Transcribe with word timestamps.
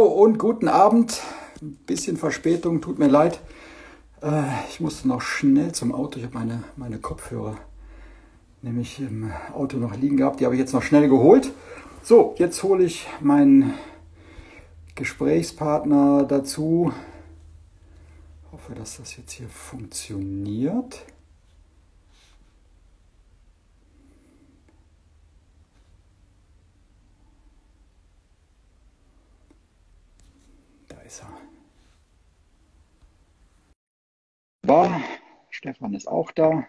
Und 0.00 0.38
guten 0.38 0.68
Abend. 0.68 1.20
Ein 1.60 1.74
bisschen 1.84 2.16
Verspätung, 2.16 2.80
tut 2.80 3.00
mir 3.00 3.08
leid. 3.08 3.40
Äh, 4.22 4.42
ich 4.68 4.78
musste 4.78 5.08
noch 5.08 5.20
schnell 5.20 5.72
zum 5.72 5.92
Auto. 5.92 6.20
Ich 6.20 6.24
habe 6.24 6.38
meine, 6.38 6.62
meine 6.76 6.98
Kopfhörer 6.98 7.56
nämlich 8.62 9.00
im 9.00 9.32
Auto 9.52 9.76
noch 9.76 9.96
liegen 9.96 10.16
gehabt. 10.16 10.38
Die 10.38 10.44
habe 10.44 10.54
ich 10.54 10.60
jetzt 10.60 10.72
noch 10.72 10.84
schnell 10.84 11.08
geholt. 11.08 11.52
So, 12.04 12.36
jetzt 12.38 12.62
hole 12.62 12.84
ich 12.84 13.08
meinen 13.20 13.74
Gesprächspartner 14.94 16.22
dazu. 16.28 16.92
Ich 18.44 18.52
hoffe, 18.52 18.76
dass 18.76 18.98
das 18.98 19.16
jetzt 19.16 19.32
hier 19.32 19.48
funktioniert. 19.48 21.04
ist 31.08 31.22
er. 31.22 31.48
War. 34.68 35.00
Stefan 35.48 35.94
ist 35.94 36.06
auch 36.06 36.30
da. 36.30 36.66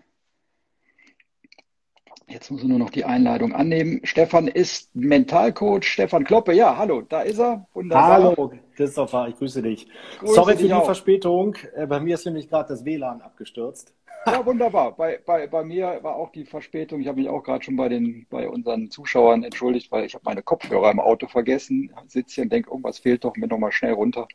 Jetzt 2.28 2.50
muss 2.50 2.62
er 2.62 2.70
nur 2.70 2.80
noch 2.80 2.92
die 2.92 3.04
Einladung 3.04 3.54
annehmen. 3.54 4.00
Stefan 4.04 4.48
ist 4.48 4.96
Mentalcoach. 4.96 5.84
Stefan 5.84 6.24
Kloppe, 6.24 6.54
ja, 6.54 6.78
hallo, 6.78 7.02
da 7.02 7.22
ist 7.24 7.40
er. 7.40 7.68
Wunderbar. 7.74 8.24
Hallo, 8.24 8.54
Christopher, 8.76 9.28
ich 9.28 9.36
grüße 9.36 9.62
dich. 9.62 9.90
Grüße 10.20 10.34
Sorry 10.34 10.56
für 10.56 10.68
die 10.68 10.74
auch. 10.74 10.86
Verspätung. 10.86 11.56
Äh, 11.76 11.88
bei 11.88 12.00
mir 12.00 12.14
ist 12.14 12.26
nämlich 12.26 12.48
gerade 12.48 12.70
das 12.70 12.86
WLAN 12.86 13.22
abgestürzt. 13.22 13.94
Ja, 14.26 14.46
wunderbar. 14.46 14.96
Bei, 14.96 15.20
bei, 15.26 15.48
bei 15.48 15.64
mir 15.64 16.00
war 16.02 16.16
auch 16.16 16.32
die 16.32 16.46
Verspätung. 16.46 17.02
Ich 17.02 17.08
habe 17.08 17.20
mich 17.20 17.30
auch 17.30 17.44
gerade 17.44 17.64
schon 17.64 17.76
bei, 17.76 17.90
den, 17.90 18.28
bei 18.30 18.48
unseren 18.48 18.92
Zuschauern 18.92 19.44
entschuldigt, 19.44 19.92
weil 19.92 20.06
ich 20.06 20.14
habe 20.14 20.24
meine 20.26 20.44
Kopfhörer 20.44 20.92
im 20.92 21.00
Auto 21.00 21.28
vergessen. 21.28 21.92
Sitze 22.08 22.36
hier 22.36 22.44
und 22.46 22.54
denke, 22.54 22.70
irgendwas 22.70 23.00
fehlt 23.00 23.26
doch, 23.26 23.36
mir 23.36 23.48
nochmal 23.48 23.72
schnell 23.72 23.94
runter 23.94 24.28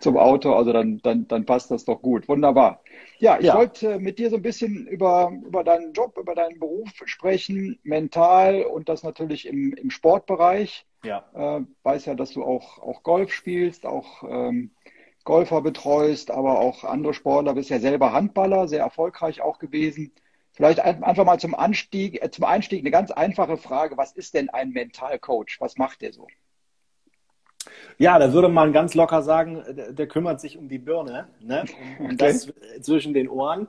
zum 0.00 0.16
Auto. 0.16 0.54
Also 0.54 0.72
dann, 0.72 0.98
dann, 1.02 1.28
dann 1.28 1.46
passt 1.46 1.70
das 1.70 1.84
doch 1.84 2.02
gut. 2.02 2.28
Wunderbar. 2.28 2.82
Ja, 3.18 3.38
ich 3.38 3.46
ja. 3.46 3.54
wollte 3.56 3.98
mit 3.98 4.18
dir 4.18 4.30
so 4.30 4.36
ein 4.36 4.42
bisschen 4.42 4.86
über, 4.86 5.32
über 5.44 5.62
deinen 5.62 5.92
Job, 5.92 6.18
über 6.18 6.34
deinen 6.34 6.58
Beruf 6.58 6.90
sprechen, 7.04 7.78
mental 7.82 8.62
und 8.62 8.88
das 8.88 9.02
natürlich 9.02 9.46
im, 9.46 9.72
im 9.74 9.90
Sportbereich. 9.90 10.86
Ja. 11.04 11.24
Äh, 11.34 11.64
weiß 11.82 12.06
ja, 12.06 12.14
dass 12.14 12.32
du 12.32 12.44
auch, 12.44 12.78
auch 12.78 13.02
Golf 13.02 13.32
spielst, 13.32 13.86
auch 13.86 14.22
ähm, 14.28 14.70
Golfer 15.24 15.60
betreust, 15.60 16.30
aber 16.30 16.58
auch 16.58 16.84
andere 16.84 17.14
Sportler. 17.14 17.54
Bist 17.54 17.70
ja 17.70 17.78
selber 17.78 18.12
Handballer, 18.12 18.68
sehr 18.68 18.80
erfolgreich 18.80 19.40
auch 19.40 19.58
gewesen. 19.58 20.12
Vielleicht 20.52 20.80
einfach 20.80 21.24
mal 21.24 21.38
zum 21.38 21.54
Anstieg, 21.54 22.22
äh, 22.22 22.30
zum 22.30 22.44
Einstieg 22.44 22.80
eine 22.80 22.90
ganz 22.90 23.10
einfache 23.10 23.56
Frage. 23.56 23.96
Was 23.96 24.12
ist 24.12 24.34
denn 24.34 24.50
ein 24.50 24.70
Mentalcoach? 24.70 25.58
Was 25.60 25.76
macht 25.76 26.02
der 26.02 26.12
so? 26.12 26.26
Ja, 27.98 28.18
da 28.18 28.32
würde 28.32 28.48
man 28.48 28.72
ganz 28.72 28.94
locker 28.94 29.22
sagen, 29.22 29.62
der, 29.68 29.92
der 29.92 30.06
kümmert 30.06 30.40
sich 30.40 30.56
um 30.56 30.68
die 30.68 30.78
Birne, 30.78 31.28
ne? 31.40 31.64
um, 31.98 32.06
um 32.06 32.12
okay. 32.12 32.16
das 32.16 32.52
zwischen 32.80 33.12
den 33.12 33.28
Ohren. 33.28 33.68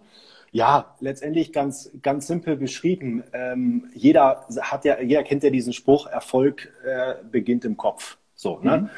Ja, 0.54 0.96
letztendlich 1.00 1.54
ganz, 1.54 1.92
ganz 2.02 2.28
simpel 2.28 2.58
beschrieben. 2.58 3.24
Ähm, 3.32 3.90
jeder 3.94 4.46
hat 4.60 4.84
ja, 4.84 5.00
jeder 5.00 5.24
kennt 5.24 5.44
ja 5.44 5.50
diesen 5.50 5.72
Spruch, 5.72 6.08
Erfolg 6.08 6.74
äh, 6.86 7.16
beginnt 7.30 7.64
im 7.64 7.78
Kopf. 7.78 8.18
So, 8.36 8.60
ne? 8.62 8.78
Mhm. 8.78 8.90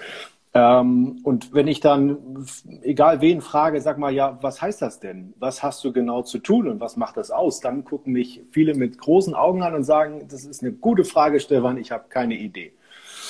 Ähm, 0.56 1.20
und 1.24 1.54
wenn 1.54 1.68
ich 1.68 1.80
dann, 1.80 2.46
egal 2.84 3.22
wen 3.22 3.42
frage, 3.42 3.82
sag 3.82 3.98
mal, 3.98 4.14
ja, 4.14 4.38
was 4.42 4.62
heißt 4.62 4.82
das 4.82 5.00
denn? 5.00 5.34
Was 5.40 5.64
hast 5.64 5.84
du 5.84 5.92
genau 5.92 6.22
zu 6.22 6.38
tun 6.38 6.68
und 6.68 6.80
was 6.80 6.96
macht 6.96 7.18
das 7.18 7.32
aus? 7.32 7.60
Dann 7.60 7.84
gucken 7.84 8.14
mich 8.14 8.44
viele 8.52 8.76
mit 8.76 9.00
großen 9.00 9.34
Augen 9.34 9.64
an 9.64 9.74
und 9.74 9.84
sagen, 9.84 10.28
das 10.30 10.46
ist 10.46 10.62
eine 10.62 10.72
gute 10.72 11.06
Frage, 11.06 11.40
Stefan, 11.40 11.78
ich 11.78 11.92
habe 11.92 12.06
keine 12.10 12.36
Idee. 12.36 12.74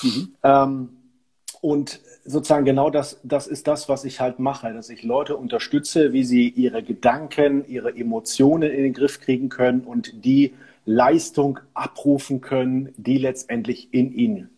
Mhm. 0.01 0.35
Ähm, 0.43 0.89
und 1.63 2.01
sozusagen 2.25 2.65
genau 2.65 2.89
das, 2.89 3.21
das 3.23 3.47
ist 3.47 3.67
das, 3.67 3.87
was 3.87 4.03
ich 4.03 4.19
halt 4.19 4.37
mache, 4.37 4.73
dass 4.73 4.89
ich 4.89 5.01
Leute 5.03 5.37
unterstütze, 5.37 6.11
wie 6.11 6.25
sie 6.25 6.49
ihre 6.49 6.83
Gedanken, 6.83 7.65
ihre 7.69 7.95
Emotionen 7.95 8.69
in 8.69 8.83
den 8.83 8.93
Griff 8.93 9.21
kriegen 9.21 9.47
können 9.47 9.79
und 9.79 10.25
die 10.25 10.55
Leistung 10.85 11.59
abrufen 11.73 12.41
können, 12.41 12.93
die 12.97 13.17
letztendlich 13.17 13.93
in 13.93 14.11
ihnen 14.11 14.49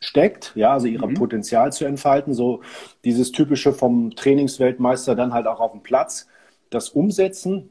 steckt, 0.00 0.52
ja, 0.54 0.72
also 0.72 0.86
ihr 0.86 1.04
mhm. 1.06 1.12
Potenzial 1.12 1.70
zu 1.70 1.84
entfalten, 1.84 2.32
so 2.32 2.62
dieses 3.04 3.30
typische 3.30 3.74
vom 3.74 4.16
Trainingsweltmeister 4.16 5.14
dann 5.14 5.34
halt 5.34 5.46
auch 5.46 5.60
auf 5.60 5.72
dem 5.72 5.82
Platz, 5.82 6.28
das 6.70 6.88
Umsetzen. 6.88 7.68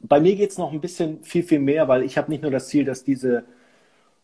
Bei 0.00 0.20
mir 0.20 0.36
geht 0.36 0.52
es 0.52 0.56
noch 0.56 0.72
ein 0.72 0.80
bisschen 0.80 1.22
viel, 1.22 1.42
viel 1.42 1.58
mehr, 1.58 1.86
weil 1.86 2.02
ich 2.02 2.16
habe 2.16 2.30
nicht 2.30 2.40
nur 2.40 2.50
das 2.50 2.68
Ziel, 2.68 2.86
dass 2.86 3.04
diese 3.04 3.44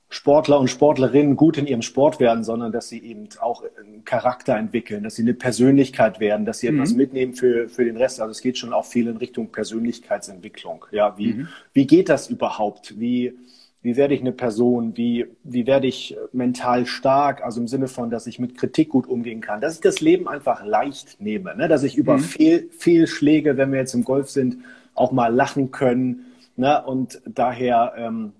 Sportler 0.09 0.61
und 0.61 0.69
Sportlerinnen 0.69 1.37
gut 1.37 1.59
in 1.59 1.67
ihrem 1.67 1.83
Sport 1.83 2.21
werden, 2.21 2.45
sondern 2.45 2.71
dass 2.71 2.89
sie 2.89 3.03
eben 3.03 3.29
auch 3.41 3.65
einen 3.79 4.05
Charakter 4.05 4.57
entwickeln, 4.57 5.03
dass 5.03 5.17
sie 5.17 5.23
eine 5.23 5.35
Persönlichkeit 5.35 6.21
werden, 6.21 6.47
dass 6.47 6.61
sie 6.61 6.71
mhm. 6.71 6.79
etwas 6.79 6.95
mitnehmen 6.95 7.35
für, 7.35 7.69
für 7.69 7.85
den 7.85 7.97
Rest. 7.97 8.21
Also 8.21 8.31
es 8.31 8.41
geht 8.41 8.57
schon 8.57 8.73
auch 8.73 8.85
viel 8.85 9.09
in 9.09 9.17
Richtung 9.17 9.51
Persönlichkeitsentwicklung. 9.51 10.85
Ja, 10.93 11.19
wie, 11.19 11.35
mhm. 11.35 11.49
wie 11.73 11.87
geht 11.87 12.09
das 12.09 12.31
überhaupt? 12.31 13.01
Wie, 13.01 13.37
wie 13.83 13.97
werde 13.97 14.15
ich 14.15 14.21
eine 14.21 14.33
Person, 14.33 14.97
wie, 14.97 15.27
wie 15.43 15.67
werde 15.67 15.89
ich 15.89 16.17
mental 16.33 16.87
stark, 16.87 17.45
also 17.45 17.61
im 17.61 17.69
Sinne 17.69 17.89
von, 17.89 18.09
dass 18.09 18.29
ich 18.29 18.39
mit 18.39 18.57
Kritik 18.57 18.91
gut 18.91 19.09
umgehen 19.09 19.41
kann, 19.41 19.61
dass 19.61 19.75
ich 19.75 19.81
das 19.81 20.01
Leben 20.01 20.29
einfach 20.29 20.65
leicht 20.65 21.21
nehme, 21.21 21.57
ne? 21.57 21.67
dass 21.67 21.83
ich 21.83 21.97
über 21.97 22.17
mhm. 22.17 22.23
Fehl, 22.23 22.69
Fehlschläge, 22.71 23.57
wenn 23.57 23.73
wir 23.73 23.81
jetzt 23.81 23.95
im 23.95 24.05
Golf 24.05 24.31
sind, 24.31 24.59
auch 24.95 25.11
mal 25.11 25.35
lachen 25.35 25.73
können. 25.73 26.27
Ne? 26.57 26.83
Und 26.85 27.21
daher, 27.27 27.95
ähm, 27.97 28.33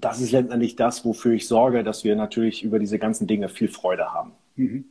das 0.00 0.20
ist 0.20 0.32
letztendlich 0.32 0.76
das, 0.76 1.04
wofür 1.04 1.32
ich 1.32 1.46
sorge, 1.46 1.84
dass 1.84 2.04
wir 2.04 2.16
natürlich 2.16 2.62
über 2.62 2.78
diese 2.78 2.98
ganzen 2.98 3.26
Dinge 3.26 3.48
viel 3.48 3.68
Freude 3.68 4.12
haben. 4.12 4.32
Mhm. 4.56 4.84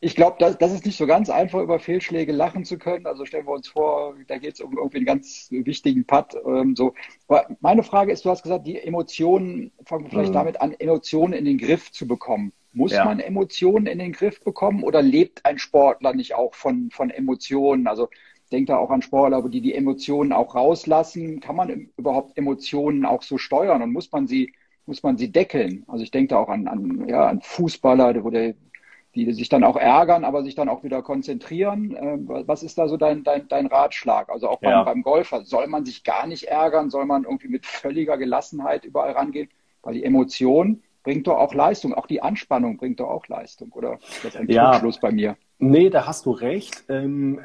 Ich 0.00 0.16
glaube, 0.16 0.36
das, 0.40 0.58
das 0.58 0.72
ist 0.72 0.84
nicht 0.84 0.98
so 0.98 1.06
ganz 1.06 1.30
einfach, 1.30 1.60
über 1.60 1.78
Fehlschläge 1.78 2.32
lachen 2.32 2.64
zu 2.64 2.78
können. 2.78 3.06
Also 3.06 3.24
stellen 3.24 3.46
wir 3.46 3.52
uns 3.52 3.68
vor, 3.68 4.16
da 4.26 4.38
geht 4.38 4.54
es 4.54 4.60
um 4.60 4.76
irgendwie 4.76 4.98
einen 4.98 5.06
ganz 5.06 5.48
wichtigen 5.50 6.04
Putt. 6.04 6.34
Ähm, 6.44 6.74
so. 6.74 6.94
Aber 7.28 7.46
meine 7.60 7.82
Frage 7.82 8.12
ist, 8.12 8.24
du 8.24 8.30
hast 8.30 8.42
gesagt, 8.42 8.66
die 8.66 8.78
Emotionen, 8.78 9.70
fangen 9.84 10.04
wir 10.04 10.10
vielleicht 10.10 10.30
mhm. 10.30 10.34
damit 10.34 10.60
an, 10.60 10.72
Emotionen 10.72 11.32
in 11.32 11.44
den 11.44 11.58
Griff 11.58 11.92
zu 11.92 12.06
bekommen. 12.06 12.52
Muss 12.72 12.92
ja. 12.92 13.04
man 13.04 13.20
Emotionen 13.20 13.86
in 13.86 13.98
den 13.98 14.12
Griff 14.12 14.42
bekommen 14.42 14.82
oder 14.82 15.02
lebt 15.02 15.44
ein 15.44 15.58
Sportler 15.58 16.14
nicht 16.14 16.34
auch 16.34 16.54
von, 16.54 16.90
von 16.90 17.10
Emotionen? 17.10 17.86
Also 17.86 18.08
denkt 18.52 18.70
da 18.70 18.76
auch 18.76 18.90
an 18.90 19.02
Sportler, 19.02 19.42
die 19.48 19.60
die 19.60 19.74
Emotionen 19.74 20.32
auch 20.32 20.54
rauslassen. 20.54 21.40
Kann 21.40 21.56
man 21.56 21.88
überhaupt 21.96 22.36
Emotionen 22.36 23.04
auch 23.04 23.22
so 23.22 23.38
steuern 23.38 23.82
und 23.82 23.92
muss 23.92 24.10
man 24.12 24.26
sie, 24.26 24.52
muss 24.86 25.02
man 25.02 25.16
sie 25.16 25.32
deckeln? 25.32 25.84
Also 25.88 26.04
ich 26.04 26.10
denke 26.10 26.28
da 26.28 26.38
auch 26.38 26.48
an, 26.48 26.68
an, 26.68 27.08
ja, 27.08 27.26
an 27.26 27.40
Fußballer, 27.40 28.22
wo 28.22 28.30
der 28.30 28.54
die 29.14 29.32
sich 29.32 29.48
dann 29.48 29.64
auch 29.64 29.76
ärgern, 29.76 30.24
aber 30.24 30.42
sich 30.42 30.54
dann 30.54 30.68
auch 30.68 30.84
wieder 30.84 31.02
konzentrieren. 31.02 31.94
Ähm, 32.00 32.28
was 32.28 32.62
ist 32.62 32.78
da 32.78 32.88
so 32.88 32.96
dein, 32.96 33.24
dein, 33.24 33.46
dein 33.48 33.66
Ratschlag? 33.66 34.30
Also 34.30 34.48
auch 34.48 34.60
beim, 34.60 34.70
ja. 34.70 34.82
beim 34.84 35.02
Golfer, 35.02 35.44
soll 35.44 35.66
man 35.66 35.84
sich 35.84 36.02
gar 36.02 36.26
nicht 36.26 36.44
ärgern? 36.44 36.88
Soll 36.88 37.04
man 37.04 37.24
irgendwie 37.24 37.48
mit 37.48 37.66
völliger 37.66 38.16
Gelassenheit 38.16 38.84
überall 38.84 39.12
rangehen? 39.12 39.50
Weil 39.82 39.94
die 39.94 40.04
Emotion 40.04 40.82
bringt 41.02 41.26
doch 41.26 41.36
auch 41.36 41.52
Leistung, 41.52 41.92
auch 41.94 42.06
die 42.06 42.22
Anspannung 42.22 42.76
bringt 42.76 43.00
doch 43.00 43.10
auch 43.10 43.26
Leistung, 43.26 43.72
oder? 43.72 43.98
ist 44.00 44.24
das 44.24 44.36
ein 44.36 44.48
ja. 44.48 44.74
Schluss 44.74 44.98
bei 44.98 45.10
mir? 45.10 45.36
Nee, 45.58 45.90
da 45.90 46.06
hast 46.06 46.26
du 46.26 46.30
recht. 46.30 46.84
Ähm, 46.88 47.40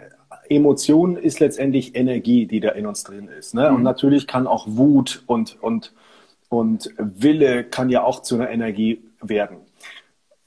Emotion 0.50 1.18
ist 1.18 1.40
letztendlich 1.40 1.96
Energie, 1.96 2.46
die 2.46 2.60
da 2.60 2.70
in 2.70 2.86
uns 2.86 3.04
drin 3.04 3.28
ist. 3.28 3.54
Ne? 3.54 3.70
Mhm. 3.70 3.78
Und 3.78 3.84
natürlich 3.84 4.28
kann 4.28 4.48
auch 4.48 4.66
Wut 4.68 5.24
und, 5.28 5.58
und, 5.62 5.94
und 6.50 6.90
Wille 6.98 7.64
kann 7.64 7.90
ja 7.90 8.04
auch 8.04 8.22
zu 8.22 8.36
einer 8.36 8.50
Energie 8.50 9.02
werden 9.22 9.58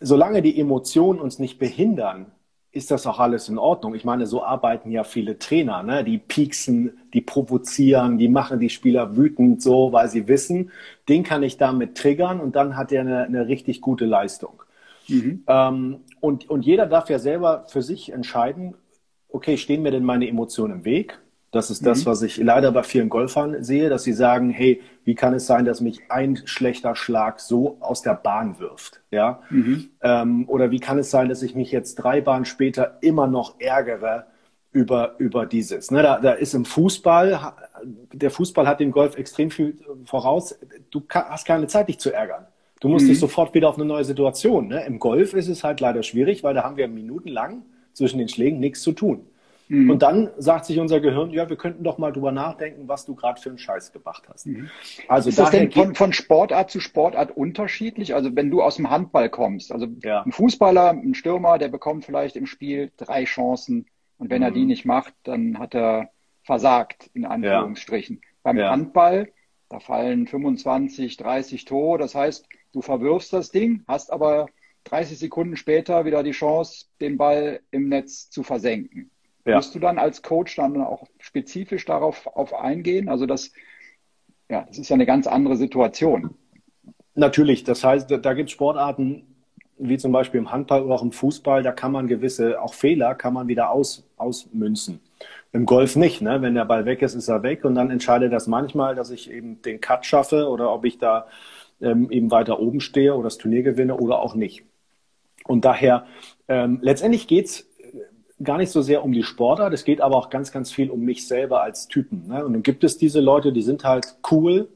solange 0.00 0.42
die 0.42 0.58
Emotionen 0.58 1.20
uns 1.20 1.38
nicht 1.38 1.58
behindern, 1.58 2.26
ist 2.72 2.90
das 2.90 3.06
auch 3.06 3.18
alles 3.18 3.48
in 3.48 3.58
Ordnung. 3.58 3.94
Ich 3.94 4.04
meine, 4.04 4.26
so 4.26 4.44
arbeiten 4.44 4.90
ja 4.90 5.04
viele 5.04 5.38
Trainer, 5.38 5.82
ne? 5.82 6.04
Die 6.04 6.18
pieksen, 6.18 6.98
die 7.12 7.20
provozieren, 7.20 8.16
die 8.16 8.28
machen 8.28 8.60
die 8.60 8.70
Spieler 8.70 9.16
wütend, 9.16 9.60
so, 9.60 9.92
weil 9.92 10.08
sie 10.08 10.28
wissen, 10.28 10.70
den 11.08 11.24
kann 11.24 11.42
ich 11.42 11.56
damit 11.56 11.96
triggern 11.96 12.40
und 12.40 12.56
dann 12.56 12.76
hat 12.76 12.92
er 12.92 13.00
eine, 13.00 13.24
eine 13.24 13.48
richtig 13.48 13.80
gute 13.80 14.06
Leistung. 14.06 14.62
Mhm. 15.08 15.42
Ähm, 15.48 16.00
und, 16.20 16.48
und 16.48 16.64
jeder 16.64 16.86
darf 16.86 17.10
ja 17.10 17.18
selber 17.18 17.64
für 17.66 17.82
sich 17.82 18.12
entscheiden, 18.12 18.74
okay, 19.32 19.56
stehen 19.56 19.82
mir 19.82 19.90
denn 19.90 20.04
meine 20.04 20.28
Emotionen 20.28 20.76
im 20.76 20.84
Weg? 20.84 21.18
Das 21.52 21.68
ist 21.70 21.84
das, 21.84 22.04
mhm. 22.04 22.10
was 22.10 22.22
ich 22.22 22.36
leider 22.36 22.70
bei 22.70 22.84
vielen 22.84 23.08
Golfern 23.08 23.64
sehe, 23.64 23.88
dass 23.88 24.04
sie 24.04 24.12
sagen, 24.12 24.50
hey, 24.50 24.80
wie 25.04 25.16
kann 25.16 25.34
es 25.34 25.46
sein, 25.46 25.64
dass 25.64 25.80
mich 25.80 26.00
ein 26.08 26.38
schlechter 26.44 26.94
Schlag 26.94 27.40
so 27.40 27.76
aus 27.80 28.02
der 28.02 28.14
Bahn 28.14 28.60
wirft? 28.60 29.00
Ja? 29.10 29.42
Mhm. 29.50 29.90
Ähm, 30.00 30.48
oder 30.48 30.70
wie 30.70 30.78
kann 30.78 30.98
es 30.98 31.10
sein, 31.10 31.28
dass 31.28 31.42
ich 31.42 31.56
mich 31.56 31.72
jetzt 31.72 31.96
drei 31.96 32.20
Bahnen 32.20 32.44
später 32.44 32.98
immer 33.00 33.26
noch 33.26 33.58
ärgere 33.58 34.26
über, 34.70 35.16
über 35.18 35.44
dieses? 35.44 35.90
Ne, 35.90 36.02
da, 36.02 36.20
da 36.20 36.32
ist 36.32 36.54
im 36.54 36.64
Fußball, 36.64 37.54
der 38.12 38.30
Fußball 38.30 38.68
hat 38.68 38.78
dem 38.78 38.92
Golf 38.92 39.16
extrem 39.16 39.50
viel 39.50 39.76
voraus. 40.04 40.56
Du 40.90 41.02
hast 41.10 41.46
keine 41.46 41.66
Zeit, 41.66 41.88
dich 41.88 41.98
zu 41.98 42.12
ärgern. 42.12 42.46
Du 42.78 42.88
musst 42.88 43.06
mhm. 43.06 43.10
dich 43.10 43.18
sofort 43.18 43.54
wieder 43.54 43.68
auf 43.68 43.74
eine 43.74 43.86
neue 43.86 44.04
Situation. 44.04 44.68
Ne? 44.68 44.84
Im 44.86 45.00
Golf 45.00 45.34
ist 45.34 45.48
es 45.48 45.64
halt 45.64 45.80
leider 45.80 46.04
schwierig, 46.04 46.44
weil 46.44 46.54
da 46.54 46.62
haben 46.62 46.76
wir 46.76 46.86
minutenlang 46.86 47.62
zwischen 48.00 48.18
den 48.18 48.28
Schlägen 48.28 48.60
nichts 48.60 48.80
zu 48.80 48.92
tun. 48.92 49.26
Mhm. 49.68 49.90
Und 49.90 50.02
dann 50.02 50.30
sagt 50.38 50.64
sich 50.64 50.80
unser 50.80 51.00
Gehirn, 51.00 51.30
ja, 51.30 51.48
wir 51.50 51.56
könnten 51.56 51.84
doch 51.84 51.98
mal 51.98 52.12
drüber 52.12 52.32
nachdenken, 52.32 52.88
was 52.88 53.04
du 53.04 53.14
gerade 53.14 53.38
für 53.38 53.50
einen 53.50 53.58
Scheiß 53.58 53.92
gemacht 53.92 54.24
hast. 54.28 54.46
Mhm. 54.46 54.70
Also 55.06 55.28
ist 55.28 55.38
das 55.38 55.50
denn 55.50 55.70
von, 55.70 55.94
von, 55.94 56.12
Sportart 56.14 56.70
zu 56.70 56.80
Sportart 56.80 57.36
unterschiedlich? 57.36 58.14
Also 58.14 58.34
wenn 58.34 58.50
du 58.50 58.62
aus 58.62 58.76
dem 58.76 58.90
Handball 58.90 59.28
kommst, 59.28 59.70
also 59.70 59.86
ja. 60.02 60.22
ein 60.22 60.32
Fußballer, 60.32 60.90
ein 60.90 61.14
Stürmer, 61.14 61.58
der 61.58 61.68
bekommt 61.68 62.06
vielleicht 62.06 62.36
im 62.36 62.46
Spiel 62.46 62.90
drei 62.96 63.24
Chancen 63.24 63.86
und 64.16 64.30
wenn 64.30 64.38
mhm. 64.38 64.44
er 64.44 64.50
die 64.50 64.64
nicht 64.64 64.86
macht, 64.86 65.12
dann 65.24 65.58
hat 65.58 65.74
er 65.74 66.08
versagt, 66.42 67.10
in 67.12 67.26
Anführungsstrichen. 67.26 68.16
Ja. 68.16 68.28
Beim 68.42 68.56
ja. 68.56 68.70
Handball, 68.70 69.28
da 69.68 69.78
fallen 69.78 70.26
25, 70.26 71.18
30 71.18 71.66
Tore, 71.66 71.98
das 71.98 72.14
heißt, 72.14 72.48
du 72.72 72.80
verwirfst 72.80 73.32
das 73.32 73.50
Ding, 73.50 73.84
hast 73.86 74.10
aber 74.10 74.46
30 74.84 75.18
Sekunden 75.18 75.56
später 75.56 76.04
wieder 76.04 76.22
die 76.22 76.30
Chance, 76.32 76.86
den 77.00 77.16
Ball 77.16 77.60
im 77.70 77.88
Netz 77.88 78.30
zu 78.30 78.42
versenken. 78.42 79.10
Ja. 79.44 79.56
Musst 79.56 79.74
du 79.74 79.78
dann 79.78 79.98
als 79.98 80.22
Coach 80.22 80.56
dann 80.56 80.80
auch 80.82 81.06
spezifisch 81.18 81.84
darauf 81.84 82.26
auf 82.26 82.54
eingehen? 82.54 83.08
Also 83.08 83.26
das, 83.26 83.52
ja, 84.48 84.64
das 84.66 84.78
ist 84.78 84.88
ja 84.88 84.94
eine 84.94 85.06
ganz 85.06 85.26
andere 85.26 85.56
Situation. 85.56 86.34
Natürlich, 87.14 87.64
das 87.64 87.82
heißt, 87.82 88.10
da 88.10 88.34
gibt 88.34 88.48
es 88.48 88.52
Sportarten, 88.52 89.30
wie 89.78 89.96
zum 89.96 90.12
Beispiel 90.12 90.38
im 90.38 90.52
Handball 90.52 90.82
oder 90.82 90.94
auch 90.94 91.02
im 91.02 91.12
Fußball, 91.12 91.62
da 91.62 91.72
kann 91.72 91.92
man 91.92 92.06
gewisse, 92.06 92.60
auch 92.60 92.74
Fehler 92.74 93.14
kann 93.14 93.32
man 93.32 93.48
wieder 93.48 93.70
aus, 93.70 94.06
ausmünzen. 94.16 95.00
Im 95.52 95.66
Golf 95.66 95.96
nicht, 95.96 96.20
ne? 96.20 96.42
Wenn 96.42 96.54
der 96.54 96.66
Ball 96.66 96.84
weg 96.84 97.02
ist, 97.02 97.14
ist 97.14 97.28
er 97.28 97.42
weg 97.42 97.64
und 97.64 97.74
dann 97.74 97.90
entscheidet 97.90 98.32
das 98.32 98.46
manchmal, 98.46 98.94
dass 98.94 99.10
ich 99.10 99.30
eben 99.30 99.60
den 99.62 99.80
Cut 99.80 100.06
schaffe 100.06 100.48
oder 100.48 100.72
ob 100.72 100.84
ich 100.84 100.98
da 100.98 101.26
ähm, 101.80 102.10
eben 102.10 102.30
weiter 102.30 102.60
oben 102.60 102.80
stehe 102.80 103.14
oder 103.14 103.24
das 103.24 103.38
Turnier 103.38 103.62
gewinne 103.62 103.96
oder 103.96 104.20
auch 104.20 104.34
nicht. 104.34 104.64
Und 105.50 105.64
daher, 105.64 106.06
ähm, 106.46 106.78
letztendlich 106.80 107.26
geht's 107.26 107.66
gar 108.40 108.56
nicht 108.56 108.70
so 108.70 108.82
sehr 108.82 109.02
um 109.02 109.10
die 109.10 109.24
Sportart, 109.24 109.74
es 109.74 109.84
geht 109.84 110.00
aber 110.00 110.16
auch 110.16 110.30
ganz, 110.30 110.52
ganz 110.52 110.70
viel 110.70 110.88
um 110.88 111.00
mich 111.00 111.26
selber 111.26 111.60
als 111.60 111.88
Typen. 111.88 112.28
Ne? 112.28 112.44
Und 112.44 112.52
dann 112.52 112.62
gibt 112.62 112.84
es 112.84 112.98
diese 112.98 113.20
Leute, 113.20 113.52
die 113.52 113.62
sind 113.62 113.82
halt 113.84 114.16
cool, 114.30 114.68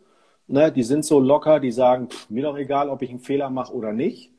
ne? 0.49 0.73
die 0.73 0.83
sind 0.83 1.05
so 1.05 1.21
locker, 1.21 1.61
die 1.61 1.71
sagen, 1.71 2.09
pff, 2.11 2.29
mir 2.29 2.43
doch 2.43 2.59
egal, 2.59 2.89
ob 2.89 3.03
ich 3.03 3.11
einen 3.11 3.21
Fehler 3.21 3.51
mache 3.51 3.73
oder 3.73 3.93
nicht. 3.93 4.33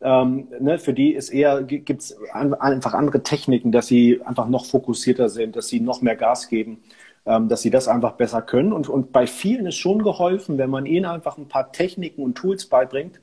Ähm, 0.00 0.48
ne? 0.58 0.80
Für 0.80 0.92
die 0.92 1.14
ist 1.14 1.30
eher, 1.30 1.62
gibt 1.62 1.90
es 1.90 2.18
an, 2.32 2.54
einfach 2.54 2.94
andere 2.94 3.22
Techniken, 3.22 3.70
dass 3.70 3.86
sie 3.86 4.20
einfach 4.24 4.48
noch 4.48 4.66
fokussierter 4.66 5.28
sind, 5.28 5.54
dass 5.54 5.68
sie 5.68 5.78
noch 5.78 6.02
mehr 6.02 6.16
Gas 6.16 6.48
geben, 6.48 6.82
ähm, 7.24 7.48
dass 7.48 7.62
sie 7.62 7.70
das 7.70 7.86
einfach 7.86 8.14
besser 8.14 8.42
können. 8.42 8.72
Und, 8.72 8.88
und 8.88 9.12
bei 9.12 9.28
vielen 9.28 9.66
ist 9.66 9.76
schon 9.76 10.02
geholfen, 10.02 10.58
wenn 10.58 10.70
man 10.70 10.86
ihnen 10.86 11.06
einfach 11.06 11.38
ein 11.38 11.46
paar 11.46 11.70
Techniken 11.70 12.22
und 12.24 12.34
Tools 12.34 12.66
beibringt, 12.66 13.20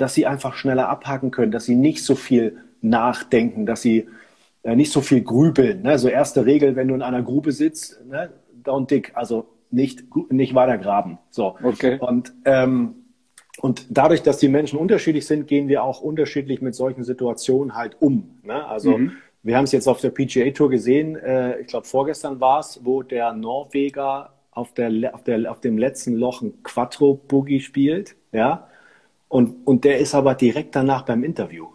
dass 0.00 0.14
sie 0.14 0.26
einfach 0.26 0.54
schneller 0.54 0.88
abhaken 0.88 1.30
können, 1.30 1.52
dass 1.52 1.64
sie 1.64 1.74
nicht 1.74 2.04
so 2.04 2.14
viel 2.14 2.58
nachdenken, 2.80 3.66
dass 3.66 3.82
sie 3.82 4.08
äh, 4.62 4.74
nicht 4.74 4.92
so 4.92 5.00
viel 5.00 5.22
grübeln. 5.22 5.82
Ne? 5.82 5.98
So 5.98 6.08
erste 6.08 6.46
Regel, 6.46 6.76
wenn 6.76 6.88
du 6.88 6.94
in 6.94 7.02
einer 7.02 7.22
Grube 7.22 7.52
sitzt, 7.52 8.04
ne? 8.06 8.30
don't 8.64 8.88
dig, 8.88 9.12
also 9.14 9.46
nicht, 9.70 10.04
nicht 10.30 10.54
weiter 10.54 10.78
graben. 10.78 11.18
So. 11.30 11.56
Okay. 11.62 11.98
Und, 12.00 12.32
ähm, 12.44 12.94
und 13.60 13.86
dadurch, 13.90 14.22
dass 14.22 14.38
die 14.38 14.48
Menschen 14.48 14.78
unterschiedlich 14.78 15.26
sind, 15.26 15.46
gehen 15.46 15.68
wir 15.68 15.84
auch 15.84 16.00
unterschiedlich 16.00 16.62
mit 16.62 16.74
solchen 16.74 17.04
Situationen 17.04 17.74
halt 17.74 17.96
um. 18.00 18.38
Ne? 18.42 18.66
Also 18.66 18.96
mhm. 18.96 19.12
wir 19.42 19.56
haben 19.56 19.64
es 19.64 19.72
jetzt 19.72 19.86
auf 19.86 20.00
der 20.00 20.10
PGA 20.10 20.50
Tour 20.50 20.70
gesehen, 20.70 21.16
äh, 21.16 21.60
ich 21.60 21.66
glaube 21.66 21.86
vorgestern 21.86 22.40
war 22.40 22.60
es, 22.60 22.80
wo 22.84 23.02
der 23.02 23.32
Norweger 23.34 24.32
auf, 24.50 24.72
der, 24.72 25.14
auf, 25.14 25.24
der, 25.24 25.50
auf 25.50 25.60
dem 25.60 25.78
letzten 25.78 26.14
Loch 26.14 26.42
ein 26.42 26.62
Quattro-Boogie 26.62 27.60
spielt, 27.60 28.16
ja, 28.32 28.66
und, 29.30 29.64
und 29.64 29.84
der 29.84 29.98
ist 29.98 30.14
aber 30.14 30.34
direkt 30.34 30.74
danach 30.74 31.02
beim 31.02 31.22
Interview. 31.22 31.68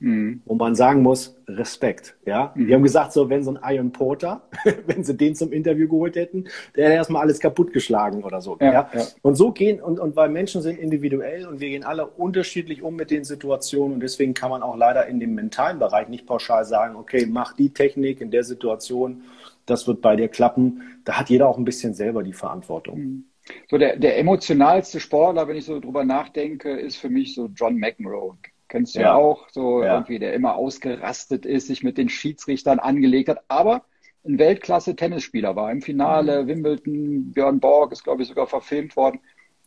Mhm. 0.00 0.42
Wo 0.44 0.54
man 0.54 0.74
sagen 0.74 1.02
muss, 1.02 1.34
Respekt. 1.48 2.14
Ja? 2.26 2.52
Mhm. 2.54 2.66
Die 2.66 2.74
haben 2.74 2.82
gesagt, 2.82 3.12
so, 3.12 3.30
wenn 3.30 3.42
so 3.42 3.54
ein 3.54 3.74
Iron 3.74 3.90
Porter, 3.90 4.42
wenn 4.86 5.02
sie 5.02 5.16
den 5.16 5.34
zum 5.34 5.50
Interview 5.50 5.88
geholt 5.88 6.14
hätten, 6.14 6.44
der 6.76 6.86
hätte 6.86 6.96
erstmal 6.96 7.22
alles 7.22 7.40
kaputtgeschlagen 7.40 8.22
oder 8.22 8.42
so. 8.42 8.58
Ja, 8.60 8.72
ja? 8.72 8.90
ja, 8.94 9.06
Und 9.22 9.36
so 9.36 9.50
gehen, 9.50 9.80
und, 9.80 9.98
und 9.98 10.14
weil 10.14 10.28
Menschen 10.28 10.60
sind 10.60 10.78
individuell 10.78 11.46
und 11.46 11.60
wir 11.60 11.70
gehen 11.70 11.84
alle 11.84 12.06
unterschiedlich 12.06 12.82
um 12.82 12.96
mit 12.96 13.10
den 13.10 13.24
Situationen 13.24 13.94
und 13.94 14.00
deswegen 14.00 14.34
kann 14.34 14.50
man 14.50 14.62
auch 14.62 14.76
leider 14.76 15.06
in 15.06 15.20
dem 15.20 15.34
mentalen 15.34 15.78
Bereich 15.78 16.08
nicht 16.08 16.26
pauschal 16.26 16.66
sagen, 16.66 16.96
okay, 16.96 17.26
mach 17.26 17.54
die 17.54 17.70
Technik 17.70 18.20
in 18.20 18.30
der 18.30 18.44
Situation, 18.44 19.22
das 19.64 19.86
wird 19.86 20.02
bei 20.02 20.16
dir 20.16 20.28
klappen. 20.28 20.82
Da 21.04 21.18
hat 21.18 21.30
jeder 21.30 21.48
auch 21.48 21.56
ein 21.56 21.64
bisschen 21.64 21.94
selber 21.94 22.22
die 22.22 22.34
Verantwortung. 22.34 22.98
Mhm. 22.98 23.24
So 23.68 23.78
der, 23.78 23.96
der 23.96 24.18
emotionalste 24.18 25.00
Sportler, 25.00 25.48
wenn 25.48 25.56
ich 25.56 25.64
so 25.64 25.80
drüber 25.80 26.04
nachdenke, 26.04 26.70
ist 26.70 26.96
für 26.96 27.08
mich 27.08 27.34
so 27.34 27.48
John 27.54 27.76
McEnroe. 27.76 28.36
Kennst 28.68 28.94
du 28.94 29.00
ja, 29.00 29.08
ja 29.08 29.14
auch, 29.14 29.48
so 29.50 29.82
ja. 29.82 29.94
irgendwie, 29.94 30.18
der 30.18 30.32
immer 30.32 30.54
ausgerastet 30.54 31.44
ist, 31.44 31.66
sich 31.66 31.82
mit 31.82 31.98
den 31.98 32.08
Schiedsrichtern 32.08 32.78
angelegt 32.78 33.28
hat, 33.28 33.38
aber 33.48 33.82
ein 34.24 34.38
Weltklasse-Tennisspieler 34.38 35.56
war. 35.56 35.72
Im 35.72 35.82
Finale, 35.82 36.42
mhm. 36.42 36.48
Wimbledon, 36.48 37.32
Björn 37.32 37.60
Borg 37.60 37.92
ist, 37.92 38.04
glaube 38.04 38.22
ich, 38.22 38.28
sogar 38.28 38.46
verfilmt 38.46 38.96
worden. 38.96 39.20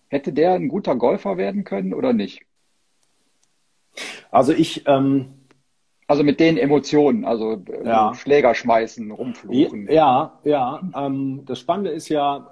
Hätte 0.08 0.32
der 0.32 0.54
ein 0.54 0.68
guter 0.68 0.96
Golfer 0.96 1.38
werden 1.38 1.64
können 1.64 1.94
oder 1.94 2.14
nicht? 2.14 2.44
Also 4.32 4.54
ich, 4.54 4.88
ähm, 4.88 5.34
also 6.08 6.24
mit 6.24 6.40
den 6.40 6.58
Emotionen, 6.58 7.26
also 7.26 7.54
äh, 7.54 7.88
ja. 7.88 8.14
Schläger 8.14 8.54
schmeißen, 8.56 9.12
rumfluchen. 9.12 9.92
Ja, 9.92 10.40
ja. 10.44 10.82
Ähm, 10.96 11.44
das 11.46 11.60
Spannende 11.60 11.92
ist 11.92 12.10
ja, 12.10 12.48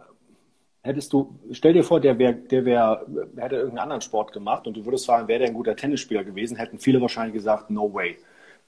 Hättest 0.83 1.13
du, 1.13 1.39
stell 1.51 1.73
dir 1.73 1.83
vor, 1.83 1.99
der 1.99 2.17
wäre, 2.17 2.33
der 2.33 2.65
wäre, 2.65 3.05
hätte 3.37 3.55
irgendeinen 3.55 3.83
anderen 3.83 4.01
Sport 4.01 4.33
gemacht 4.33 4.65
und 4.65 4.75
du 4.75 4.85
würdest 4.85 5.05
fragen, 5.05 5.27
wäre 5.27 5.39
der 5.39 5.49
ein 5.49 5.53
guter 5.53 5.75
Tennisspieler 5.75 6.23
gewesen, 6.23 6.57
hätten 6.57 6.79
viele 6.79 6.99
wahrscheinlich 6.99 7.35
gesagt, 7.35 7.69
no 7.69 7.93
way, 7.93 8.17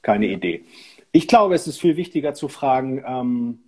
keine 0.03 0.27
Idee. 0.27 0.63
Ich 1.11 1.27
glaube, 1.27 1.55
es 1.55 1.67
ist 1.67 1.81
viel 1.81 1.97
wichtiger 1.97 2.35
zu 2.35 2.49
fragen, 2.49 3.03
ähm, 3.05 3.59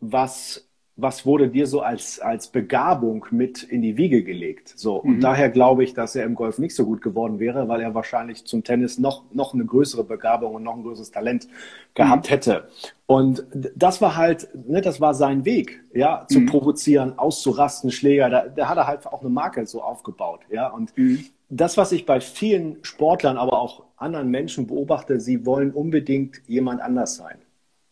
was 0.00 0.63
was 0.96 1.26
wurde 1.26 1.48
dir 1.48 1.66
so 1.66 1.80
als, 1.80 2.20
als 2.20 2.46
Begabung 2.46 3.26
mit 3.32 3.64
in 3.64 3.82
die 3.82 3.96
Wiege 3.96 4.22
gelegt? 4.22 4.72
So. 4.76 4.96
Und 4.96 5.16
mhm. 5.16 5.20
daher 5.20 5.50
glaube 5.50 5.82
ich, 5.82 5.92
dass 5.92 6.14
er 6.14 6.24
im 6.24 6.36
Golf 6.36 6.58
nicht 6.58 6.76
so 6.76 6.84
gut 6.84 7.02
geworden 7.02 7.40
wäre, 7.40 7.66
weil 7.66 7.80
er 7.80 7.94
wahrscheinlich 7.94 8.44
zum 8.44 8.62
Tennis 8.62 8.98
noch, 8.98 9.24
noch 9.32 9.54
eine 9.54 9.64
größere 9.64 10.04
Begabung 10.04 10.54
und 10.54 10.62
noch 10.62 10.76
ein 10.76 10.82
größeres 10.82 11.10
Talent 11.10 11.48
gehabt 11.94 12.26
mhm. 12.26 12.30
hätte. 12.30 12.68
Und 13.06 13.44
das 13.74 14.00
war 14.00 14.16
halt, 14.16 14.48
ne, 14.68 14.82
das 14.82 15.00
war 15.00 15.14
sein 15.14 15.44
Weg, 15.44 15.82
ja, 15.92 16.26
zu 16.28 16.40
mhm. 16.40 16.46
provozieren, 16.46 17.18
auszurasten, 17.18 17.90
Schläger. 17.90 18.30
Da, 18.30 18.46
da 18.46 18.68
hat 18.68 18.78
er 18.78 18.86
halt 18.86 19.04
auch 19.06 19.20
eine 19.20 19.30
Marke 19.30 19.66
so 19.66 19.82
aufgebaut, 19.82 20.40
ja. 20.48 20.68
Und 20.68 20.96
mhm. 20.96 21.24
das, 21.50 21.76
was 21.76 21.90
ich 21.90 22.06
bei 22.06 22.20
vielen 22.20 22.78
Sportlern, 22.82 23.36
aber 23.36 23.58
auch 23.58 23.82
anderen 23.96 24.30
Menschen 24.30 24.68
beobachte, 24.68 25.18
sie 25.18 25.44
wollen 25.44 25.72
unbedingt 25.72 26.40
jemand 26.46 26.80
anders 26.80 27.16
sein. 27.16 27.38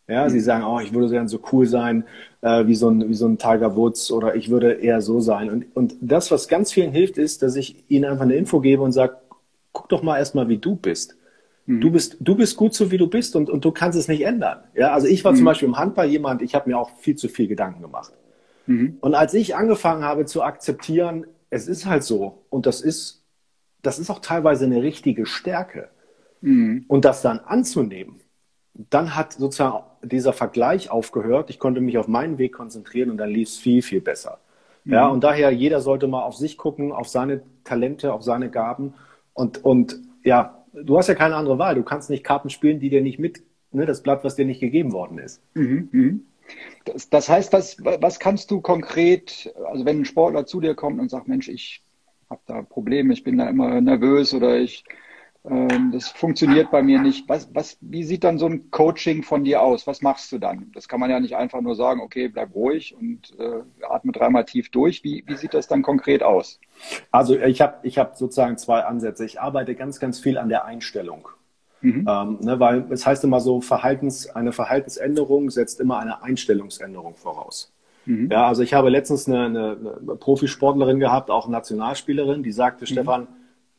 Ja, 0.09 0.29
sie 0.29 0.39
mhm. 0.39 0.43
sagen, 0.43 0.65
oh, 0.65 0.81
ich 0.81 0.93
würde 0.93 1.09
gerne 1.11 1.29
so 1.29 1.41
cool 1.53 1.67
sein 1.67 2.05
äh, 2.43 2.67
wie, 2.67 2.75
so 2.75 2.91
ein, 2.91 3.09
wie 3.09 3.15
so 3.15 3.27
ein 3.27 3.39
Tiger 3.39 3.77
Woods 3.77 4.11
oder 4.11 4.35
ich 4.35 4.51
würde 4.51 4.73
eher 4.73 5.01
so 5.01 5.21
sein. 5.21 5.49
Und, 5.49 5.77
und 5.77 5.95
das, 6.01 6.31
was 6.31 6.49
ganz 6.49 6.73
vielen 6.73 6.93
hilft, 6.93 7.19
ist, 7.19 7.43
dass 7.43 7.57
ich 7.57 7.85
ihnen 7.89 8.05
einfach 8.05 8.25
eine 8.25 8.35
Info 8.35 8.61
gebe 8.61 8.83
und 8.83 8.93
sage, 8.93 9.17
guck 9.73 9.89
doch 9.89 10.03
mal 10.03 10.19
erstmal, 10.19 10.49
wie 10.49 10.59
du 10.59 10.77
bist. 10.77 11.17
Mhm. 11.67 11.81
Du 11.81 11.91
bist, 11.91 12.17
du 12.21 12.35
bist 12.35 12.57
gut 12.57 12.75
so, 12.75 12.91
wie 12.91 12.99
du 12.99 13.07
bist 13.07 13.37
und, 13.37 13.49
und 13.49 13.65
du 13.65 13.71
kannst 13.71 13.99
es 13.99 14.09
nicht 14.09 14.23
ändern. 14.23 14.59
Ja, 14.75 14.93
also 14.93 15.07
ich 15.07 15.25
war 15.25 15.33
mhm. 15.33 15.37
zum 15.37 15.45
Beispiel 15.47 15.69
im 15.69 15.79
Handball 15.79 16.09
jemand, 16.09 16.43
ich 16.43 16.55
habe 16.55 16.69
mir 16.69 16.79
auch 16.79 16.91
viel 16.99 17.17
zu 17.17 17.29
viel 17.29 17.47
Gedanken 17.47 17.83
gemacht. 17.83 18.13
Mhm. 18.67 18.99
Und 19.01 19.15
als 19.15 19.35
ich 19.35 19.57
angefangen 19.57 20.05
habe 20.05 20.27
zu 20.27 20.43
akzeptieren, 20.43 21.27
es 21.51 21.69
ist 21.69 21.87
halt 21.87 22.03
so 22.03 22.45
und 22.51 22.67
das 22.67 22.81
ist, 22.81 23.23
das 23.83 23.99
ist 23.99 24.11
auch 24.11 24.21
teilweise 24.21 24.65
eine 24.65 24.83
richtige 24.83 25.27
Stärke. 25.27 25.89
Mhm. 26.41 26.85
Und 26.89 27.05
das 27.05 27.23
dann 27.23 27.39
anzunehmen, 27.39 28.21
dann 28.75 29.15
hat 29.15 29.35
sozusagen 29.35 29.85
dieser 30.03 30.33
Vergleich 30.33 30.91
aufgehört. 30.91 31.51
Ich 31.51 31.59
konnte 31.59 31.81
mich 31.81 31.99
auf 31.99 32.09
meinen 32.09 32.39
Weg 32.39 32.53
konzentrieren 32.53 33.11
und 33.11 33.17
dann 33.17 33.31
lief 33.31 33.49
es 33.49 33.59
viel, 33.59 33.83
viel 33.83 34.01
besser. 34.01 34.39
Mhm. 34.85 34.93
Ja, 34.93 35.09
und 35.09 35.25
daher 35.25 35.51
jeder 35.51 35.81
sollte 35.81 36.09
mal 36.09 36.23
auf 36.23 36.37
sich 36.37 36.57
gucken, 36.57 36.93
auf 36.93 37.09
seine 37.09 37.43
Talente, 37.65 38.13
auf 38.13 38.23
seine 38.23 38.51
Gaben. 38.51 38.95
Und, 39.35 39.65
und 39.65 39.99
ja, 40.25 40.65
du 40.73 40.99
hast 40.99 41.09
ja 41.09 41.15
keine 41.15 41.37
andere 41.37 41.59
Wahl. 41.59 41.75
Du 41.75 41.83
kannst 41.83 42.11
nicht 42.11 42.25
Karten 42.25 42.51
spielen, 42.51 42.81
die 42.81 42.91
dir 42.91 43.03
nicht 43.03 43.19
mit, 43.19 43.43
ne, 43.71 43.87
das 43.87 44.03
Blatt, 44.03 44.25
was 44.25 44.37
dir 44.37 44.45
nicht 44.45 44.61
gegeben 44.61 44.93
worden 44.93 45.19
ist. 45.19 45.43
Mhm. 45.55 45.89
Mhm. 45.93 46.27
Das, 46.85 47.09
das, 47.09 47.29
heißt, 47.29 47.53
was, 47.53 47.77
was 47.83 48.19
kannst 48.19 48.51
du 48.51 48.61
konkret, 48.61 49.55
also 49.65 49.85
wenn 49.85 50.01
ein 50.01 50.05
Sportler 50.05 50.45
zu 50.45 50.61
dir 50.61 50.75
kommt 50.75 51.01
und 51.01 51.09
sagt, 51.09 51.29
Mensch, 51.29 51.49
ich 51.49 51.83
habe 52.29 52.41
da 52.47 52.63
Probleme, 52.63 53.13
ich 53.13 53.25
bin 53.25 53.39
da 53.39 53.49
immer 53.49 53.81
nervös 53.81 54.35
oder 54.35 54.59
ich 54.59 54.85
das 55.45 56.09
funktioniert 56.09 56.71
bei 56.71 56.83
mir 56.83 57.01
nicht. 57.01 57.29
Was, 57.29 57.53
was, 57.53 57.77
wie 57.81 58.05
sieht 58.05 58.23
dann 58.23 58.39
so 58.39 58.47
ein 58.47 58.71
Coaching 58.71 59.25
von 59.25 59.43
dir 59.43 59.61
aus? 59.61 59.89
Was 59.89 60.01
machst 60.01 60.31
du 60.31 60.39
dann? 60.39 60.71
Das 60.73 60.87
kann 60.87 61.01
man 61.01 61.11
ja 61.11 61.19
nicht 61.19 61.35
einfach 61.35 61.61
nur 61.61 61.75
sagen, 61.75 62.01
okay, 62.01 62.29
bleib 62.29 62.55
ruhig 62.55 62.95
und 62.95 63.37
äh, 63.41 63.63
atme 63.89 64.13
dreimal 64.13 64.45
tief 64.45 64.71
durch. 64.71 65.03
Wie, 65.03 65.25
wie 65.27 65.37
sieht 65.37 65.53
das 65.53 65.67
dann 65.67 65.83
konkret 65.83 66.23
aus? 66.23 66.61
Also 67.11 67.37
ich 67.37 67.61
habe 67.61 67.79
ich 67.83 67.99
hab 67.99 68.17
sozusagen 68.17 68.57
zwei 68.57 68.85
Ansätze. 68.85 69.25
Ich 69.25 69.41
arbeite 69.41 69.75
ganz, 69.75 69.99
ganz 69.99 70.21
viel 70.21 70.39
an 70.39 70.49
der 70.49 70.65
Einstellung. 70.65 71.29
Mhm. 71.81 72.07
Ähm, 72.09 72.39
ne, 72.41 72.61
weil 72.61 72.87
es 72.91 73.05
heißt 73.05 73.25
immer 73.25 73.41
so, 73.41 73.61
Verhaltens, 73.61 74.31
eine 74.31 74.53
Verhaltensänderung 74.53 75.51
setzt 75.51 75.81
immer 75.81 75.99
eine 75.99 76.23
Einstellungsänderung 76.23 77.17
voraus. 77.17 77.73
Mhm. 78.07 78.31
Ja, 78.31 78.47
also 78.47 78.63
ich 78.63 78.75
habe 78.75 78.91
letztens 78.91 79.27
eine, 79.27 79.47
eine, 79.47 79.97
eine 80.01 80.17
Profisportlerin 80.17 81.01
gehabt, 81.01 81.31
auch 81.31 81.49
Nationalspielerin, 81.49 82.45
die 82.45 82.53
sagte, 82.53 82.85
mhm. 82.85 82.87
Stefan, 82.87 83.27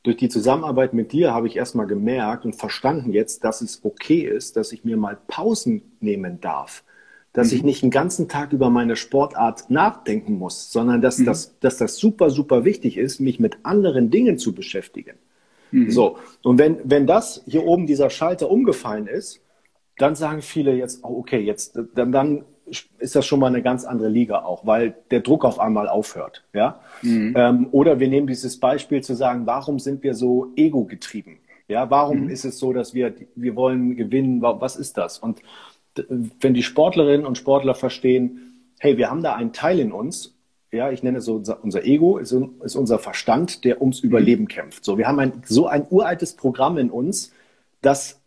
durch 0.04 0.18
die 0.18 0.30
Zusammenarbeit 0.30 0.94
mit 0.94 1.14
dir 1.14 1.34
habe 1.34 1.48
ich 1.48 1.56
erstmal 1.56 1.88
gemerkt 1.88 2.46
und 2.46 2.56
verstanden 2.56 3.14
jetzt, 3.14 3.46
dass 3.46 3.62
es 3.62 3.84
okay 3.84 4.20
ist, 4.20 4.58
dass 4.58 4.74
ich 4.74 4.84
mir 4.84 4.98
mal 4.98 5.18
Pausen 5.28 5.82
nehmen 6.02 6.42
darf. 6.42 6.84
Dass 7.32 7.52
mhm. 7.52 7.58
ich 7.58 7.64
nicht 7.64 7.82
den 7.84 7.90
ganzen 7.90 8.28
Tag 8.28 8.52
über 8.52 8.70
meine 8.70 8.98
Sportart 8.98 9.70
nachdenken 9.70 10.34
muss, 10.38 10.72
sondern 10.72 11.02
dass, 11.02 11.20
mhm. 11.20 11.26
das, 11.26 11.58
dass 11.60 11.78
das 11.78 11.96
super, 11.96 12.30
super 12.30 12.66
wichtig 12.66 12.98
ist, 12.98 13.22
mich 13.22 13.40
mit 13.40 13.58
anderen 13.64 14.12
Dingen 14.12 14.38
zu 14.38 14.54
beschäftigen. 14.54 15.16
Mhm. 15.72 15.90
So, 15.90 16.18
und 16.44 16.60
wenn, 16.60 16.78
wenn 16.84 17.08
das 17.08 17.42
hier 17.48 17.64
oben 17.64 17.88
dieser 17.88 18.10
Schalter 18.10 18.52
umgefallen 18.52 19.08
ist, 19.08 19.40
dann 19.98 20.16
sagen 20.16 20.42
viele 20.42 20.76
jetzt, 20.76 21.04
oh, 21.04 21.20
okay, 21.20 21.40
jetzt, 21.40 21.80
dann, 21.96 22.12
dann 22.12 22.46
ist 22.66 23.16
das 23.16 23.26
schon 23.26 23.40
mal 23.40 23.48
eine 23.48 23.62
ganz 23.62 23.86
andere 23.86 24.10
Liga 24.10 24.44
auch, 24.44 24.66
weil 24.66 24.96
der 25.12 25.20
Druck 25.20 25.46
auf 25.46 25.60
einmal 25.60 25.90
aufhört. 25.90 26.44
Ja? 26.54 26.80
Mhm. 27.02 27.34
Ähm, 27.38 27.68
oder 27.72 28.00
wir 28.00 28.08
nehmen 28.08 28.28
dieses 28.28 28.60
Beispiel 28.60 29.02
zu 29.02 29.16
sagen, 29.16 29.46
warum 29.46 29.80
sind 29.80 30.04
wir 30.04 30.14
so 30.14 30.52
ego-getrieben? 30.56 31.40
Ja, 31.68 31.90
warum 31.90 32.26
mhm. 32.26 32.30
ist 32.30 32.46
es 32.46 32.60
so, 32.60 32.74
dass 32.74 32.94
wir, 32.94 33.14
wir 33.36 33.56
wollen 33.56 33.96
gewinnen? 33.96 34.42
Was 34.42 34.76
ist 34.76 34.98
das? 34.98 35.20
Und 35.20 35.42
wenn 36.40 36.54
die 36.54 36.64
Sportlerinnen 36.64 37.26
und 37.26 37.38
Sportler 37.38 37.76
verstehen, 37.76 38.72
hey, 38.80 38.98
wir 38.98 39.10
haben 39.10 39.24
da 39.24 39.36
einen 39.36 39.54
Teil 39.54 39.80
in 39.80 39.92
uns, 39.92 40.36
ja, 40.72 40.92
ich 40.92 41.04
nenne 41.04 41.20
es 41.20 41.26
so 41.26 41.36
unser, 41.36 41.64
unser 41.64 41.86
Ego, 41.86 42.18
ist, 42.18 42.32
ist, 42.64 42.76
unser 42.76 43.00
Verstand, 43.00 43.64
der 43.64 43.80
ums 43.80 44.00
Überleben 44.00 44.48
kämpft. 44.48 44.84
So, 44.84 44.98
wir 44.98 45.08
haben 45.08 45.20
ein, 45.20 45.44
so 45.46 45.68
ein 45.68 45.86
uraltes 45.90 46.34
Programm 46.34 46.78
in 46.78 46.90
uns, 46.90 47.32
das 47.82 48.23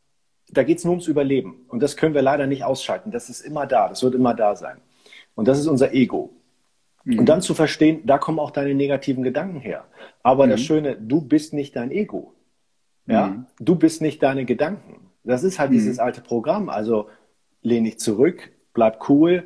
da 0.50 0.62
geht 0.62 0.78
es 0.78 0.84
nur 0.84 0.92
ums 0.92 1.08
Überleben. 1.08 1.64
Und 1.68 1.82
das 1.82 1.96
können 1.96 2.14
wir 2.14 2.22
leider 2.22 2.46
nicht 2.46 2.64
ausschalten. 2.64 3.10
Das 3.10 3.28
ist 3.28 3.40
immer 3.40 3.66
da, 3.66 3.88
das 3.88 4.02
wird 4.02 4.14
immer 4.14 4.34
da 4.34 4.56
sein. 4.56 4.78
Und 5.34 5.48
das 5.48 5.58
ist 5.58 5.66
unser 5.66 5.92
Ego. 5.92 6.30
Mhm. 7.04 7.20
Und 7.20 7.26
dann 7.26 7.42
zu 7.42 7.54
verstehen, 7.54 8.02
da 8.04 8.18
kommen 8.18 8.38
auch 8.38 8.50
deine 8.50 8.74
negativen 8.74 9.22
Gedanken 9.22 9.60
her. 9.60 9.84
Aber 10.22 10.46
mhm. 10.46 10.50
das 10.50 10.60
Schöne, 10.60 10.96
du 10.96 11.20
bist 11.20 11.52
nicht 11.52 11.76
dein 11.76 11.90
Ego. 11.90 12.34
Ja, 13.06 13.28
mhm. 13.28 13.46
du 13.60 13.76
bist 13.76 14.02
nicht 14.02 14.22
deine 14.22 14.44
Gedanken. 14.44 15.10
Das 15.22 15.42
ist 15.42 15.58
halt 15.58 15.72
dieses 15.72 15.96
mhm. 15.96 16.02
alte 16.02 16.20
Programm. 16.20 16.68
Also 16.68 17.08
lehn 17.62 17.84
dich 17.84 17.98
zurück, 17.98 18.50
bleib 18.74 19.08
cool. 19.08 19.44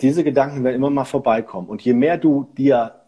Diese 0.00 0.24
Gedanken 0.24 0.64
werden 0.64 0.76
immer 0.76 0.90
mal 0.90 1.04
vorbeikommen. 1.04 1.68
Und 1.68 1.82
je 1.82 1.92
mehr 1.94 2.18
du 2.18 2.50
dir 2.56 3.02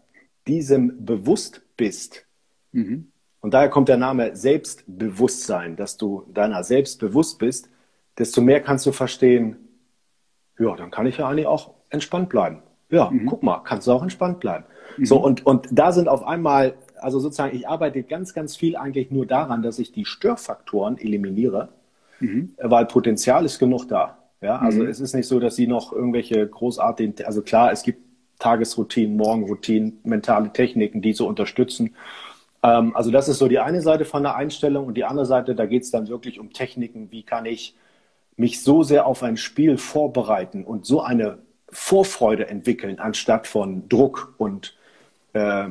diesem 0.47 1.05
bewusst 1.05 1.61
bist, 1.75 2.25
mhm. 2.71 3.11
Und 3.41 3.53
daher 3.53 3.69
kommt 3.69 3.89
der 3.89 3.97
Name 3.97 4.35
Selbstbewusstsein, 4.35 5.75
dass 5.75 5.97
du 5.97 6.25
deiner 6.33 6.63
selbst 6.63 6.99
bewusst 6.99 7.39
bist, 7.39 7.69
desto 8.17 8.41
mehr 8.41 8.61
kannst 8.61 8.85
du 8.85 8.91
verstehen, 8.91 9.57
ja, 10.59 10.75
dann 10.75 10.89
kann 10.89 11.05
ich 11.05 11.17
ja 11.17 11.29
eigentlich 11.29 11.45
auch 11.45 11.75
entspannt 11.89 12.29
bleiben. 12.29 12.63
Ja, 12.89 13.09
mhm. 13.09 13.25
guck 13.25 13.43
mal, 13.43 13.59
kannst 13.59 13.87
du 13.87 13.91
auch 13.91 14.01
entspannt 14.01 14.39
bleiben. 14.39 14.65
Mhm. 14.97 15.05
So, 15.05 15.17
und, 15.17 15.45
und 15.45 15.67
da 15.71 15.91
sind 15.91 16.07
auf 16.07 16.23
einmal, 16.23 16.73
also 16.99 17.19
sozusagen, 17.19 17.55
ich 17.55 17.67
arbeite 17.67 18.01
ganz, 18.03 18.33
ganz 18.33 18.55
viel 18.55 18.75
eigentlich 18.75 19.11
nur 19.11 19.25
daran, 19.25 19.61
dass 19.61 19.77
ich 19.77 19.91
die 19.91 20.05
Störfaktoren 20.05 20.97
eliminiere, 20.97 21.69
mhm. 22.19 22.53
weil 22.57 22.85
Potenzial 22.85 23.45
ist 23.45 23.59
genug 23.59 23.87
da. 23.87 24.17
Ja, 24.41 24.59
also 24.59 24.83
mhm. 24.83 24.89
es 24.89 24.99
ist 24.99 25.15
nicht 25.15 25.27
so, 25.27 25.39
dass 25.39 25.55
sie 25.55 25.67
noch 25.67 25.91
irgendwelche 25.91 26.47
großartigen, 26.47 27.25
also 27.25 27.41
klar, 27.41 27.71
es 27.71 27.83
gibt 27.83 28.01
Tagesroutinen, 28.39 29.17
Morgenroutinen, 29.17 29.99
mentale 30.03 30.53
Techniken, 30.53 31.01
die 31.01 31.13
so 31.13 31.27
unterstützen. 31.27 31.95
Ähm, 32.67 32.95
also 32.95 33.11
das 33.11 33.27
ist 33.27 33.37
so 33.37 33.47
die 33.47 33.59
eine 33.59 33.81
Seite 33.81 34.05
von 34.05 34.23
der 34.23 34.35
Einstellung 34.35 34.87
und 34.87 34.95
die 34.95 35.05
andere 35.05 35.25
Seite, 35.25 35.55
da 35.55 35.65
geht 35.65 35.83
es 35.83 35.91
dann 35.91 36.07
wirklich 36.07 36.39
um 36.39 36.51
Techniken. 36.51 37.11
Wie 37.11 37.23
kann 37.23 37.45
ich 37.45 37.75
mich 38.35 38.61
so 38.61 38.83
sehr 38.83 39.05
auf 39.07 39.23
ein 39.23 39.37
Spiel 39.37 39.77
vorbereiten 39.77 40.63
und 40.63 40.85
so 40.85 41.01
eine 41.01 41.39
Vorfreude 41.69 42.47
entwickeln, 42.47 42.99
anstatt 42.99 43.47
von 43.47 43.89
Druck 43.89 44.35
und, 44.37 44.75
äh, 45.33 45.69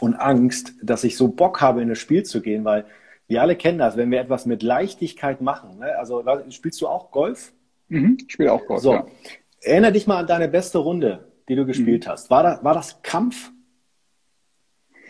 und 0.00 0.14
Angst, 0.14 0.74
dass 0.82 1.04
ich 1.04 1.16
so 1.16 1.28
Bock 1.28 1.60
habe, 1.60 1.82
in 1.82 1.88
das 1.88 1.98
Spiel 1.98 2.24
zu 2.24 2.42
gehen, 2.42 2.64
weil 2.64 2.84
wir 3.28 3.42
alle 3.42 3.56
kennen 3.56 3.78
das, 3.78 3.96
wenn 3.96 4.10
wir 4.10 4.20
etwas 4.20 4.46
mit 4.46 4.62
Leichtigkeit 4.62 5.40
machen. 5.40 5.78
Ne? 5.78 5.96
Also 5.98 6.22
spielst 6.50 6.80
du 6.80 6.86
auch 6.86 7.10
Golf? 7.10 7.52
Mhm, 7.88 8.18
ich 8.20 8.32
spiele 8.32 8.52
auch 8.52 8.64
Golf. 8.66 8.82
So. 8.82 8.92
Ja. 8.92 9.06
Erinnere 9.60 9.92
dich 9.92 10.06
mal 10.06 10.18
an 10.18 10.26
deine 10.26 10.48
beste 10.48 10.78
Runde, 10.78 11.26
die 11.48 11.56
du 11.56 11.66
gespielt 11.66 12.06
mhm. 12.06 12.10
hast. 12.10 12.30
War, 12.30 12.42
da, 12.42 12.60
war 12.62 12.74
das 12.74 13.02
Kampf 13.02 13.50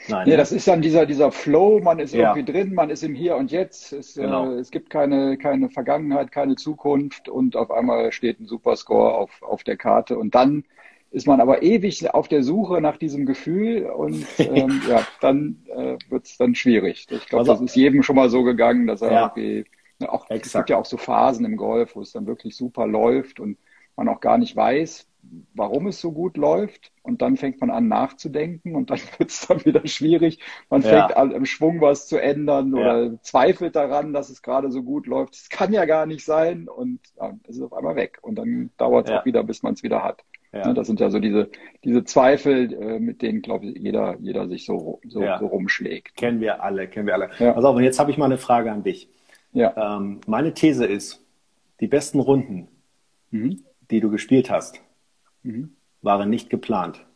Nein, 0.08 0.28
nee, 0.28 0.36
das 0.36 0.52
ist 0.52 0.68
dann 0.68 0.82
dieser, 0.82 1.06
dieser 1.06 1.32
Flow, 1.32 1.80
man 1.80 1.98
ist 1.98 2.14
ja. 2.14 2.34
irgendwie 2.34 2.52
drin, 2.52 2.74
man 2.74 2.90
ist 2.90 3.02
im 3.02 3.14
Hier 3.14 3.36
und 3.36 3.50
Jetzt. 3.50 3.92
Es, 3.92 4.16
äh, 4.16 4.22
genau. 4.22 4.52
äh, 4.52 4.58
es 4.58 4.70
gibt 4.70 4.90
keine, 4.90 5.36
keine 5.36 5.68
Vergangenheit, 5.68 6.32
keine 6.32 6.56
Zukunft 6.56 7.28
und 7.28 7.56
auf 7.56 7.70
einmal 7.70 8.12
steht 8.12 8.40
ein 8.40 8.46
Superscore 8.46 9.14
auf, 9.14 9.42
auf 9.42 9.64
der 9.64 9.76
Karte 9.76 10.18
und 10.18 10.34
dann 10.34 10.64
ist 11.10 11.26
man 11.26 11.40
aber 11.40 11.62
ewig 11.62 12.12
auf 12.12 12.28
der 12.28 12.42
Suche 12.42 12.80
nach 12.80 12.96
diesem 12.96 13.26
Gefühl 13.26 13.86
und 13.86 14.26
ähm, 14.38 14.82
ja, 14.88 15.06
dann 15.20 15.62
äh, 15.68 15.96
wird 16.08 16.26
es 16.26 16.36
dann 16.36 16.54
schwierig. 16.54 17.06
Ich 17.10 17.28
glaube, 17.28 17.46
das 17.46 17.60
ist 17.60 17.76
jedem 17.76 18.02
schon 18.02 18.16
mal 18.16 18.28
so 18.28 18.42
gegangen, 18.42 18.86
dass 18.86 19.02
er 19.02 19.12
ja. 19.12 19.32
irgendwie, 19.34 19.64
ne, 19.98 20.12
auch, 20.12 20.26
es 20.28 20.52
gibt 20.52 20.70
ja 20.70 20.76
auch 20.76 20.84
so 20.84 20.96
Phasen 20.96 21.44
im 21.44 21.56
Golf, 21.56 21.96
wo 21.96 22.02
es 22.02 22.12
dann 22.12 22.26
wirklich 22.26 22.56
super 22.56 22.86
läuft 22.86 23.40
und 23.40 23.58
man 23.96 24.08
auch 24.08 24.20
gar 24.20 24.38
nicht 24.38 24.54
weiß, 24.54 25.06
warum 25.54 25.86
es 25.86 26.00
so 26.00 26.12
gut 26.12 26.36
läuft. 26.36 26.92
Und 27.02 27.22
dann 27.22 27.36
fängt 27.36 27.60
man 27.60 27.70
an 27.70 27.88
nachzudenken 27.88 28.74
und 28.74 28.90
dann 28.90 28.98
wird 29.18 29.30
es 29.30 29.46
dann 29.46 29.64
wieder 29.64 29.86
schwierig. 29.86 30.40
Man 30.70 30.82
fängt 30.82 31.10
ja. 31.10 31.16
an, 31.16 31.30
im 31.30 31.46
Schwung 31.46 31.80
was 31.80 32.06
zu 32.06 32.20
ändern 32.20 32.74
ja. 32.74 32.80
oder 32.80 33.22
zweifelt 33.22 33.76
daran, 33.76 34.12
dass 34.12 34.30
es 34.30 34.42
gerade 34.42 34.70
so 34.70 34.82
gut 34.82 35.06
läuft. 35.06 35.34
Es 35.34 35.48
kann 35.48 35.72
ja 35.72 35.84
gar 35.84 36.06
nicht 36.06 36.24
sein 36.24 36.68
und 36.68 37.00
ja, 37.16 37.32
es 37.44 37.56
ist 37.56 37.62
auf 37.62 37.72
einmal 37.72 37.96
weg. 37.96 38.18
Und 38.22 38.36
dann 38.36 38.70
dauert 38.76 39.08
es 39.08 39.14
auch 39.14 39.24
wieder, 39.24 39.42
bis 39.44 39.62
man 39.62 39.74
es 39.74 39.82
wieder 39.82 40.02
hat. 40.02 40.22
Ja. 40.52 40.72
Das 40.72 40.86
sind 40.86 41.00
ja 41.00 41.10
so 41.10 41.18
diese, 41.18 41.50
diese 41.84 42.04
Zweifel, 42.04 42.72
äh, 42.72 42.98
mit 42.98 43.22
denen, 43.22 43.42
glaube 43.42 43.66
ich, 43.66 43.76
jeder, 43.76 44.16
jeder 44.20 44.48
sich 44.48 44.64
so, 44.64 45.00
so, 45.06 45.20
so, 45.38 45.46
rumschlägt. 45.46 46.16
Kennen 46.16 46.40
wir 46.40 46.62
alle, 46.62 46.88
kennen 46.88 47.06
wir 47.06 47.14
alle. 47.14 47.30
Ja. 47.38 47.54
Also, 47.54 47.68
und 47.70 47.82
jetzt 47.82 47.98
habe 47.98 48.10
ich 48.10 48.16
mal 48.16 48.26
eine 48.26 48.38
Frage 48.38 48.72
an 48.72 48.82
dich. 48.82 49.08
Ja. 49.52 49.96
Ähm, 49.96 50.20
meine 50.26 50.54
These 50.54 50.86
ist, 50.86 51.22
die 51.80 51.88
besten 51.88 52.20
Runden, 52.20 52.68
mhm. 53.30 53.62
die 53.90 54.00
du 54.00 54.10
gespielt 54.10 54.50
hast, 54.50 54.80
mhm. 55.46 55.76
waren 56.02 56.30
nicht 56.30 56.50
geplant. 56.50 57.06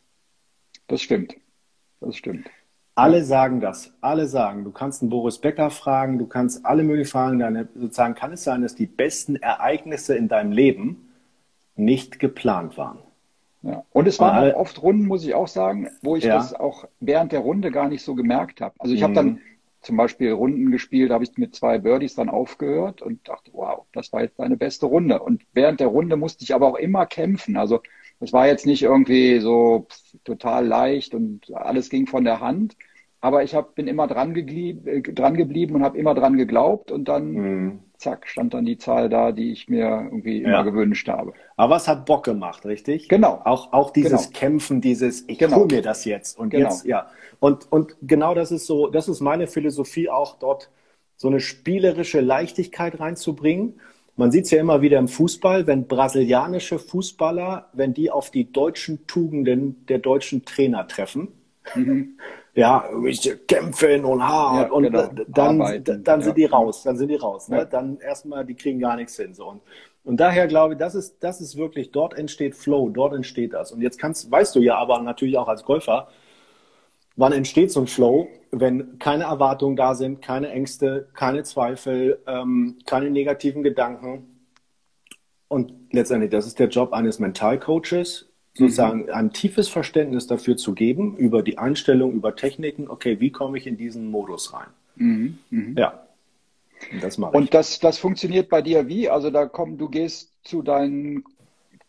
Das 0.87 1.03
stimmt. 1.03 1.37
Das 2.01 2.17
stimmt. 2.17 2.49
Alle 2.95 3.25
sagen 3.25 3.61
das. 3.61 3.93
Alle 4.01 4.27
sagen. 4.27 4.65
Du 4.65 4.73
kannst 4.73 5.03
einen 5.03 5.11
Boris 5.11 5.39
Becker 5.39 5.71
fragen, 5.71 6.19
du 6.19 6.27
kannst 6.27 6.67
alle 6.67 6.83
möglichen 6.83 7.11
fragen. 7.11 7.39
Deine, 7.39 7.69
sozusagen 7.75 8.15
kann 8.15 8.33
es 8.33 8.45
sein, 8.45 8.63
dass 8.63 8.75
die 8.75 8.87
besten 8.87 9.37
Ereignisse 9.37 10.17
in 10.17 10.29
deinem 10.29 10.53
Leben 10.53 11.09
nicht 11.77 12.19
geplant 12.19 12.77
waren. 12.77 12.99
Ja. 13.63 13.85
Und 13.91 14.09
es 14.09 14.19
waren 14.19 14.37
alle, 14.37 14.57
oft 14.57 14.83
Runden, 14.83 15.07
muss 15.07 15.25
ich 15.25 15.35
auch 15.35 15.49
sagen, 15.49 15.89
wo 16.03 16.17
ich 16.17 16.25
ja. 16.25 16.35
das 16.35 16.55
auch 16.55 16.87
während 16.99 17.33
der 17.33 17.41
Runde 17.41 17.71
gar 17.71 17.89
nicht 17.89 18.03
so 18.03 18.15
gemerkt 18.15 18.61
habe. 18.61 18.75
Also 18.79 18.95
ich 18.95 19.03
habe 19.03 19.15
dann 19.15 19.27
mhm. 19.27 19.39
zum 19.83 19.97
Beispiel 19.97 20.33
Runden 20.33 20.71
gespielt, 20.71 21.11
habe 21.11 21.25
ich 21.25 21.37
mit 21.37 21.55
zwei 21.55 21.79
Birdies 21.79 22.15
dann 22.15 22.31
aufgehört 22.31 23.03
und 23.03 23.29
dachte, 23.29 23.51
wow, 23.55 23.85
das 23.93 24.13
war 24.13 24.23
jetzt 24.23 24.39
meine 24.39 24.57
beste 24.57 24.87
Runde. 24.87 25.21
Und 25.21 25.43
während 25.53 25.81
der 25.81 25.89
Runde 25.89 26.17
musste 26.17 26.43
ich 26.43 26.55
aber 26.55 26.69
auch 26.69 26.77
immer 26.77 27.07
kämpfen. 27.07 27.57
Also 27.57 27.81
das 28.21 28.33
war 28.33 28.47
jetzt 28.47 28.67
nicht 28.67 28.83
irgendwie 28.83 29.41
so 29.41 29.87
total 30.25 30.67
leicht 30.67 31.15
und 31.15 31.53
alles 31.55 31.89
ging 31.89 32.07
von 32.07 32.25
der 32.25 32.41
Hand. 32.41 32.77
Aber 33.23 33.43
ich 33.43 33.55
hab, 33.55 33.75
bin 33.75 33.87
immer 33.87 34.07
dran, 34.07 34.35
äh, 34.35 35.03
dran 35.03 35.37
geblieben 35.37 35.75
und 35.75 35.83
habe 35.83 35.99
immer 35.99 36.15
dran 36.15 36.37
geglaubt 36.39 36.91
und 36.91 37.07
dann, 37.07 37.33
mhm. 37.33 37.81
zack, 37.99 38.27
stand 38.27 38.55
dann 38.55 38.65
die 38.65 38.79
Zahl 38.79 39.11
da, 39.11 39.33
die 39.33 39.53
ich 39.53 39.69
mir 39.69 40.09
irgendwie 40.11 40.39
immer 40.39 40.51
ja. 40.53 40.63
gewünscht 40.63 41.09
habe. 41.09 41.35
Aber 41.57 41.77
es 41.77 41.87
hat 41.87 42.07
Bock 42.07 42.25
gemacht, 42.25 42.65
richtig? 42.65 43.09
Genau. 43.09 43.43
Auch, 43.45 43.75
auch 43.75 43.91
dieses 43.91 44.29
genau. 44.29 44.39
Kämpfen, 44.39 44.81
dieses, 44.81 45.25
ich 45.29 45.39
genau. 45.39 45.67
mir 45.67 45.83
das 45.83 46.07
jetzt 46.07 46.39
und 46.39 46.51
genau. 46.51 46.71
jetzt, 46.71 46.87
ja. 46.87 47.09
Und, 47.41 47.71
und 47.71 47.97
genau 48.03 48.35
das 48.35 48.53
ist 48.53 48.67
so, 48.67 48.89
das 48.89 49.09
ist 49.09 49.21
meine 49.21 49.47
Philosophie 49.47 50.09
auch 50.09 50.39
dort, 50.39 50.71
so 51.17 51.29
eine 51.29 51.41
spielerische 51.41 52.21
Leichtigkeit 52.21 52.99
reinzubringen. 53.01 53.81
Man 54.17 54.31
sieht 54.31 54.45
es 54.45 54.51
ja 54.51 54.61
immer 54.61 54.83
wieder 54.83 54.99
im 54.99 55.09
Fußball, 55.09 55.67
wenn 55.67 55.87
brasilianische 55.87 56.79
Fußballer, 56.79 57.71
wenn 57.73 57.95
die 57.95 58.11
auf 58.11 58.31
die 58.31 58.53
deutschen 58.53 59.07
Tugenden 59.07 59.87
der 59.87 59.99
deutschen 59.99 60.45
Trainer 60.45 60.87
treffen, 60.87 61.29
mhm. 61.75 62.19
ja, 62.55 62.85
kämpfen 63.49 64.05
und 64.05 64.23
hart 64.23 64.69
ja, 64.69 64.73
und 64.75 64.83
genau. 64.85 65.09
dann, 65.29 65.63
Arbeiten. 65.63 66.05
dann 66.05 66.21
sind 66.21 66.39
ja. 66.39 66.47
die 66.47 66.53
raus, 66.53 66.83
dann 66.83 66.97
sind 66.97 67.09
die 67.09 67.17
raus. 67.17 67.49
Ne? 67.49 67.59
Ja. 67.59 67.65
Dann 67.65 67.99
erstmal, 67.99 68.45
die 68.45 68.55
kriegen 68.55 68.79
gar 68.79 68.97
nichts 68.97 69.17
hin. 69.17 69.35
So. 69.35 69.47
Und, 69.47 69.63
und 70.05 70.19
daher 70.19 70.47
glaube 70.47 70.75
ich, 70.75 70.79
das 70.79 70.95
ist, 70.95 71.23
das 71.23 71.41
ist 71.41 71.57
wirklich, 71.57 71.91
dort 71.91 72.15
entsteht 72.15 72.55
Flow, 72.55 72.91
dort 72.91 73.15
entsteht 73.15 73.53
das. 73.55 73.73
Und 73.73 73.81
jetzt 73.81 73.99
kannst, 73.99 74.31
weißt 74.31 74.55
du 74.55 74.61
ja 74.61 74.77
aber 74.77 75.01
natürlich 75.01 75.39
auch 75.39 75.49
als 75.49 75.65
Golfer, 75.65 76.09
wann 77.21 77.33
entsteht 77.33 77.71
so 77.71 77.81
ein 77.81 77.87
Flow? 77.87 78.29
wenn 78.51 78.99
keine 78.99 79.25
Erwartungen 79.25 79.77
da 79.77 79.95
sind, 79.95 80.23
keine 80.23 80.51
Ängste, 80.51 81.09
keine 81.15 81.43
Zweifel, 81.45 82.21
ähm, 82.27 82.79
keine 82.87 83.11
negativen 83.11 83.63
Gedanken. 83.63 84.45
Und 85.49 85.73
letztendlich, 85.93 86.31
das 86.31 86.47
ist 86.47 86.59
der 86.59 86.69
Job 86.69 86.93
eines 86.93 87.19
Mentalcoaches, 87.19 88.29
sozusagen 88.55 89.05
mhm. 89.05 89.11
ein 89.11 89.33
tiefes 89.33 89.69
Verständnis 89.69 90.27
dafür 90.27 90.57
zu 90.57 90.75
geben, 90.75 91.17
über 91.17 91.43
die 91.43 91.59
Einstellung, 91.59 92.13
über 92.13 92.35
Techniken, 92.35 92.89
okay, 92.89 93.21
wie 93.21 93.31
komme 93.31 93.59
ich 93.59 93.67
in 93.67 93.77
diesen 93.77 94.11
Modus 94.11 94.53
rein? 94.53 94.69
Mhm. 94.97 95.39
Mhm. 95.51 95.77
Ja. 95.79 96.07
Und 96.93 97.03
das 97.03 97.19
mache 97.19 97.33
ich. 97.33 97.37
Und 97.37 97.55
das, 97.55 97.79
das 97.79 97.99
funktioniert 97.99 98.49
bei 98.49 98.63
dir 98.63 98.89
wie? 98.89 99.09
Also 99.09 99.31
da 99.31 99.47
kommen, 99.47 99.79
du 99.79 99.89
gehst 99.89 100.33
zu 100.43 100.63
deinen 100.63 101.25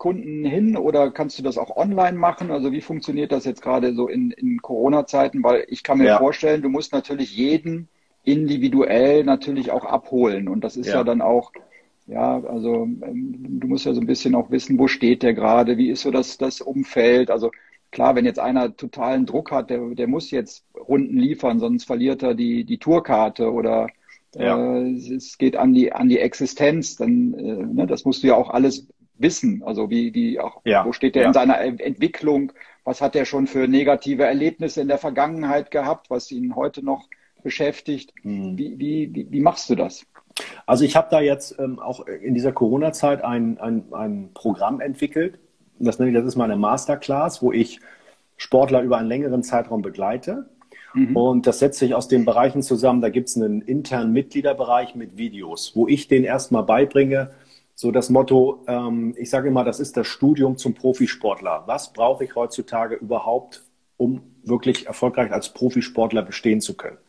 Kunden 0.01 0.43
hin 0.43 0.77
oder 0.77 1.12
kannst 1.12 1.38
du 1.38 1.43
das 1.43 1.60
auch 1.60 1.77
online 1.77 2.17
machen? 2.17 2.50
Also 2.50 2.72
wie 2.72 2.81
funktioniert 2.81 3.31
das 3.31 3.46
jetzt 3.46 3.62
gerade 3.62 3.93
so 3.93 4.08
in, 4.08 4.31
in 4.31 4.60
Corona-Zeiten? 4.60 5.43
Weil 5.43 5.63
ich 5.67 5.84
kann 5.84 6.00
mir 6.00 6.05
ja. 6.05 6.17
vorstellen, 6.17 6.63
du 6.63 6.70
musst 6.70 6.91
natürlich 6.91 7.38
jeden 7.38 7.88
individuell 8.24 9.24
natürlich 9.24 9.70
auch 9.70 9.86
abholen. 9.86 10.48
Und 10.48 10.63
das 10.63 10.75
ist 10.75 10.88
ja, 10.88 10.96
ja 10.96 11.03
dann 11.03 11.22
auch, 11.22 11.51
ja, 12.08 12.43
also 12.46 12.86
ähm, 12.86 13.60
du 13.60 13.67
musst 13.67 13.86
ja 13.86 13.93
so 13.93 14.01
ein 14.01 14.08
bisschen 14.08 14.34
auch 14.34 14.50
wissen, 14.50 14.79
wo 14.79 14.88
steht 14.88 15.22
der 15.22 15.36
gerade, 15.36 15.77
wie 15.77 15.91
ist 15.91 16.01
so 16.01 16.10
das, 16.10 16.39
das 16.39 16.62
Umfeld. 16.62 17.29
Also 17.29 17.51
klar, 17.91 18.15
wenn 18.15 18.25
jetzt 18.25 18.39
einer 18.39 18.75
totalen 18.75 19.27
Druck 19.27 19.51
hat, 19.51 19.70
der, 19.70 19.88
der 19.89 20.08
muss 20.08 20.31
jetzt 20.31 20.65
Runden 20.75 21.17
liefern, 21.17 21.60
sonst 21.60 21.84
verliert 21.84 22.24
er 22.24 22.34
die, 22.34 22.63
die 22.63 22.79
Tourkarte 22.79 23.51
oder 23.51 23.86
ja. 24.34 24.79
äh, 24.79 24.96
es 24.96 25.38
geht 25.38 25.58
an 25.58 25.75
die, 25.75 25.93
an 25.93 26.10
die 26.10 26.17
Existenz, 26.17 26.96
dann, 26.96 27.36
äh, 27.36 27.65
ne, 27.67 27.86
das 27.86 28.03
musst 28.03 28.24
du 28.24 28.29
ja 28.29 28.36
auch 28.36 28.50
alles 28.50 28.88
wissen. 29.21 29.63
Also 29.65 29.89
wie, 29.89 30.13
wie 30.13 30.39
auch, 30.39 30.61
ja. 30.65 30.85
wo 30.85 30.93
steht 30.93 31.15
der 31.15 31.23
ja. 31.23 31.27
in 31.29 31.33
seiner 31.33 31.59
Entwicklung? 31.59 32.51
Was 32.83 33.01
hat 33.01 33.15
er 33.15 33.25
schon 33.25 33.47
für 33.47 33.67
negative 33.67 34.23
Erlebnisse 34.23 34.81
in 34.81 34.87
der 34.87 34.97
Vergangenheit 34.97 35.71
gehabt, 35.71 36.09
was 36.09 36.31
ihn 36.31 36.55
heute 36.55 36.83
noch 36.83 37.07
beschäftigt? 37.43 38.13
Mhm. 38.23 38.57
Wie, 38.57 38.79
wie, 38.79 39.27
wie, 39.29 39.39
machst 39.39 39.69
du 39.69 39.75
das? 39.75 40.05
Also 40.65 40.85
ich 40.85 40.95
habe 40.95 41.07
da 41.11 41.21
jetzt 41.21 41.57
ähm, 41.59 41.79
auch 41.79 42.05
in 42.07 42.33
dieser 42.33 42.51
Corona-Zeit 42.51 43.23
ein, 43.23 43.59
ein, 43.59 43.83
ein 43.93 44.29
Programm 44.33 44.81
entwickelt. 44.81 45.39
Das 45.79 45.99
nenne 45.99 46.11
ich, 46.11 46.17
das 46.17 46.25
ist 46.25 46.35
meine 46.35 46.55
Masterclass, 46.55 47.41
wo 47.41 47.51
ich 47.51 47.79
Sportler 48.37 48.81
über 48.81 48.97
einen 48.97 49.07
längeren 49.07 49.43
Zeitraum 49.43 49.81
begleite. 49.81 50.49
Mhm. 50.93 51.15
Und 51.15 51.47
das 51.47 51.59
setzt 51.59 51.79
sich 51.79 51.93
aus 51.93 52.07
den 52.07 52.25
Bereichen 52.25 52.61
zusammen. 52.63 53.01
Da 53.01 53.09
gibt 53.09 53.29
es 53.29 53.37
einen 53.37 53.61
internen 53.61 54.11
Mitgliederbereich 54.13 54.95
mit 54.95 55.17
Videos, 55.17 55.73
wo 55.75 55.87
ich 55.87 56.07
den 56.07 56.23
erstmal 56.23 56.63
beibringe, 56.63 57.31
so 57.81 57.89
das 57.89 58.11
Motto, 58.11 58.63
ähm, 58.67 59.15
ich 59.17 59.31
sage 59.31 59.47
immer, 59.47 59.63
das 59.63 59.79
ist 59.79 59.97
das 59.97 60.05
Studium 60.05 60.55
zum 60.55 60.75
Profisportler. 60.75 61.63
Was 61.65 61.91
brauche 61.91 62.23
ich 62.23 62.35
heutzutage 62.35 62.93
überhaupt, 62.93 63.63
um 63.97 64.21
wirklich 64.43 64.85
erfolgreich 64.85 65.31
als 65.31 65.50
Profisportler 65.50 66.21
bestehen 66.21 66.61
zu 66.61 66.77
können? 66.77 67.00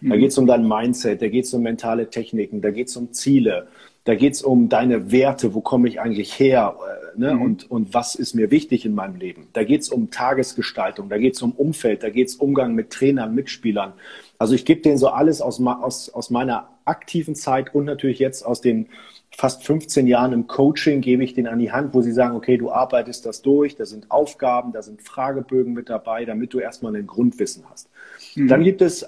Mhm. 0.00 0.08
Da 0.08 0.16
geht 0.16 0.30
es 0.30 0.38
um 0.38 0.46
dein 0.46 0.66
Mindset, 0.66 1.20
da 1.20 1.28
geht 1.28 1.44
es 1.44 1.52
um 1.52 1.60
mentale 1.60 2.08
Techniken, 2.08 2.62
da 2.62 2.70
geht 2.70 2.88
es 2.88 2.96
um 2.96 3.12
Ziele, 3.12 3.68
da 4.04 4.14
geht 4.14 4.32
es 4.32 4.40
um 4.40 4.70
deine 4.70 5.12
Werte, 5.12 5.52
wo 5.52 5.60
komme 5.60 5.86
ich 5.86 6.00
eigentlich 6.00 6.38
her 6.38 6.76
äh, 7.14 7.20
ne? 7.20 7.34
Mhm. 7.34 7.42
und, 7.42 7.70
und 7.70 7.92
was 7.92 8.14
ist 8.14 8.32
mir 8.32 8.50
wichtig 8.50 8.86
in 8.86 8.94
meinem 8.94 9.16
Leben. 9.16 9.48
Da 9.52 9.64
geht 9.64 9.82
es 9.82 9.90
um 9.90 10.10
Tagesgestaltung, 10.10 11.10
da 11.10 11.18
geht 11.18 11.34
es 11.34 11.42
um 11.42 11.52
Umfeld, 11.52 12.02
da 12.02 12.08
geht 12.08 12.28
es 12.28 12.36
Umgang 12.36 12.74
mit 12.74 12.88
Trainern, 12.88 13.34
Mitspielern. 13.34 13.92
Also 14.38 14.54
ich 14.54 14.64
gebe 14.64 14.80
denen 14.80 14.96
so 14.96 15.08
alles 15.08 15.42
aus, 15.42 15.60
aus, 15.60 16.08
aus 16.08 16.30
meiner 16.30 16.70
aktiven 16.86 17.34
Zeit 17.34 17.74
und 17.74 17.84
natürlich 17.84 18.18
jetzt 18.18 18.46
aus 18.46 18.62
den 18.62 18.88
fast 19.36 19.64
15 19.64 20.06
Jahren 20.06 20.32
im 20.32 20.46
Coaching 20.46 21.00
gebe 21.00 21.24
ich 21.24 21.34
denen 21.34 21.48
an 21.48 21.58
die 21.58 21.72
Hand, 21.72 21.94
wo 21.94 22.02
sie 22.02 22.12
sagen, 22.12 22.36
okay, 22.36 22.58
du 22.58 22.70
arbeitest 22.70 23.24
das 23.24 23.42
durch, 23.42 23.76
da 23.76 23.86
sind 23.86 24.10
Aufgaben, 24.10 24.72
da 24.72 24.82
sind 24.82 25.02
Fragebögen 25.02 25.72
mit 25.72 25.88
dabei, 25.88 26.24
damit 26.24 26.52
du 26.52 26.58
erstmal 26.58 26.94
ein 26.94 27.06
Grundwissen 27.06 27.64
hast. 27.68 27.88
Mhm. 28.36 28.48
Dann 28.48 28.62
gibt 28.62 28.82
es 28.82 29.02
äh, 29.02 29.06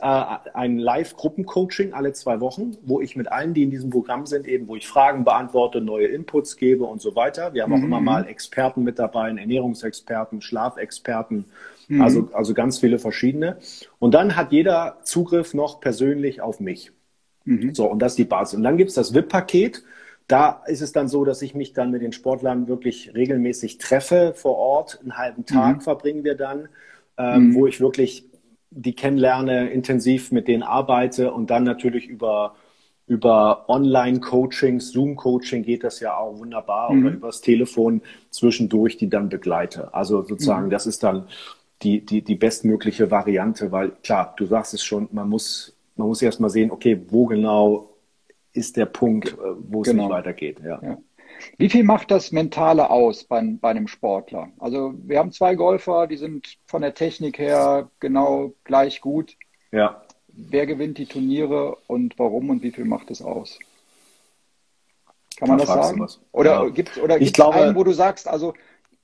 ein 0.54 0.78
Live-Gruppencoaching 0.78 1.92
alle 1.92 2.12
zwei 2.14 2.40
Wochen, 2.40 2.76
wo 2.82 3.00
ich 3.00 3.16
mit 3.16 3.30
allen, 3.30 3.54
die 3.54 3.64
in 3.64 3.70
diesem 3.70 3.90
Programm 3.90 4.26
sind, 4.26 4.48
eben, 4.48 4.66
wo 4.66 4.76
ich 4.76 4.88
Fragen 4.88 5.24
beantworte, 5.24 5.80
neue 5.80 6.06
Inputs 6.06 6.56
gebe 6.56 6.84
und 6.84 7.00
so 7.00 7.14
weiter. 7.14 7.52
Wir 7.52 7.62
haben 7.62 7.72
mhm. 7.72 7.80
auch 7.80 7.84
immer 7.84 8.00
mal 8.00 8.26
Experten 8.26 8.82
mit 8.82 8.98
dabei, 8.98 9.28
Ernährungsexperten, 9.28 10.40
Schlafexperten, 10.40 11.44
mhm. 11.88 12.00
also, 12.00 12.28
also 12.32 12.54
ganz 12.54 12.78
viele 12.78 12.98
verschiedene. 12.98 13.58
Und 13.98 14.14
dann 14.14 14.36
hat 14.36 14.52
jeder 14.52 14.98
Zugriff 15.04 15.52
noch 15.52 15.80
persönlich 15.80 16.40
auf 16.40 16.60
mich. 16.60 16.92
Mhm. 17.44 17.74
So, 17.74 17.86
und 17.86 18.00
das 18.00 18.12
ist 18.12 18.18
die 18.18 18.24
Basis. 18.24 18.56
Und 18.56 18.62
dann 18.62 18.78
gibt 18.78 18.88
es 18.88 18.94
das 18.94 19.14
VIP-Paket. 19.14 19.84
Da 20.26 20.62
ist 20.66 20.80
es 20.80 20.92
dann 20.92 21.08
so, 21.08 21.24
dass 21.24 21.42
ich 21.42 21.54
mich 21.54 21.74
dann 21.74 21.90
mit 21.90 22.00
den 22.00 22.12
Sportlern 22.12 22.66
wirklich 22.66 23.14
regelmäßig 23.14 23.78
treffe 23.78 24.32
vor 24.34 24.56
Ort. 24.56 24.98
Einen 25.02 25.18
halben 25.18 25.44
Tag 25.44 25.76
mhm. 25.76 25.80
verbringen 25.82 26.24
wir 26.24 26.34
dann, 26.34 26.68
ähm, 27.18 27.48
mhm. 27.48 27.54
wo 27.54 27.66
ich 27.66 27.80
wirklich 27.80 28.24
die 28.70 28.94
kennenlerne, 28.94 29.70
intensiv 29.70 30.32
mit 30.32 30.48
denen 30.48 30.62
arbeite 30.62 31.32
und 31.32 31.50
dann 31.50 31.62
natürlich 31.62 32.06
über, 32.06 32.56
über 33.06 33.68
Online-Coachings, 33.68 34.90
Zoom-Coaching 34.90 35.62
geht 35.62 35.84
das 35.84 36.00
ja 36.00 36.16
auch 36.16 36.38
wunderbar 36.38 36.92
mhm. 36.92 37.06
oder 37.06 37.14
übers 37.14 37.40
Telefon 37.40 38.02
zwischendurch 38.30 38.96
die 38.96 39.10
dann 39.10 39.28
begleite. 39.28 39.94
Also 39.94 40.22
sozusagen, 40.22 40.66
mhm. 40.66 40.70
das 40.70 40.86
ist 40.86 41.02
dann 41.02 41.28
die, 41.82 42.04
die, 42.04 42.22
die 42.22 42.34
bestmögliche 42.34 43.10
Variante, 43.10 43.70
weil 43.70 43.90
klar, 44.02 44.34
du 44.36 44.46
sagst 44.46 44.74
es 44.74 44.82
schon, 44.82 45.08
man 45.12 45.28
muss, 45.28 45.76
man 45.96 46.08
muss 46.08 46.22
erst 46.22 46.40
mal 46.40 46.48
sehen, 46.48 46.70
okay, 46.70 47.00
wo 47.10 47.26
genau 47.26 47.93
ist 48.54 48.76
der 48.76 48.86
Punkt, 48.86 49.32
äh, 49.32 49.36
wo 49.58 49.82
es 49.82 49.88
genau. 49.88 50.04
nicht 50.04 50.12
weitergeht. 50.12 50.60
Ja. 50.64 50.80
ja. 50.82 50.98
Wie 51.58 51.68
viel 51.68 51.84
macht 51.84 52.10
das 52.10 52.32
Mentale 52.32 52.90
aus 52.90 53.24
bei, 53.24 53.42
bei 53.60 53.70
einem 53.70 53.88
Sportler? 53.88 54.48
Also 54.58 54.94
wir 55.02 55.18
haben 55.18 55.32
zwei 55.32 55.54
Golfer, 55.54 56.06
die 56.06 56.16
sind 56.16 56.56
von 56.66 56.82
der 56.82 56.94
Technik 56.94 57.38
her 57.38 57.90
genau 58.00 58.54
gleich 58.64 59.00
gut. 59.00 59.36
Ja. 59.72 60.02
Wer 60.28 60.66
gewinnt 60.66 60.98
die 60.98 61.06
Turniere 61.06 61.76
und 61.86 62.18
warum 62.18 62.50
und 62.50 62.62
wie 62.62 62.70
viel 62.70 62.84
macht 62.84 63.10
es 63.10 63.22
aus? 63.22 63.58
Kann 65.36 65.48
man 65.48 65.58
da 65.58 65.64
das 65.64 65.74
sagen? 65.74 66.06
Oder 66.32 66.64
ja. 66.64 66.68
gibt 66.70 66.96
es 66.96 67.18
gibt's 67.18 67.32
glaube, 67.32 67.56
einen, 67.56 67.76
wo 67.76 67.84
du 67.84 67.92
sagst, 67.92 68.28
also 68.28 68.54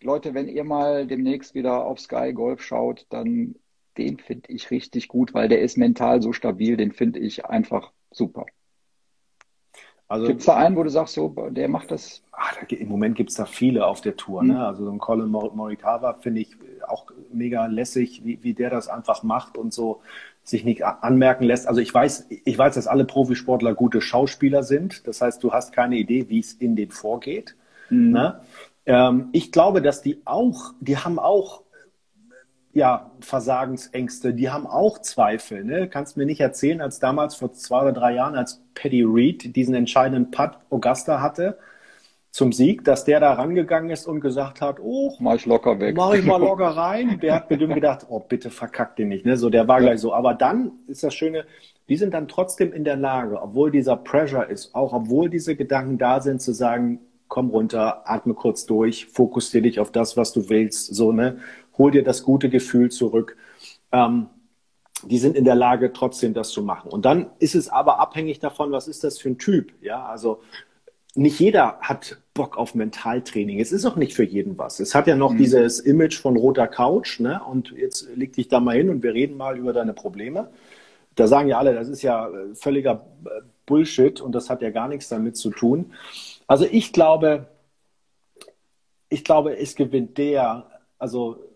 Leute, 0.00 0.32
wenn 0.34 0.48
ihr 0.48 0.64
mal 0.64 1.06
demnächst 1.06 1.54
wieder 1.54 1.84
auf 1.84 2.00
Sky 2.00 2.32
Golf 2.32 2.62
schaut, 2.62 3.06
dann 3.10 3.56
den 3.98 4.18
finde 4.18 4.50
ich 4.52 4.70
richtig 4.70 5.08
gut, 5.08 5.34
weil 5.34 5.48
der 5.48 5.60
ist 5.60 5.76
mental 5.76 6.22
so 6.22 6.32
stabil, 6.32 6.76
den 6.76 6.92
finde 6.92 7.18
ich 7.18 7.44
einfach 7.44 7.92
super. 8.10 8.46
Also, 10.10 10.26
gibt 10.26 10.40
es 10.40 10.46
da 10.46 10.56
einen, 10.56 10.74
wo 10.74 10.82
du 10.82 10.90
sagst, 10.90 11.14
so, 11.14 11.28
der 11.50 11.68
macht 11.68 11.92
das? 11.92 12.20
Ach, 12.32 12.52
da, 12.56 12.74
Im 12.74 12.88
Moment 12.88 13.14
gibt 13.14 13.30
es 13.30 13.36
da 13.36 13.44
viele 13.44 13.86
auf 13.86 14.00
der 14.00 14.16
Tour. 14.16 14.42
Ne? 14.42 14.54
Mhm. 14.54 14.58
Also 14.58 14.84
so 14.84 14.90
ein 14.90 14.98
Colin 14.98 15.28
Morikawa 15.28 16.14
finde 16.14 16.40
ich 16.40 16.56
auch 16.88 17.06
mega 17.32 17.66
lässig, 17.66 18.22
wie, 18.24 18.42
wie 18.42 18.52
der 18.52 18.70
das 18.70 18.88
einfach 18.88 19.22
macht 19.22 19.56
und 19.56 19.72
so 19.72 20.00
sich 20.42 20.64
nicht 20.64 20.84
anmerken 20.84 21.44
lässt. 21.44 21.68
Also 21.68 21.80
ich 21.80 21.94
weiß, 21.94 22.26
ich 22.28 22.58
weiß, 22.58 22.74
dass 22.74 22.88
alle 22.88 23.04
Profisportler 23.04 23.72
gute 23.74 24.00
Schauspieler 24.00 24.64
sind. 24.64 25.06
Das 25.06 25.22
heißt, 25.22 25.44
du 25.44 25.52
hast 25.52 25.72
keine 25.72 25.96
Idee, 25.96 26.28
wie 26.28 26.40
es 26.40 26.54
in 26.54 26.74
denen 26.74 26.90
vorgeht. 26.90 27.54
Mhm. 27.88 28.10
Ne? 28.10 28.40
Ähm, 28.86 29.28
ich 29.30 29.52
glaube, 29.52 29.80
dass 29.80 30.02
die 30.02 30.22
auch, 30.24 30.74
die 30.80 30.96
haben 30.96 31.20
auch 31.20 31.62
ja, 32.72 33.10
Versagensängste, 33.20 34.32
die 34.32 34.50
haben 34.50 34.66
auch 34.66 35.00
Zweifel. 35.00 35.64
Ne? 35.64 35.88
Kannst 35.88 36.16
mir 36.16 36.26
nicht 36.26 36.40
erzählen, 36.40 36.80
als 36.80 37.00
damals 37.00 37.34
vor 37.34 37.52
zwei 37.52 37.82
oder 37.82 37.92
drei 37.92 38.14
Jahren, 38.14 38.36
als 38.36 38.62
Paddy 38.74 39.02
Reed 39.02 39.56
diesen 39.56 39.74
entscheidenden 39.74 40.30
Putt 40.30 40.52
Augusta 40.70 41.20
hatte 41.20 41.58
zum 42.30 42.52
Sieg, 42.52 42.84
dass 42.84 43.04
der 43.04 43.18
da 43.18 43.32
rangegangen 43.32 43.90
ist 43.90 44.06
und 44.06 44.20
gesagt 44.20 44.60
hat, 44.60 44.78
oh, 44.80 45.16
mach 45.18 45.34
ich 45.34 45.46
locker 45.46 45.80
weg. 45.80 45.96
Mach 45.96 46.14
ich 46.14 46.24
mal 46.24 46.36
locker 46.40 46.68
rein. 46.68 47.18
Der 47.20 47.34
hat 47.34 47.48
bestimmt 47.48 47.74
gedacht, 47.74 48.06
oh, 48.08 48.20
bitte 48.20 48.50
verkack 48.50 48.94
den 48.96 49.08
nicht. 49.08 49.26
Ne? 49.26 49.36
So, 49.36 49.50
der 49.50 49.66
war 49.66 49.80
ja. 49.80 49.88
gleich 49.88 50.00
so. 50.00 50.14
Aber 50.14 50.34
dann 50.34 50.72
ist 50.86 51.02
das 51.02 51.12
Schöne, 51.12 51.44
die 51.88 51.96
sind 51.96 52.14
dann 52.14 52.28
trotzdem 52.28 52.72
in 52.72 52.84
der 52.84 52.96
Lage, 52.96 53.42
obwohl 53.42 53.72
dieser 53.72 53.96
Pressure 53.96 54.48
ist, 54.48 54.76
auch 54.76 54.92
obwohl 54.92 55.28
diese 55.28 55.56
Gedanken 55.56 55.98
da 55.98 56.20
sind, 56.20 56.40
zu 56.40 56.52
sagen, 56.52 57.00
komm 57.26 57.50
runter, 57.50 58.08
atme 58.08 58.34
kurz 58.34 58.66
durch, 58.66 59.06
fokussiere 59.06 59.62
dich 59.62 59.80
auf 59.80 59.90
das, 59.90 60.16
was 60.16 60.32
du 60.32 60.48
willst, 60.48 60.94
so, 60.94 61.12
ne? 61.12 61.38
Hol 61.80 61.90
dir 61.90 62.04
das 62.04 62.22
gute 62.22 62.50
Gefühl 62.50 62.90
zurück. 62.90 63.36
Ähm, 63.90 64.28
die 65.04 65.18
sind 65.18 65.34
in 65.34 65.44
der 65.44 65.54
Lage, 65.54 65.92
trotzdem 65.94 66.34
das 66.34 66.50
zu 66.50 66.62
machen. 66.62 66.90
Und 66.90 67.06
dann 67.06 67.30
ist 67.38 67.54
es 67.54 67.70
aber 67.70 67.98
abhängig 68.00 68.38
davon, 68.38 68.70
was 68.70 68.86
ist 68.86 69.02
das 69.02 69.18
für 69.18 69.30
ein 69.30 69.38
Typ. 69.38 69.72
Ja, 69.80 70.04
also 70.04 70.42
nicht 71.14 71.40
jeder 71.40 71.78
hat 71.80 72.18
Bock 72.34 72.58
auf 72.58 72.74
Mentaltraining. 72.74 73.60
Es 73.60 73.72
ist 73.72 73.86
auch 73.86 73.96
nicht 73.96 74.14
für 74.14 74.24
jeden 74.24 74.58
was. 74.58 74.78
Es 74.78 74.94
hat 74.94 75.06
ja 75.06 75.16
noch 75.16 75.32
mhm. 75.32 75.38
dieses 75.38 75.80
Image 75.80 76.20
von 76.20 76.36
roter 76.36 76.68
Couch, 76.68 77.18
ne? 77.18 77.40
Und 77.42 77.72
jetzt 77.72 78.08
leg 78.14 78.34
dich 78.34 78.48
da 78.48 78.60
mal 78.60 78.76
hin 78.76 78.90
und 78.90 79.02
wir 79.02 79.14
reden 79.14 79.38
mal 79.38 79.58
über 79.58 79.72
deine 79.72 79.94
Probleme. 79.94 80.50
Da 81.16 81.26
sagen 81.26 81.48
ja 81.48 81.58
alle, 81.58 81.74
das 81.74 81.88
ist 81.88 82.02
ja 82.02 82.28
äh, 82.28 82.54
völliger 82.54 83.06
äh, 83.24 83.40
Bullshit 83.66 84.20
und 84.20 84.32
das 84.32 84.50
hat 84.50 84.60
ja 84.62 84.70
gar 84.70 84.88
nichts 84.88 85.08
damit 85.08 85.36
zu 85.36 85.50
tun. 85.50 85.92
Also 86.46 86.66
ich 86.70 86.92
glaube, 86.92 87.46
ich 89.08 89.24
glaube, 89.24 89.56
es 89.56 89.74
gewinnt 89.74 90.18
der, 90.18 90.66
also 90.98 91.49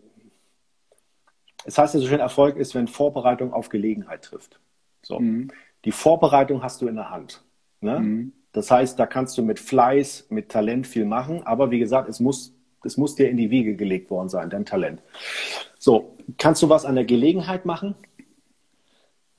es 1.65 1.79
heißt 1.79 1.95
ja 1.95 2.01
so 2.01 2.07
schön, 2.07 2.21
Erfolg 2.21 2.57
ist, 2.57 2.75
wenn 2.75 2.89
Vorbereitung 2.89 3.53
auf 3.53 3.69
Gelegenheit 3.69 4.23
trifft. 4.23 4.61
So. 5.03 5.19
Mhm. 5.19 5.49
Die 5.85 5.93
Vorbereitung 5.93 6.63
hast 6.63 6.81
du 6.83 6.89
in 6.89 6.97
der 6.97 7.11
Hand. 7.11 7.43
Ne? 7.81 8.01
Mhm. 8.01 8.33
Das 8.53 8.71
heißt, 8.71 8.99
da 8.99 9.07
kannst 9.07 9.37
du 9.37 9.43
mit 9.43 9.59
Fleiß, 9.59 10.29
mit 10.31 10.49
Talent 10.49 10.87
viel 10.87 11.05
machen, 11.05 11.43
aber 11.45 11.71
wie 11.71 11.79
gesagt, 11.79 12.09
es 12.09 12.21
muss, 12.21 12.55
es 12.85 12.97
muss 12.97 13.17
dir 13.17 13.29
in 13.29 13.37
die 13.37 13.51
Wiege 13.51 13.75
gelegt 13.75 14.11
worden 14.11 14.29
sein, 14.29 14.49
dein 14.49 14.65
Talent. 14.65 15.03
So, 15.79 16.17
kannst 16.39 16.63
du 16.63 16.69
was 16.69 16.85
an 16.85 16.95
der 16.95 17.05
Gelegenheit 17.05 17.67
machen? 17.67 17.95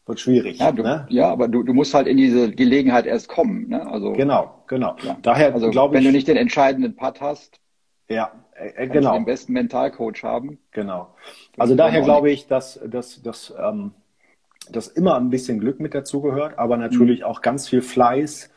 Wird 0.06 0.20
schwierig. 0.20 0.60
Ja, 0.60 0.72
du, 0.72 0.84
ne? 0.84 1.08
ja 1.10 1.32
aber 1.32 1.48
du, 1.48 1.64
du 1.64 1.74
musst 1.74 1.94
halt 1.94 2.08
in 2.08 2.18
diese 2.18 2.52
Gelegenheit 2.52 3.08
erst 3.08 3.28
kommen. 3.28 3.70
Ne? 3.70 3.88
Also, 3.88 4.12
genau, 4.14 4.64
genau. 4.68 4.96
Ja. 5.02 5.18
Daher 5.22 5.54
also, 5.54 5.72
glaube 5.72 5.96
ich. 5.96 5.98
Wenn 5.98 6.06
du 6.06 6.12
nicht 6.12 6.28
den 6.28 6.38
entscheidenden 6.38 6.96
Putt 6.96 7.22
hast, 7.22 7.60
ja, 8.08 8.32
äh, 8.56 8.84
äh 8.84 8.88
genau. 8.88 9.13
den 9.13 9.26
besten 9.26 9.54
Mentalcoach 9.54 10.24
haben. 10.24 10.58
Genau. 10.72 11.13
Also 11.58 11.76
daher 11.76 12.02
glaube 12.02 12.32
ich, 12.32 12.48
dass, 12.48 12.80
dass, 12.86 13.22
dass, 13.22 13.54
ähm, 13.60 13.91
dass 14.70 14.88
immer 14.88 15.15
ein 15.18 15.30
bisschen 15.30 15.60
Glück 15.60 15.80
mit 15.80 15.94
dazugehört, 15.94 16.58
aber 16.58 16.78
natürlich 16.78 17.20
mhm. 17.20 17.26
auch 17.26 17.41
ganz 17.41 17.68
viel 17.68 17.82
Fleiß, 17.82 18.52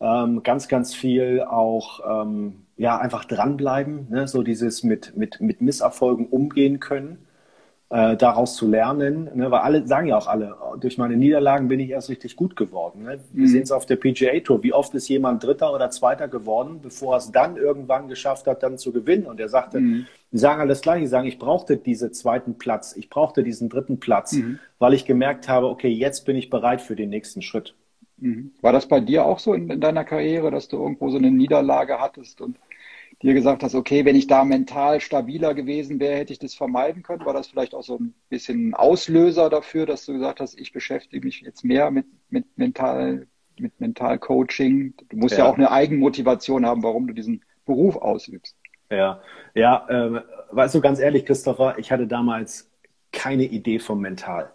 ähm, 0.00 0.42
ganz, 0.42 0.68
ganz 0.68 0.94
viel 0.94 1.42
auch 1.42 2.00
ähm, 2.24 2.66
ja, 2.76 2.98
einfach 2.98 3.24
dranbleiben, 3.24 4.08
ne? 4.10 4.26
so 4.26 4.42
dieses 4.42 4.82
mit, 4.82 5.16
mit, 5.16 5.40
mit 5.40 5.60
Misserfolgen 5.60 6.26
umgehen 6.26 6.80
können 6.80 7.26
äh, 7.92 8.16
daraus 8.16 8.56
zu 8.56 8.66
lernen, 8.66 9.28
ne? 9.34 9.50
weil 9.50 9.60
alle 9.60 9.86
sagen 9.86 10.06
ja 10.06 10.16
auch 10.16 10.26
alle, 10.26 10.56
durch 10.80 10.96
meine 10.96 11.14
Niederlagen 11.14 11.68
bin 11.68 11.78
ich 11.78 11.90
erst 11.90 12.08
richtig 12.08 12.36
gut 12.36 12.56
geworden. 12.56 13.02
Ne? 13.02 13.20
Wir 13.32 13.42
mhm. 13.42 13.46
sehen 13.46 13.62
es 13.64 13.70
auf 13.70 13.84
der 13.84 13.96
PGA 13.96 14.40
Tour, 14.40 14.62
wie 14.62 14.72
oft 14.72 14.94
ist 14.94 15.08
jemand 15.08 15.44
Dritter 15.44 15.74
oder 15.74 15.90
Zweiter 15.90 16.26
geworden, 16.26 16.80
bevor 16.82 17.14
er 17.14 17.18
es 17.18 17.30
dann 17.30 17.58
irgendwann 17.58 18.08
geschafft 18.08 18.46
hat, 18.46 18.62
dann 18.62 18.78
zu 18.78 18.92
gewinnen. 18.92 19.26
Und 19.26 19.40
er 19.40 19.50
sagte, 19.50 19.78
mhm. 19.78 20.06
die 20.32 20.38
sagen 20.38 20.62
alles 20.62 20.80
gleich, 20.80 21.02
die 21.02 21.06
sagen, 21.06 21.28
ich 21.28 21.38
brauchte 21.38 21.76
diesen 21.76 22.14
zweiten 22.14 22.56
Platz, 22.56 22.96
ich 22.96 23.10
brauchte 23.10 23.42
diesen 23.42 23.68
dritten 23.68 24.00
Platz, 24.00 24.32
mhm. 24.32 24.58
weil 24.78 24.94
ich 24.94 25.04
gemerkt 25.04 25.50
habe, 25.50 25.66
okay, 25.66 25.90
jetzt 25.90 26.24
bin 26.24 26.36
ich 26.36 26.48
bereit 26.48 26.80
für 26.80 26.96
den 26.96 27.10
nächsten 27.10 27.42
Schritt. 27.42 27.74
Mhm. 28.16 28.52
War 28.62 28.72
das 28.72 28.86
bei 28.86 29.00
dir 29.00 29.26
auch 29.26 29.38
so 29.38 29.52
in, 29.52 29.68
in 29.68 29.82
deiner 29.82 30.04
Karriere, 30.04 30.50
dass 30.50 30.66
du 30.66 30.78
irgendwo 30.78 31.10
so 31.10 31.18
eine 31.18 31.30
Niederlage 31.30 32.00
hattest 32.00 32.40
und 32.40 32.56
dir 33.22 33.34
gesagt 33.34 33.62
hast, 33.62 33.74
okay, 33.74 34.04
wenn 34.04 34.16
ich 34.16 34.26
da 34.26 34.44
mental 34.44 35.00
stabiler 35.00 35.54
gewesen 35.54 36.00
wäre, 36.00 36.16
hätte 36.16 36.32
ich 36.32 36.38
das 36.38 36.54
vermeiden 36.54 37.02
können? 37.02 37.24
War 37.24 37.34
das 37.34 37.46
vielleicht 37.46 37.74
auch 37.74 37.82
so 37.82 37.98
ein 37.98 38.14
bisschen 38.28 38.74
Auslöser 38.74 39.48
dafür, 39.48 39.86
dass 39.86 40.04
du 40.06 40.12
gesagt 40.12 40.40
hast, 40.40 40.58
ich 40.58 40.72
beschäftige 40.72 41.24
mich 41.24 41.40
jetzt 41.40 41.64
mehr 41.64 41.90
mit, 41.90 42.06
mit 42.30 42.46
mental, 42.56 43.26
mit 43.58 43.80
Mentalcoaching? 43.80 44.94
Du 45.08 45.16
musst 45.16 45.36
ja. 45.36 45.44
ja 45.44 45.50
auch 45.50 45.56
eine 45.56 45.70
Eigenmotivation 45.70 46.66
haben, 46.66 46.82
warum 46.82 47.06
du 47.06 47.14
diesen 47.14 47.44
Beruf 47.64 47.96
ausübst. 47.96 48.56
Ja, 48.90 49.22
ja, 49.54 49.86
äh, 49.88 50.22
weißt 50.50 50.74
du, 50.74 50.80
ganz 50.80 50.98
ehrlich, 50.98 51.24
Christopher, 51.24 51.78
ich 51.78 51.90
hatte 51.90 52.06
damals 52.06 52.70
keine 53.12 53.44
Idee 53.44 53.78
vom 53.78 54.00
Mental. 54.00 54.50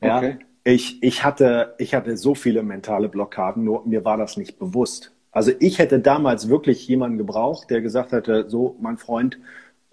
Ja, 0.00 0.18
okay. 0.18 0.38
ich, 0.64 1.02
ich, 1.02 1.24
hatte, 1.24 1.74
ich 1.78 1.94
hatte 1.94 2.16
so 2.16 2.34
viele 2.34 2.62
mentale 2.62 3.08
Blockaden, 3.08 3.64
nur 3.64 3.86
mir 3.86 4.04
war 4.04 4.16
das 4.16 4.36
nicht 4.36 4.58
bewusst. 4.58 5.15
Also 5.36 5.52
ich 5.60 5.78
hätte 5.78 6.00
damals 6.00 6.48
wirklich 6.48 6.88
jemanden 6.88 7.18
gebraucht, 7.18 7.68
der 7.68 7.82
gesagt 7.82 8.12
hätte, 8.12 8.48
so, 8.48 8.74
mein 8.80 8.96
Freund, 8.96 9.38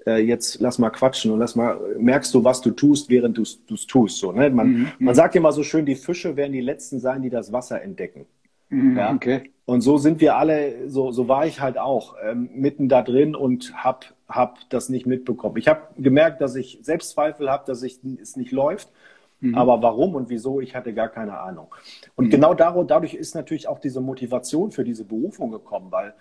äh, 0.05 0.23
jetzt 0.23 0.61
lass 0.61 0.79
mal 0.79 0.89
quatschen 0.89 1.31
und 1.31 1.39
lass 1.39 1.57
mal, 1.57 1.77
merkst 1.99 2.33
du, 2.33 2.45
was 2.45 2.61
du 2.61 2.71
tust, 2.71 3.09
während 3.09 3.37
du 3.37 3.41
es 3.41 3.85
tust. 3.85 4.19
So, 4.19 4.31
ne? 4.31 4.49
man, 4.49 4.67
mhm. 4.67 4.91
man 4.99 5.15
sagt 5.15 5.35
immer 5.35 5.51
so 5.51 5.61
schön, 5.61 5.85
die 5.85 5.95
Fische 5.95 6.37
werden 6.37 6.53
die 6.53 6.61
Letzten 6.61 7.01
sein, 7.01 7.23
die 7.23 7.29
das 7.29 7.51
Wasser 7.51 7.81
entdecken. 7.81 8.25
Mhm, 8.69 8.95
ja? 8.95 9.13
okay. 9.13 9.51
Und 9.65 9.81
so 9.81 9.97
sind 9.97 10.21
wir 10.21 10.37
alle, 10.37 10.89
so, 10.89 11.11
so 11.11 11.27
war 11.27 11.45
ich 11.45 11.59
halt 11.59 11.77
auch, 11.77 12.15
ähm, 12.23 12.49
mitten 12.53 12.87
da 12.87 13.01
drin 13.01 13.35
und 13.35 13.73
hab, 13.75 14.13
hab 14.29 14.59
das 14.69 14.87
nicht 14.87 15.05
mitbekommen. 15.05 15.57
Ich 15.57 15.67
habe 15.67 15.81
gemerkt, 15.97 16.39
dass 16.39 16.55
ich 16.55 16.79
Selbstzweifel 16.83 17.51
habe, 17.51 17.65
dass 17.67 17.83
ich, 17.83 17.99
es 18.21 18.37
nicht 18.37 18.53
läuft. 18.53 18.87
Mhm. 19.43 19.55
Aber 19.55 19.81
warum 19.81 20.15
und 20.15 20.29
wieso, 20.29 20.61
ich 20.61 20.73
hatte 20.73 20.93
gar 20.93 21.09
keine 21.09 21.37
Ahnung. 21.37 21.67
Und 22.15 22.27
mhm. 22.27 22.29
genau 22.29 22.53
dadurch 22.53 23.13
ist 23.13 23.35
natürlich 23.35 23.67
auch 23.67 23.79
diese 23.79 23.99
Motivation 23.99 24.71
für 24.71 24.85
diese 24.85 25.03
Berufung 25.03 25.51
gekommen, 25.51 25.91
weil 25.91 26.13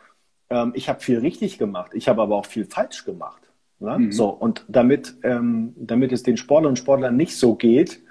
ähm, 0.50 0.72
ich 0.74 0.88
habe 0.88 1.00
viel 1.00 1.20
richtig 1.20 1.56
gemacht, 1.56 1.92
ich 1.94 2.08
habe 2.08 2.20
aber 2.20 2.35
auch 2.35 2.46
viel 2.46 2.64
falsch 2.64 3.04
gemacht. 3.04 3.42
Ne? 3.78 3.96
Mhm. 3.96 4.12
So, 4.12 4.28
und 4.28 4.64
damit, 4.66 5.14
ähm, 5.22 5.72
damit 5.76 6.11
es 6.11 6.24
den 6.24 6.37
Sportlern 6.37 6.70
und 6.70 6.76
Sportlern 6.76 7.16
nicht 7.16 7.37
so 7.37 7.54
geht, 7.54 8.02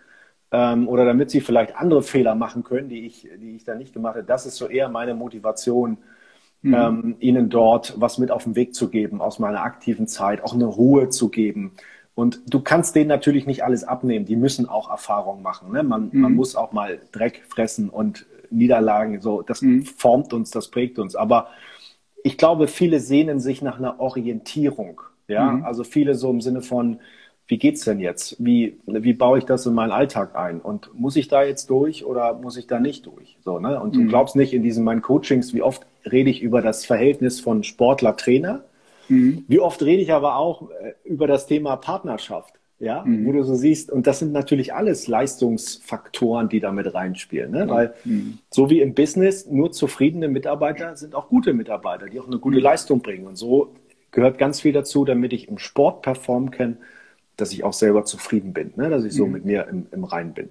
ähm, 0.51 0.87
oder 0.87 1.03
damit 1.03 1.29
sie 1.29 1.41
vielleicht 1.41 1.75
andere 1.75 2.03
Fehler 2.03 2.35
machen 2.35 2.63
können, 2.63 2.87
die 2.87 3.05
ich, 3.05 3.27
die 3.37 3.55
ich 3.57 3.65
da 3.65 3.75
nicht 3.75 3.93
gemacht 3.93 4.15
habe, 4.15 4.25
das 4.25 4.45
ist 4.45 4.55
so 4.55 4.67
eher 4.67 4.87
meine 4.87 5.13
Motivation, 5.13 5.97
mhm. 6.61 6.73
ähm, 6.73 7.15
ihnen 7.19 7.49
dort 7.49 7.95
was 7.97 8.17
mit 8.17 8.31
auf 8.31 8.45
den 8.45 8.55
Weg 8.55 8.75
zu 8.75 8.89
geben 8.89 9.19
aus 9.19 9.39
meiner 9.39 9.63
aktiven 9.63 10.07
Zeit, 10.07 10.41
auch 10.41 10.53
eine 10.53 10.65
Ruhe 10.65 11.09
zu 11.09 11.27
geben, 11.27 11.73
und 12.13 12.41
du 12.53 12.59
kannst 12.59 12.95
denen 12.95 13.07
natürlich 13.07 13.47
nicht 13.47 13.63
alles 13.63 13.83
abnehmen. 13.83 14.25
Die 14.25 14.35
müssen 14.35 14.67
auch 14.67 14.89
Erfahrung 14.89 15.41
machen. 15.41 15.71
Ne? 15.71 15.83
Man, 15.83 16.09
mhm. 16.11 16.21
man 16.21 16.33
muss 16.33 16.55
auch 16.55 16.71
mal 16.71 16.99
Dreck 17.11 17.43
fressen 17.47 17.89
und 17.89 18.25
Niederlagen. 18.49 19.21
So, 19.21 19.41
das 19.41 19.61
mhm. 19.61 19.85
formt 19.85 20.33
uns, 20.33 20.51
das 20.51 20.69
prägt 20.69 20.99
uns. 20.99 21.15
Aber 21.15 21.47
ich 22.23 22.37
glaube, 22.37 22.67
viele 22.67 22.99
sehnen 22.99 23.39
sich 23.39 23.61
nach 23.61 23.79
einer 23.79 23.99
Orientierung. 23.99 25.01
Ja, 25.27 25.51
mhm. 25.51 25.63
also 25.63 25.83
viele 25.83 26.15
so 26.15 26.29
im 26.29 26.41
Sinne 26.41 26.61
von, 26.61 26.99
wie 27.47 27.57
geht's 27.57 27.83
denn 27.85 27.99
jetzt? 27.99 28.35
Wie, 28.39 28.77
wie 28.85 29.13
baue 29.13 29.37
ich 29.37 29.45
das 29.45 29.65
in 29.65 29.73
meinen 29.73 29.91
Alltag 29.91 30.35
ein? 30.35 30.59
Und 30.59 30.93
muss 30.93 31.15
ich 31.15 31.27
da 31.27 31.43
jetzt 31.43 31.69
durch 31.69 32.05
oder 32.05 32.33
muss 32.33 32.57
ich 32.57 32.67
da 32.67 32.79
nicht 32.79 33.05
durch? 33.05 33.37
So, 33.43 33.59
ne? 33.59 33.79
Und 33.79 33.95
du 33.95 34.01
mhm. 34.01 34.07
glaubst 34.09 34.35
nicht 34.35 34.53
in 34.53 34.63
diesen 34.63 34.83
meinen 34.83 35.01
Coachings, 35.01 35.53
wie 35.53 35.61
oft 35.61 35.85
rede 36.09 36.29
ich 36.29 36.41
über 36.41 36.61
das 36.61 36.85
Verhältnis 36.85 37.39
von 37.39 37.63
Sportler-Trainer 37.63 38.63
Mhm. 39.11 39.43
Wie 39.47 39.59
oft 39.59 39.83
rede 39.83 40.01
ich 40.01 40.13
aber 40.13 40.37
auch 40.37 40.69
äh, 40.69 40.93
über 41.03 41.27
das 41.27 41.45
Thema 41.45 41.75
Partnerschaft, 41.75 42.53
ja, 42.79 43.03
mhm. 43.03 43.25
wo 43.25 43.33
du 43.33 43.43
so 43.43 43.55
siehst, 43.55 43.91
und 43.91 44.07
das 44.07 44.19
sind 44.19 44.31
natürlich 44.31 44.73
alles 44.73 45.07
Leistungsfaktoren, 45.07 46.47
die 46.47 46.61
da 46.61 46.71
mit 46.71 46.93
reinspielen, 46.93 47.51
ne? 47.51 47.67
weil 47.69 47.93
mhm. 48.05 48.39
so 48.49 48.69
wie 48.69 48.79
im 48.79 48.93
Business 48.93 49.45
nur 49.47 49.71
zufriedene 49.71 50.29
Mitarbeiter 50.29 50.95
sind 50.95 51.13
auch 51.13 51.27
gute 51.27 51.53
Mitarbeiter, 51.53 52.07
die 52.07 52.19
auch 52.21 52.27
eine 52.27 52.39
gute 52.39 52.57
mhm. 52.57 52.63
Leistung 52.63 53.01
bringen. 53.01 53.27
Und 53.27 53.35
so 53.35 53.75
gehört 54.11 54.37
ganz 54.37 54.61
viel 54.61 54.71
dazu, 54.71 55.03
damit 55.03 55.33
ich 55.33 55.49
im 55.49 55.57
Sport 55.57 56.01
performen 56.03 56.49
kann, 56.49 56.77
dass 57.35 57.51
ich 57.51 57.63
auch 57.65 57.73
selber 57.73 58.05
zufrieden 58.05 58.53
bin, 58.53 58.71
ne? 58.77 58.89
dass 58.89 59.03
ich 59.03 59.13
so 59.13 59.27
mit 59.27 59.43
mir 59.43 59.67
im, 59.67 59.87
im 59.91 60.05
Rein 60.05 60.33
bin. 60.33 60.49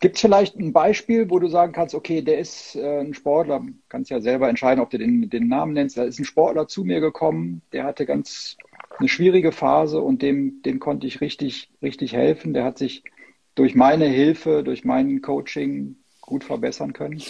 Gibt 0.00 0.16
es 0.16 0.22
vielleicht 0.22 0.56
ein 0.56 0.72
Beispiel, 0.72 1.30
wo 1.30 1.38
du 1.38 1.48
sagen 1.48 1.72
kannst, 1.72 1.94
okay, 1.94 2.22
der 2.22 2.38
ist 2.38 2.76
äh, 2.76 3.00
ein 3.00 3.14
Sportler, 3.14 3.64
kannst 3.88 4.10
ja 4.10 4.20
selber 4.20 4.48
entscheiden, 4.48 4.82
ob 4.82 4.90
du 4.90 4.98
den, 4.98 5.28
den 5.30 5.48
Namen 5.48 5.72
nennst, 5.72 5.96
da 5.96 6.04
ist 6.04 6.18
ein 6.18 6.24
Sportler 6.24 6.68
zu 6.68 6.84
mir 6.84 7.00
gekommen, 7.00 7.62
der 7.72 7.84
hatte 7.84 8.06
ganz 8.06 8.56
eine 8.98 9.08
schwierige 9.08 9.52
Phase 9.52 10.00
und 10.00 10.22
dem, 10.22 10.62
dem 10.62 10.80
konnte 10.80 11.06
ich 11.06 11.20
richtig, 11.20 11.70
richtig 11.82 12.14
helfen. 12.14 12.54
Der 12.54 12.64
hat 12.64 12.78
sich 12.78 13.02
durch 13.54 13.74
meine 13.74 14.06
Hilfe, 14.06 14.62
durch 14.62 14.84
mein 14.84 15.22
Coaching 15.22 15.96
gut 16.20 16.44
verbessern 16.44 16.92
können. 16.92 17.22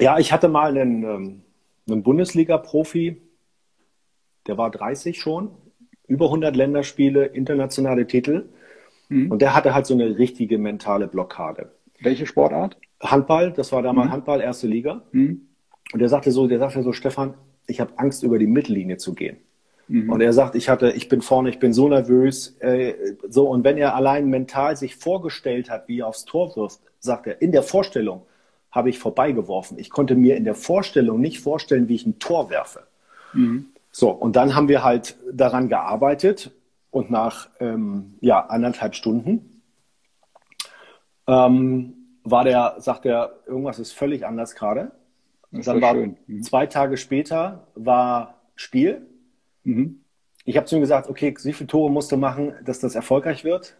Ja, 0.00 0.18
ich 0.18 0.32
hatte 0.32 0.48
mal 0.48 0.76
einen, 0.76 1.04
ähm, 1.04 1.42
einen 1.88 2.02
Bundesliga-Profi, 2.02 3.20
der 4.46 4.58
war 4.58 4.70
30 4.70 5.20
schon, 5.20 5.50
über 6.06 6.26
100 6.26 6.54
Länderspiele, 6.54 7.26
internationale 7.26 8.06
Titel. 8.06 8.48
Mhm. 9.08 9.30
Und 9.30 9.42
der 9.42 9.54
hatte 9.54 9.74
halt 9.74 9.86
so 9.86 9.94
eine 9.94 10.18
richtige 10.18 10.58
mentale 10.58 11.06
Blockade. 11.06 11.72
Welche 12.00 12.26
Sportart? 12.26 12.76
Handball, 13.00 13.52
das 13.52 13.72
war 13.72 13.82
damals 13.82 14.08
mhm. 14.08 14.12
Handball, 14.12 14.40
erste 14.40 14.66
Liga. 14.66 15.02
Mhm. 15.12 15.48
Und 15.92 15.98
der 16.00 16.08
sagte 16.08 16.30
so, 16.30 16.46
der 16.46 16.58
sagte 16.58 16.82
so, 16.82 16.92
Stefan, 16.92 17.34
ich 17.66 17.80
habe 17.80 17.92
Angst, 17.96 18.22
über 18.22 18.38
die 18.38 18.46
Mittellinie 18.46 18.96
zu 18.96 19.14
gehen. 19.14 19.36
Mhm. 19.88 20.10
Und 20.10 20.20
er 20.20 20.32
sagt, 20.32 20.54
ich 20.54 20.68
hatte, 20.68 20.90
ich 20.92 21.08
bin 21.08 21.20
vorne, 21.20 21.50
ich 21.50 21.58
bin 21.58 21.72
so 21.72 21.88
nervös. 21.88 22.56
Äh, 22.60 22.94
so, 23.28 23.48
und 23.48 23.64
wenn 23.64 23.76
er 23.76 23.94
allein 23.94 24.28
mental 24.28 24.76
sich 24.76 24.96
vorgestellt 24.96 25.70
hat, 25.70 25.88
wie 25.88 26.00
er 26.00 26.06
aufs 26.06 26.24
Tor 26.24 26.56
wirft, 26.56 26.80
sagt 27.00 27.26
er, 27.26 27.42
in 27.42 27.52
der 27.52 27.62
Vorstellung 27.62 28.22
habe 28.70 28.90
ich 28.90 28.98
vorbeigeworfen. 28.98 29.78
Ich 29.78 29.90
konnte 29.90 30.16
mir 30.16 30.36
in 30.36 30.44
der 30.44 30.54
Vorstellung 30.54 31.20
nicht 31.20 31.40
vorstellen, 31.40 31.88
wie 31.88 31.94
ich 31.94 32.06
ein 32.06 32.18
Tor 32.18 32.50
werfe. 32.50 32.84
Mhm. 33.32 33.66
So, 33.92 34.10
und 34.10 34.34
dann 34.36 34.56
haben 34.56 34.68
wir 34.68 34.82
halt 34.82 35.16
daran 35.32 35.68
gearbeitet 35.68 36.50
und 36.94 37.10
nach 37.10 37.50
ähm, 37.58 38.14
ja, 38.20 38.46
anderthalb 38.46 38.94
Stunden 38.94 39.62
ähm, 41.26 41.94
war 42.22 42.44
der, 42.44 42.76
sagt 42.78 43.04
er, 43.04 43.40
irgendwas 43.46 43.80
ist 43.80 43.92
völlig 43.92 44.24
anders 44.24 44.54
gerade. 44.54 44.92
Dann 45.50 45.82
war. 45.82 45.94
Mhm. 45.94 46.42
zwei 46.42 46.66
Tage 46.66 46.96
später 46.96 47.66
war 47.74 48.40
Spiel. 48.54 49.06
Mhm. 49.64 50.04
Ich 50.44 50.56
habe 50.56 50.66
zu 50.66 50.76
ihm 50.76 50.82
gesagt, 50.82 51.08
okay, 51.08 51.34
wie 51.42 51.52
viele 51.52 51.66
Tore 51.66 51.90
musst 51.90 52.12
du 52.12 52.16
machen, 52.16 52.54
dass 52.64 52.78
das 52.78 52.94
erfolgreich 52.94 53.42
wird? 53.42 53.76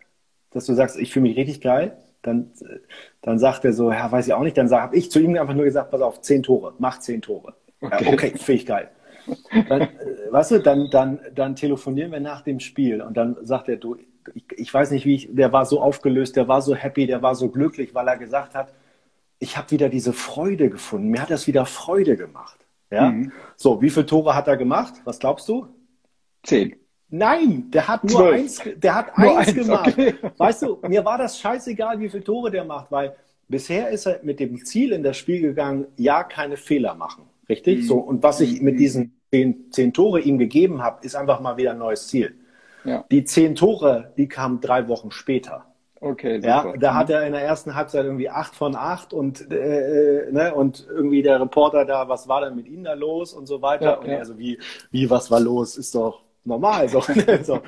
Dass 0.50 0.66
du 0.66 0.74
sagst, 0.74 0.98
ich 0.98 1.12
fühle 1.12 1.24
mich 1.24 1.36
richtig 1.36 1.60
geil. 1.60 1.96
Dann, 2.22 2.50
dann 3.22 3.38
sagt 3.38 3.64
er 3.64 3.74
so, 3.74 3.92
ja, 3.92 4.10
weiß 4.10 4.26
ich 4.26 4.32
auch 4.32 4.42
nicht. 4.42 4.56
Dann 4.56 4.70
habe 4.70 4.96
ich 4.96 5.10
zu 5.10 5.20
ihm 5.20 5.36
einfach 5.36 5.54
nur 5.54 5.64
gesagt, 5.64 5.92
pass 5.92 6.00
auf, 6.00 6.20
zehn 6.20 6.42
Tore, 6.42 6.74
mach 6.78 6.98
zehn 6.98 7.22
Tore. 7.22 7.54
Okay, 7.80 8.04
ja, 8.04 8.12
okay 8.12 8.30
finde 8.30 8.52
ich 8.54 8.66
geil. 8.66 8.90
Dann, 9.68 9.82
äh, 9.82 9.88
weißt 10.30 10.52
du, 10.52 10.58
dann, 10.60 10.90
dann, 10.90 11.20
dann 11.34 11.56
telefonieren 11.56 12.12
wir 12.12 12.20
nach 12.20 12.42
dem 12.42 12.60
Spiel 12.60 13.00
und 13.02 13.16
dann 13.16 13.36
sagt 13.42 13.68
er, 13.68 13.76
du, 13.76 13.96
ich, 14.34 14.44
ich 14.56 14.72
weiß 14.74 14.90
nicht, 14.90 15.04
wie 15.04 15.14
ich, 15.14 15.28
der 15.32 15.52
war 15.52 15.66
so 15.66 15.80
aufgelöst, 15.80 16.36
der 16.36 16.48
war 16.48 16.62
so 16.62 16.74
happy, 16.74 17.06
der 17.06 17.22
war 17.22 17.34
so 17.34 17.48
glücklich, 17.48 17.94
weil 17.94 18.08
er 18.08 18.16
gesagt 18.16 18.54
hat, 18.54 18.72
ich 19.38 19.56
habe 19.56 19.70
wieder 19.70 19.88
diese 19.88 20.12
Freude 20.12 20.70
gefunden. 20.70 21.08
Mir 21.08 21.22
hat 21.22 21.30
das 21.30 21.46
wieder 21.46 21.66
Freude 21.66 22.16
gemacht. 22.16 22.58
Ja? 22.90 23.10
Mhm. 23.10 23.32
So, 23.56 23.82
wie 23.82 23.90
viele 23.90 24.06
Tore 24.06 24.34
hat 24.34 24.48
er 24.48 24.56
gemacht? 24.56 24.94
Was 25.04 25.18
glaubst 25.18 25.48
du? 25.48 25.66
Zehn. 26.42 26.76
Nein, 27.10 27.70
der 27.70 27.86
hat 27.86 28.04
nur 28.04 28.16
Zwölf. 28.16 28.34
eins, 28.34 28.62
der 28.76 28.94
hat 28.94 29.18
nur 29.18 29.38
eins, 29.38 29.48
eins 29.48 29.56
gemacht. 29.56 29.88
Okay. 29.88 30.14
Weißt 30.36 30.62
du, 30.62 30.78
mir 30.88 31.04
war 31.04 31.18
das 31.18 31.38
scheißegal, 31.38 32.00
wie 32.00 32.08
viele 32.08 32.24
Tore 32.24 32.50
der 32.50 32.64
macht, 32.64 32.90
weil 32.90 33.14
bisher 33.48 33.90
ist 33.90 34.06
er 34.06 34.20
mit 34.22 34.40
dem 34.40 34.64
Ziel 34.64 34.92
in 34.92 35.02
das 35.02 35.16
Spiel 35.16 35.40
gegangen, 35.40 35.86
ja, 35.96 36.24
keine 36.24 36.56
Fehler 36.56 36.94
machen. 36.94 37.24
Richtig? 37.48 37.82
Mhm. 37.82 37.86
So, 37.86 37.96
und 37.96 38.22
was 38.22 38.40
ich 38.40 38.60
mit 38.60 38.78
diesen 38.78 39.20
zehn, 39.30 39.70
zehn 39.70 39.92
Tore 39.92 40.20
ihm 40.20 40.38
gegeben 40.38 40.82
habe, 40.82 41.04
ist 41.04 41.16
einfach 41.16 41.40
mal 41.40 41.56
wieder 41.56 41.72
ein 41.72 41.78
neues 41.78 42.08
Ziel. 42.08 42.34
Ja. 42.84 43.04
Die 43.10 43.24
zehn 43.24 43.54
Tore, 43.54 44.12
die 44.16 44.28
kamen 44.28 44.60
drei 44.60 44.88
Wochen 44.88 45.10
später. 45.10 45.66
Okay, 46.00 46.36
super. 46.36 46.46
Ja, 46.46 46.76
da 46.76 46.94
hat 46.94 47.08
er 47.08 47.26
in 47.26 47.32
der 47.32 47.40
ersten 47.40 47.74
Halbzeit 47.74 48.04
irgendwie 48.04 48.28
acht 48.28 48.54
von 48.54 48.76
acht 48.76 49.14
und, 49.14 49.50
äh, 49.50 50.26
äh, 50.26 50.32
ne, 50.32 50.54
und 50.54 50.86
irgendwie 50.86 51.22
der 51.22 51.40
Reporter 51.40 51.86
da, 51.86 52.08
was 52.08 52.28
war 52.28 52.42
denn 52.42 52.54
mit 52.54 52.68
Ihnen 52.68 52.84
da 52.84 52.92
los 52.92 53.32
und 53.32 53.46
so 53.46 53.62
weiter. 53.62 53.84
Ja, 53.84 53.94
und 53.94 54.06
ja. 54.06 54.18
also 54.18 54.38
wie, 54.38 54.58
wie, 54.90 55.08
was 55.08 55.30
war 55.30 55.40
los? 55.40 55.78
Ist 55.78 55.94
doch 55.94 56.20
normal. 56.44 56.90
So, 56.90 57.02
so. 57.42 57.60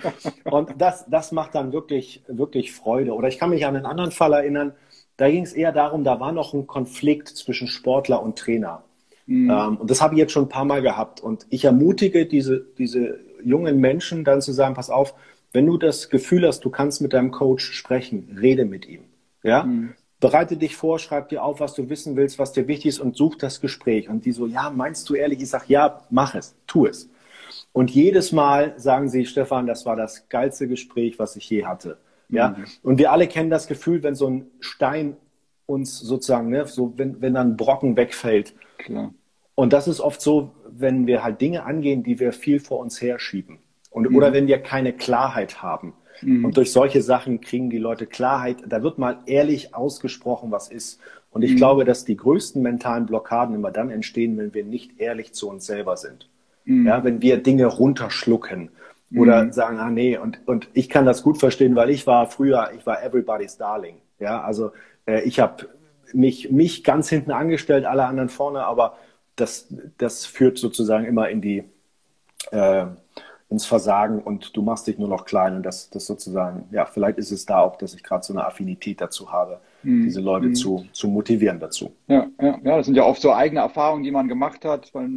Und 0.45 0.75
das, 0.77 1.07
das 1.09 1.33
macht 1.33 1.55
dann 1.55 1.73
wirklich, 1.73 2.25
wirklich 2.29 2.75
Freude. 2.75 3.15
Oder 3.15 3.29
ich 3.29 3.39
kann 3.39 3.51
mich 3.51 3.65
an 3.65 3.75
einen 3.75 3.87
anderen 3.87 4.11
Fall 4.11 4.35
erinnern, 4.35 4.75
da 5.17 5.31
ging 5.31 5.45
es 5.45 5.55
eher 5.55 5.73
darum, 5.73 6.05
da 6.05 6.21
war 6.21 6.33
noch 6.33 6.53
ein 6.53 6.67
Konflikt 6.67 7.29
zwischen 7.29 7.69
Sportler 7.69 8.23
und 8.23 8.39
Trainer. 8.39 8.83
Mhm. 9.27 9.51
Ähm, 9.51 9.77
und 9.77 9.91
das 9.91 10.01
habe 10.01 10.15
ich 10.15 10.19
jetzt 10.19 10.33
schon 10.33 10.45
ein 10.45 10.49
paar 10.49 10.65
Mal 10.65 10.83
gehabt. 10.83 11.21
Und 11.21 11.47
ich 11.51 11.65
ermutige 11.65 12.27
diese, 12.27 12.65
diese 12.79 13.21
jungen 13.43 13.81
Menschen 13.81 14.25
dann 14.25 14.41
zu 14.41 14.53
sagen, 14.53 14.75
pass 14.75 14.91
auf, 14.91 15.15
wenn 15.53 15.67
du 15.67 15.79
das 15.79 16.11
Gefühl 16.11 16.47
hast, 16.47 16.65
du 16.65 16.71
kannst 16.71 17.01
mit 17.01 17.13
deinem 17.13 17.31
Coach 17.31 17.73
sprechen, 17.73 18.37
rede 18.41 18.65
mit 18.65 18.87
ihm. 18.87 19.05
Ja? 19.43 19.65
Mhm. 19.65 19.95
Bereite 20.21 20.57
dich 20.57 20.77
vor, 20.77 20.99
schreib 20.99 21.29
dir 21.29 21.43
auf, 21.43 21.61
was 21.61 21.75
du 21.75 21.89
wissen 21.89 22.17
willst, 22.17 22.39
was 22.39 22.53
dir 22.53 22.69
wichtig 22.69 22.87
ist 22.87 23.01
und 23.01 23.17
such 23.17 23.37
das 23.37 23.61
Gespräch. 23.61 24.09
Und 24.09 24.25
die 24.25 24.33
so, 24.33 24.47
ja, 24.47 24.71
meinst 24.71 25.09
du 25.09 25.15
ehrlich? 25.15 25.43
Ich 25.43 25.51
sage, 25.51 25.67
ja, 25.69 26.03
mach 26.11 26.35
es, 26.35 26.55
tu 26.67 26.87
es. 26.87 27.11
Und 27.73 27.91
jedes 27.91 28.33
Mal 28.33 28.75
sagen 28.79 29.09
sie, 29.09 29.27
Stefan, 29.27 29.67
das 29.67 29.87
war 29.87 29.97
das 29.97 30.29
geilste 30.29 30.69
Gespräch, 30.69 31.19
was 31.19 31.37
ich 31.37 31.49
je 31.49 31.65
hatte. 31.65 31.99
Ja? 32.29 32.51
Mhm. 32.51 32.65
Und 32.83 32.99
wir 32.99 33.13
alle 33.13 33.27
kennen 33.27 33.51
das 33.51 33.67
Gefühl, 33.67 34.03
wenn 34.03 34.15
so 34.15 34.29
ein 34.29 34.47
Stein 34.61 35.17
uns 35.67 35.99
sozusagen, 35.99 36.49
ne, 36.49 36.67
so 36.67 36.95
wenn, 36.97 37.21
wenn 37.21 37.35
dann 37.35 37.53
ein 37.53 37.57
Brocken 37.57 37.97
wegfällt. 37.97 38.55
Klar. 38.79 39.13
Und 39.55 39.73
das 39.73 39.89
ist 39.89 40.01
oft 40.01 40.21
so, 40.21 40.53
wenn 40.69 41.07
wir 41.07 41.25
halt 41.25 41.41
Dinge 41.41 41.65
angehen, 41.65 42.03
die 42.03 42.21
wir 42.21 42.33
viel 42.33 42.61
vor 42.61 42.79
uns 42.79 43.01
herschieben. 43.01 43.59
Und, 43.91 44.11
mhm. 44.11 44.17
Oder 44.17 44.33
wenn 44.33 44.47
wir 44.47 44.59
keine 44.59 44.93
Klarheit 44.93 45.63
haben. 45.63 45.95
Mhm. 46.21 46.45
Und 46.45 46.57
durch 46.57 46.73
solche 46.73 47.03
Sachen 47.03 47.41
kriegen 47.41 47.71
die 47.71 47.79
Leute 47.79 48.07
Klarheit. 48.07 48.59
Da 48.67 48.83
wird 48.83 48.99
mal 48.99 49.19
ehrlich 49.27 49.75
ausgesprochen, 49.75 50.51
was 50.51 50.69
ist. 50.69 51.01
Und 51.31 51.43
ich 51.43 51.53
mhm. 51.53 51.57
glaube, 51.57 51.85
dass 51.85 52.05
die 52.05 52.17
größten 52.17 52.63
mentalen 52.63 53.07
Blockaden 53.07 53.55
immer 53.55 53.71
dann 53.71 53.91
entstehen, 53.91 54.37
wenn 54.37 54.55
wir 54.55 54.65
nicht 54.65 55.01
ehrlich 55.01 55.33
zu 55.33 55.49
uns 55.49 55.67
selber 55.67 55.97
sind. 55.97 56.29
Mhm. 56.65 56.87
Ja, 56.87 57.05
wenn 57.05 57.23
wir 57.23 57.39
Dinge 57.39 57.67
runterschlucken 57.67 58.71
oder 59.15 59.45
mhm. 59.45 59.53
sagen, 59.53 59.79
ah 59.79 59.91
nee, 59.91 60.19
und, 60.19 60.41
und 60.47 60.69
ich 60.75 60.89
kann 60.89 61.07
das 61.07 61.23
gut 61.23 61.39
verstehen, 61.39 61.77
weil 61.77 61.91
ich 61.91 62.07
war 62.07 62.29
früher, 62.29 62.71
ich 62.77 62.85
war 62.87 63.03
everybody's 63.03 63.57
darling. 63.57 63.97
Ja, 64.19 64.43
also 64.43 64.73
äh, 65.07 65.23
ich 65.23 65.39
habe 65.41 65.69
mich, 66.13 66.51
mich 66.51 66.85
ganz 66.85 67.09
hinten 67.09 67.31
angestellt, 67.31 67.85
alle 67.85 68.05
anderen 68.05 68.29
vorne, 68.29 68.65
aber 68.65 68.97
das, 69.37 69.69
das 69.99 70.27
führt 70.27 70.59
sozusagen 70.59 71.05
immer 71.05 71.29
in 71.29 71.41
die, 71.41 71.65
äh, 72.51 72.87
ins 73.49 73.65
Versagen 73.65 74.21
und 74.21 74.57
du 74.57 74.63
machst 74.63 74.89
dich 74.89 74.99
nur 74.99 75.09
noch 75.09 75.25
klein 75.25 75.57
und 75.57 75.63
das, 75.63 75.89
das 75.91 76.07
sozusagen, 76.07 76.69
ja, 76.73 76.85
vielleicht 76.85 77.19
ist 77.19 77.31
es 77.31 77.47
da 77.47 77.61
auch, 77.61 77.77
dass 77.77 77.95
ich 77.95 78.03
gerade 78.03 78.25
so 78.25 78.33
eine 78.33 78.45
Affinität 78.45 79.01
dazu 79.01 79.31
habe, 79.31 79.61
mhm. 79.85 80.05
diese 80.05 80.21
Leute 80.21 80.47
mhm. 80.47 80.55
zu, 80.55 80.87
zu 80.93 81.07
motivieren 81.07 81.61
dazu. 81.61 81.93
Ja, 82.09 82.27
ja, 82.41 82.59
ja, 82.65 82.77
das 82.77 82.87
sind 82.87 82.97
ja 82.97 83.05
oft 83.05 83.23
so 83.23 83.33
eigene 83.33 83.61
Erfahrungen, 83.61 84.03
die 84.03 84.11
man 84.11 84.27
gemacht 84.27 84.65
hat, 84.65 84.93
weil 84.95 85.09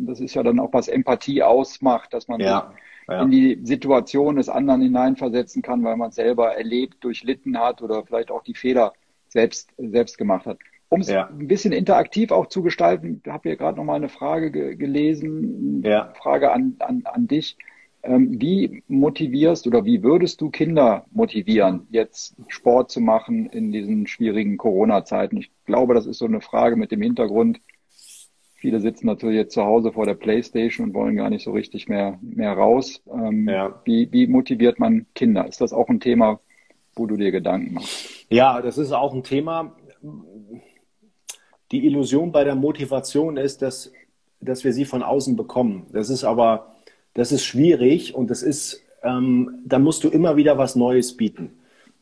das 0.00 0.20
ist 0.20 0.34
ja 0.34 0.42
dann 0.42 0.60
auch, 0.60 0.72
was 0.72 0.88
Empathie 0.88 1.42
ausmacht, 1.42 2.12
dass 2.12 2.28
man 2.28 2.40
ja, 2.40 2.72
ja. 3.08 3.22
in 3.22 3.30
die 3.30 3.58
Situation 3.62 4.36
des 4.36 4.50
anderen 4.50 4.82
hineinversetzen 4.82 5.62
kann, 5.62 5.82
weil 5.82 5.96
man 5.96 6.10
es 6.10 6.16
selber 6.16 6.54
erlebt, 6.54 7.02
durchlitten 7.02 7.58
hat 7.58 7.80
oder 7.80 8.04
vielleicht 8.04 8.30
auch 8.30 8.42
die 8.42 8.54
Fehler 8.54 8.92
selbst, 9.32 9.70
selbst 9.78 10.18
gemacht 10.18 10.46
hat. 10.46 10.58
Um 10.88 11.00
es 11.00 11.08
ja. 11.08 11.26
ein 11.28 11.48
bisschen 11.48 11.72
interaktiv 11.72 12.30
auch 12.32 12.46
zu 12.48 12.62
gestalten, 12.62 13.22
habe 13.26 13.48
hier 13.48 13.56
gerade 13.56 13.78
nochmal 13.78 13.96
eine 13.96 14.10
Frage 14.10 14.50
ge 14.50 14.76
gelesen, 14.76 15.82
ja. 15.82 16.12
Frage 16.14 16.52
an, 16.52 16.76
an, 16.80 17.02
an 17.04 17.26
dich. 17.26 17.56
Ähm, 18.02 18.40
wie 18.40 18.82
motivierst 18.88 19.66
oder 19.66 19.84
wie 19.84 20.02
würdest 20.02 20.40
du 20.40 20.50
Kinder 20.50 21.06
motivieren, 21.12 21.86
jetzt 21.90 22.34
Sport 22.48 22.90
zu 22.90 23.00
machen 23.00 23.46
in 23.46 23.72
diesen 23.72 24.06
schwierigen 24.06 24.58
Corona-Zeiten? 24.58 25.36
Ich 25.36 25.50
glaube, 25.64 25.94
das 25.94 26.06
ist 26.06 26.18
so 26.18 26.26
eine 26.26 26.40
Frage 26.40 26.76
mit 26.76 26.90
dem 26.90 27.00
Hintergrund. 27.00 27.60
Viele 28.56 28.80
sitzen 28.80 29.06
natürlich 29.06 29.36
jetzt 29.36 29.54
zu 29.54 29.64
Hause 29.64 29.92
vor 29.92 30.04
der 30.04 30.14
Playstation 30.14 30.88
und 30.88 30.94
wollen 30.94 31.16
gar 31.16 31.30
nicht 31.30 31.44
so 31.44 31.52
richtig 31.52 31.88
mehr, 31.88 32.18
mehr 32.20 32.52
raus. 32.52 33.02
Ähm, 33.10 33.48
ja. 33.48 33.80
wie, 33.84 34.08
wie 34.12 34.26
motiviert 34.26 34.78
man 34.78 35.06
Kinder? 35.14 35.46
Ist 35.46 35.60
das 35.60 35.72
auch 35.72 35.88
ein 35.88 36.00
Thema, 36.00 36.40
wo 36.94 37.06
du 37.06 37.16
dir 37.16 37.30
Gedanken 37.30 37.74
machst? 37.74 38.26
Ja, 38.30 38.60
das 38.60 38.78
ist 38.78 38.92
auch 38.92 39.14
ein 39.14 39.22
Thema. 39.22 39.76
Die 41.70 41.86
Illusion 41.86 42.32
bei 42.32 42.44
der 42.44 42.54
Motivation 42.54 43.36
ist, 43.36 43.62
dass, 43.62 43.92
dass 44.40 44.64
wir 44.64 44.72
sie 44.72 44.84
von 44.84 45.02
außen 45.02 45.36
bekommen. 45.36 45.86
Das 45.92 46.10
ist 46.10 46.24
aber, 46.24 46.74
das 47.14 47.32
ist 47.32 47.44
schwierig 47.44 48.14
und 48.14 48.30
das 48.30 48.42
ist, 48.42 48.82
ähm, 49.02 49.62
da 49.64 49.78
musst 49.78 50.04
du 50.04 50.08
immer 50.08 50.36
wieder 50.36 50.58
was 50.58 50.76
Neues 50.76 51.16
bieten. 51.16 51.58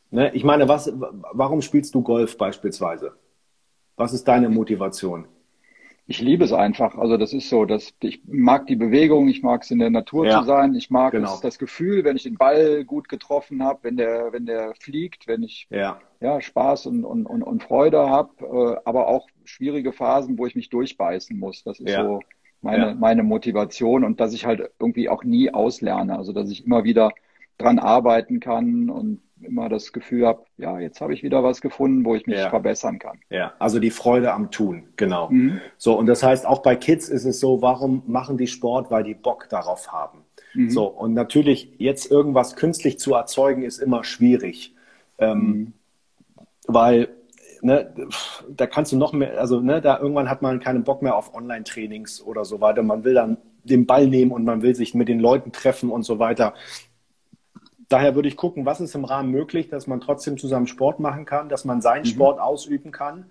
Ne? 0.09 0.33
Ich 0.33 0.43
meine, 0.43 0.67
was, 0.67 0.91
warum 1.31 1.61
spielst 1.61 1.95
du 1.95 2.01
Golf 2.01 2.37
beispielsweise? 2.37 3.13
Was 3.95 4.13
ist 4.13 4.27
deine 4.27 4.49
Motivation? 4.49 5.25
Ich 6.07 6.21
liebe 6.21 6.43
es 6.43 6.51
einfach. 6.51 6.97
Also 6.97 7.17
das 7.17 7.33
ist 7.33 7.49
so, 7.49 7.65
dass 7.65 7.93
ich 8.01 8.21
mag 8.25 8.67
die 8.67 8.75
Bewegung, 8.75 9.29
ich 9.29 9.43
mag 9.43 9.63
es 9.63 9.71
in 9.71 9.79
der 9.79 9.89
Natur 9.89 10.25
ja, 10.25 10.39
zu 10.39 10.45
sein, 10.45 10.73
ich 10.75 10.89
mag 10.89 11.11
genau. 11.11 11.33
es, 11.33 11.41
das 11.41 11.57
Gefühl, 11.57 12.03
wenn 12.03 12.15
ich 12.15 12.23
den 12.23 12.37
Ball 12.37 12.83
gut 12.83 13.07
getroffen 13.07 13.63
habe, 13.63 13.79
wenn 13.83 13.97
der, 13.97 14.33
wenn 14.33 14.45
der 14.45 14.73
fliegt, 14.79 15.27
wenn 15.27 15.43
ich 15.43 15.67
ja, 15.69 15.99
ja 16.19 16.41
Spaß 16.41 16.87
und, 16.87 17.05
und, 17.05 17.25
und, 17.25 17.43
und 17.43 17.63
Freude 17.63 18.09
habe, 18.09 18.31
äh, 18.41 18.81
aber 18.83 19.07
auch 19.07 19.27
schwierige 19.45 19.93
Phasen, 19.93 20.37
wo 20.37 20.45
ich 20.45 20.55
mich 20.55 20.69
durchbeißen 20.69 21.37
muss. 21.37 21.63
Das 21.63 21.79
ist 21.79 21.91
ja. 21.91 22.03
so 22.03 22.19
meine, 22.61 22.95
meine 22.95 23.23
Motivation 23.23 24.03
und 24.03 24.19
dass 24.19 24.33
ich 24.33 24.45
halt 24.45 24.69
irgendwie 24.79 25.09
auch 25.09 25.23
nie 25.23 25.53
auslerne. 25.53 26.17
Also 26.17 26.33
dass 26.33 26.49
ich 26.51 26.65
immer 26.65 26.83
wieder 26.83 27.11
dran 27.57 27.79
arbeiten 27.79 28.39
kann 28.39 28.89
und 28.89 29.21
immer 29.43 29.69
das 29.69 29.93
Gefühl 29.93 30.27
habe, 30.27 30.43
ja, 30.57 30.79
jetzt 30.79 31.01
habe 31.01 31.13
ich 31.13 31.23
wieder 31.23 31.43
was 31.43 31.61
gefunden, 31.61 32.05
wo 32.05 32.15
ich 32.15 32.27
mich 32.27 32.37
ja. 32.37 32.49
verbessern 32.49 32.99
kann. 32.99 33.19
Ja, 33.29 33.53
also 33.59 33.79
die 33.79 33.91
Freude 33.91 34.33
am 34.33 34.51
Tun, 34.51 34.83
genau. 34.95 35.29
Mhm. 35.29 35.61
So, 35.77 35.97
und 35.97 36.05
das 36.07 36.23
heißt, 36.23 36.45
auch 36.45 36.59
bei 36.59 36.75
Kids 36.75 37.09
ist 37.09 37.25
es 37.25 37.39
so, 37.39 37.61
warum 37.61 38.03
machen 38.07 38.37
die 38.37 38.47
Sport? 38.47 38.91
Weil 38.91 39.03
die 39.03 39.15
Bock 39.15 39.47
darauf 39.49 39.91
haben. 39.91 40.19
Mhm. 40.53 40.69
So, 40.69 40.85
und 40.85 41.13
natürlich 41.13 41.73
jetzt 41.77 42.09
irgendwas 42.09 42.55
künstlich 42.55 42.99
zu 42.99 43.13
erzeugen, 43.13 43.63
ist 43.63 43.79
immer 43.79 44.03
schwierig. 44.03 44.75
Ähm, 45.17 45.39
mhm. 45.39 45.73
Weil 46.67 47.09
Ne, 47.63 47.93
da 48.49 48.65
kannst 48.65 48.91
du 48.91 48.97
noch 48.97 49.13
mehr, 49.13 49.39
also 49.39 49.59
ne, 49.59 49.81
da 49.81 49.99
irgendwann 49.99 50.31
hat 50.31 50.41
man 50.41 50.59
keinen 50.59 50.83
Bock 50.83 51.03
mehr 51.03 51.15
auf 51.15 51.35
Online-Trainings 51.35 52.23
oder 52.23 52.43
so 52.43 52.59
weiter. 52.59 52.81
Man 52.81 53.03
will 53.03 53.13
dann 53.13 53.37
den 53.63 53.85
Ball 53.85 54.07
nehmen 54.07 54.31
und 54.31 54.43
man 54.43 54.63
will 54.63 54.75
sich 54.75 54.95
mit 54.95 55.07
den 55.07 55.19
Leuten 55.19 55.51
treffen 55.51 55.91
und 55.91 56.01
so 56.03 56.17
weiter. 56.17 56.55
Daher 57.91 58.15
würde 58.15 58.29
ich 58.29 58.37
gucken, 58.37 58.65
was 58.65 58.79
ist 58.79 58.95
im 58.95 59.03
Rahmen 59.03 59.31
möglich, 59.31 59.67
dass 59.67 59.85
man 59.85 59.99
trotzdem 59.99 60.37
zusammen 60.37 60.65
Sport 60.65 61.01
machen 61.01 61.25
kann, 61.25 61.49
dass 61.49 61.65
man 61.65 61.81
seinen 61.81 62.03
mhm. 62.03 62.09
Sport 62.09 62.39
ausüben 62.39 62.91
kann, 62.91 63.25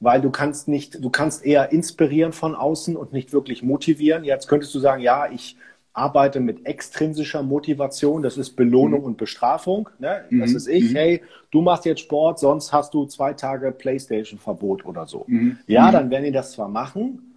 weil 0.00 0.20
du 0.20 0.30
kannst 0.30 0.68
nicht, 0.68 1.02
du 1.02 1.08
kannst 1.08 1.46
eher 1.46 1.72
inspirieren 1.72 2.32
von 2.32 2.54
außen 2.54 2.94
und 2.94 3.14
nicht 3.14 3.32
wirklich 3.32 3.62
motivieren. 3.62 4.22
Jetzt 4.24 4.48
könntest 4.48 4.74
du 4.74 4.80
sagen, 4.80 5.00
ja, 5.00 5.30
ich 5.30 5.56
arbeite 5.94 6.40
mit 6.40 6.66
extrinsischer 6.66 7.42
Motivation, 7.42 8.22
das 8.22 8.36
ist 8.36 8.50
Belohnung 8.54 9.00
mhm. 9.00 9.06
und 9.06 9.16
Bestrafung. 9.16 9.88
Ne? 9.98 10.26
Das 10.30 10.50
mhm. 10.50 10.56
ist 10.56 10.66
ich, 10.66 10.92
mhm. 10.92 10.96
hey, 10.96 11.22
du 11.50 11.62
machst 11.62 11.86
jetzt 11.86 12.02
Sport, 12.02 12.38
sonst 12.38 12.74
hast 12.74 12.92
du 12.92 13.06
zwei 13.06 13.32
Tage 13.32 13.72
Playstation-Verbot 13.72 14.84
oder 14.84 15.06
so. 15.06 15.24
Mhm. 15.26 15.56
Ja, 15.66 15.88
mhm. 15.88 15.92
dann 15.92 16.10
werden 16.10 16.24
die 16.24 16.32
das 16.32 16.52
zwar 16.52 16.68
machen, 16.68 17.34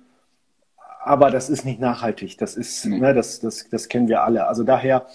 aber 1.02 1.32
das 1.32 1.50
ist 1.50 1.64
nicht 1.64 1.80
nachhaltig. 1.80 2.38
Das 2.38 2.58
ist, 2.58 2.86
ne, 2.86 3.14
das, 3.14 3.40
das, 3.40 3.70
das 3.70 3.88
kennen 3.88 4.10
wir 4.10 4.24
alle. 4.24 4.46
Also 4.48 4.66
daher 4.66 5.08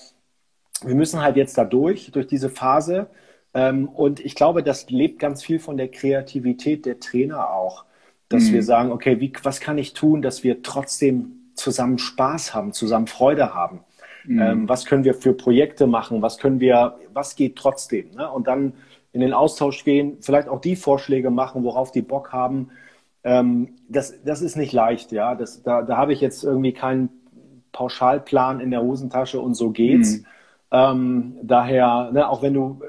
wir 0.87 0.95
müssen 0.95 1.23
halt 1.23 1.37
jetzt 1.37 1.57
da 1.59 1.65
durch, 1.65 2.11
durch 2.13 2.27
diese 2.27 2.51
Phase. 2.51 3.09
Ähm, 3.55 3.89
und 3.89 4.21
ich 4.21 4.35
glaube, 4.35 4.63
das 4.63 4.91
lebt 4.91 5.19
ganz 5.19 5.43
viel 5.43 5.59
von 5.59 5.77
der 5.77 5.89
Kreativität 5.89 6.87
der 6.87 7.01
Trainer 7.01 7.51
auch, 7.51 7.85
dass 8.29 8.45
mhm. 8.45 8.55
wir 8.55 8.63
sagen, 8.63 8.93
okay, 8.93 9.21
wie, 9.21 9.33
was 9.43 9.61
kann 9.61 9.79
ich 9.79 9.95
tun, 9.95 10.23
dass 10.23 10.43
wir 10.43 10.63
trotzdem 10.63 11.51
zusammen 11.55 11.99
Spaß 11.99 12.55
haben, 12.55 12.73
zusammen 12.73 13.07
Freude 13.07 13.55
haben? 13.55 13.81
Mhm. 14.25 14.41
Ähm, 14.41 14.69
was 14.69 14.87
können 14.87 15.05
wir 15.05 15.15
für 15.15 15.35
Projekte 15.35 15.87
machen? 15.87 16.23
Was 16.23 16.39
können 16.39 16.61
wir, 16.61 16.99
was 17.13 17.37
geht 17.37 17.57
trotzdem? 17.57 18.11
Ne? 18.17 18.31
Und 18.31 18.49
dann 18.49 18.75
in 19.13 19.21
den 19.21 19.33
Austausch 19.33 19.85
gehen, 19.85 20.19
vielleicht 20.21 20.49
auch 20.49 20.61
die 20.61 20.75
Vorschläge 20.75 21.31
machen, 21.31 21.63
worauf 21.63 21.93
die 21.93 22.03
Bock 22.03 22.33
haben. 22.33 22.71
Ähm, 23.23 23.77
das, 23.89 24.23
das 24.25 24.43
ist 24.43 24.57
nicht 24.57 24.73
leicht, 24.73 25.13
ja. 25.13 25.37
Das, 25.37 25.63
da, 25.63 25.83
da 25.83 25.97
habe 25.97 26.13
ich 26.13 26.21
jetzt 26.21 26.43
irgendwie 26.43 26.73
keinen 26.73 27.11
Pauschalplan 27.71 28.61
in 28.61 28.71
der 28.71 28.83
Hosentasche 28.83 29.41
und 29.41 29.55
so 29.55 29.71
geht's. 29.71 30.19
Mhm. 30.19 30.27
Ähm, 30.71 31.37
daher, 31.43 32.11
ne, 32.13 32.29
auch 32.29 32.43
wenn 32.43 32.55
du 32.55 32.81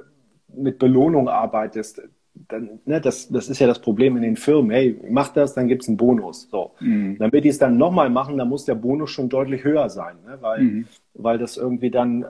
mit 0.54 0.80
Belohnung 0.80 1.28
arbeitest, 1.28 2.02
dann, 2.48 2.80
ne, 2.86 3.00
das, 3.00 3.30
das 3.30 3.48
ist 3.48 3.60
ja 3.60 3.68
das 3.68 3.80
Problem 3.80 4.18
in 4.18 4.24
den 4.24 4.36
Firmen. 4.36 4.72
Hey, 4.72 5.00
mach 5.10 5.30
das, 5.30 5.54
dann 5.54 5.68
gibt 5.68 5.84
es 5.84 5.88
einen 5.88 5.98
Bonus. 5.98 6.48
So. 6.50 6.72
Mhm. 6.80 7.18
Damit 7.18 7.44
die 7.44 7.50
es 7.50 7.58
dann 7.58 7.78
nochmal 7.78 8.10
machen, 8.10 8.38
dann 8.38 8.50
muss 8.50 8.66
der 8.66 8.76
Bonus 8.76 9.12
schon 9.12 9.30
deutlich 9.30 9.64
höher 9.64 9.90
sein, 9.90 10.18
ne, 10.26 10.38
weil, 10.42 10.62
mhm. 10.62 10.88
weil 11.14 11.38
das 11.38 11.58
irgendwie 11.58 11.92
dann 11.92 12.24
äh, 12.24 12.26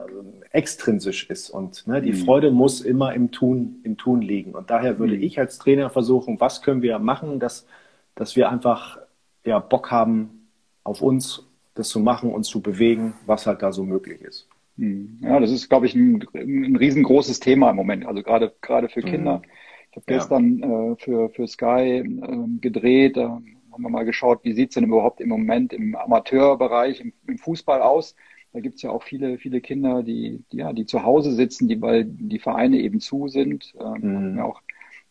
extrinsisch 0.52 1.28
ist. 1.28 1.50
Und 1.50 1.86
ne, 1.86 2.00
die 2.00 2.12
mhm. 2.12 2.16
Freude 2.16 2.50
muss 2.50 2.80
immer 2.80 3.14
im 3.14 3.30
Tun, 3.30 3.80
im 3.82 3.96
Tun 3.96 4.22
liegen. 4.22 4.54
Und 4.54 4.70
daher 4.70 4.98
würde 4.98 5.16
mhm. 5.16 5.22
ich 5.22 5.38
als 5.38 5.58
Trainer 5.58 5.90
versuchen, 5.90 6.40
was 6.40 6.62
können 6.62 6.82
wir 6.82 6.98
machen, 6.98 7.40
dass, 7.40 7.66
dass 8.14 8.36
wir 8.36 8.50
einfach 8.50 8.98
ja, 9.44 9.58
Bock 9.58 9.90
haben 9.90 10.48
auf 10.84 11.02
uns, 11.02 11.42
das 11.74 11.88
zu 11.88 12.00
machen 12.00 12.32
und 12.32 12.44
zu 12.44 12.60
bewegen, 12.60 13.14
was 13.26 13.46
halt 13.46 13.62
da 13.62 13.72
so 13.72 13.84
möglich 13.84 14.22
ist. 14.22 14.48
Hm. 14.78 15.20
Ja, 15.22 15.40
das 15.40 15.50
ist, 15.50 15.68
glaube 15.68 15.86
ich, 15.86 15.94
ein, 15.94 16.24
ein 16.34 16.76
riesengroßes 16.76 17.40
Thema 17.40 17.70
im 17.70 17.76
Moment, 17.76 18.06
also 18.06 18.22
gerade 18.22 18.54
gerade 18.60 18.88
für 18.88 19.02
Kinder. 19.02 19.38
Mhm. 19.38 19.50
Ich 19.90 19.96
habe 19.96 20.12
ja. 20.12 20.18
gestern 20.18 20.62
äh, 20.62 20.96
für, 20.96 21.30
für 21.30 21.46
Sky 21.46 22.02
äh, 22.04 22.58
gedreht, 22.60 23.16
da 23.16 23.40
haben 23.72 23.82
wir 23.82 23.90
mal 23.90 24.04
geschaut, 24.04 24.40
wie 24.42 24.52
sieht's 24.52 24.74
denn 24.74 24.84
überhaupt 24.84 25.20
im 25.20 25.28
Moment 25.28 25.72
im 25.72 25.94
Amateurbereich, 25.96 27.00
im, 27.00 27.12
im 27.26 27.38
Fußball 27.38 27.80
aus. 27.80 28.14
Da 28.52 28.60
gibt's 28.60 28.82
ja 28.82 28.90
auch 28.90 29.02
viele, 29.02 29.38
viele 29.38 29.60
Kinder, 29.60 30.02
die, 30.02 30.42
die, 30.50 30.58
ja, 30.58 30.72
die 30.72 30.86
zu 30.86 31.02
Hause 31.02 31.32
sitzen, 31.32 31.68
die, 31.68 31.80
weil 31.82 32.04
die 32.04 32.38
Vereine 32.38 32.78
eben 32.78 33.00
zu 33.00 33.28
sind. 33.28 33.74
Ähm, 33.78 34.32
mhm. 34.32 34.40
auch 34.40 34.62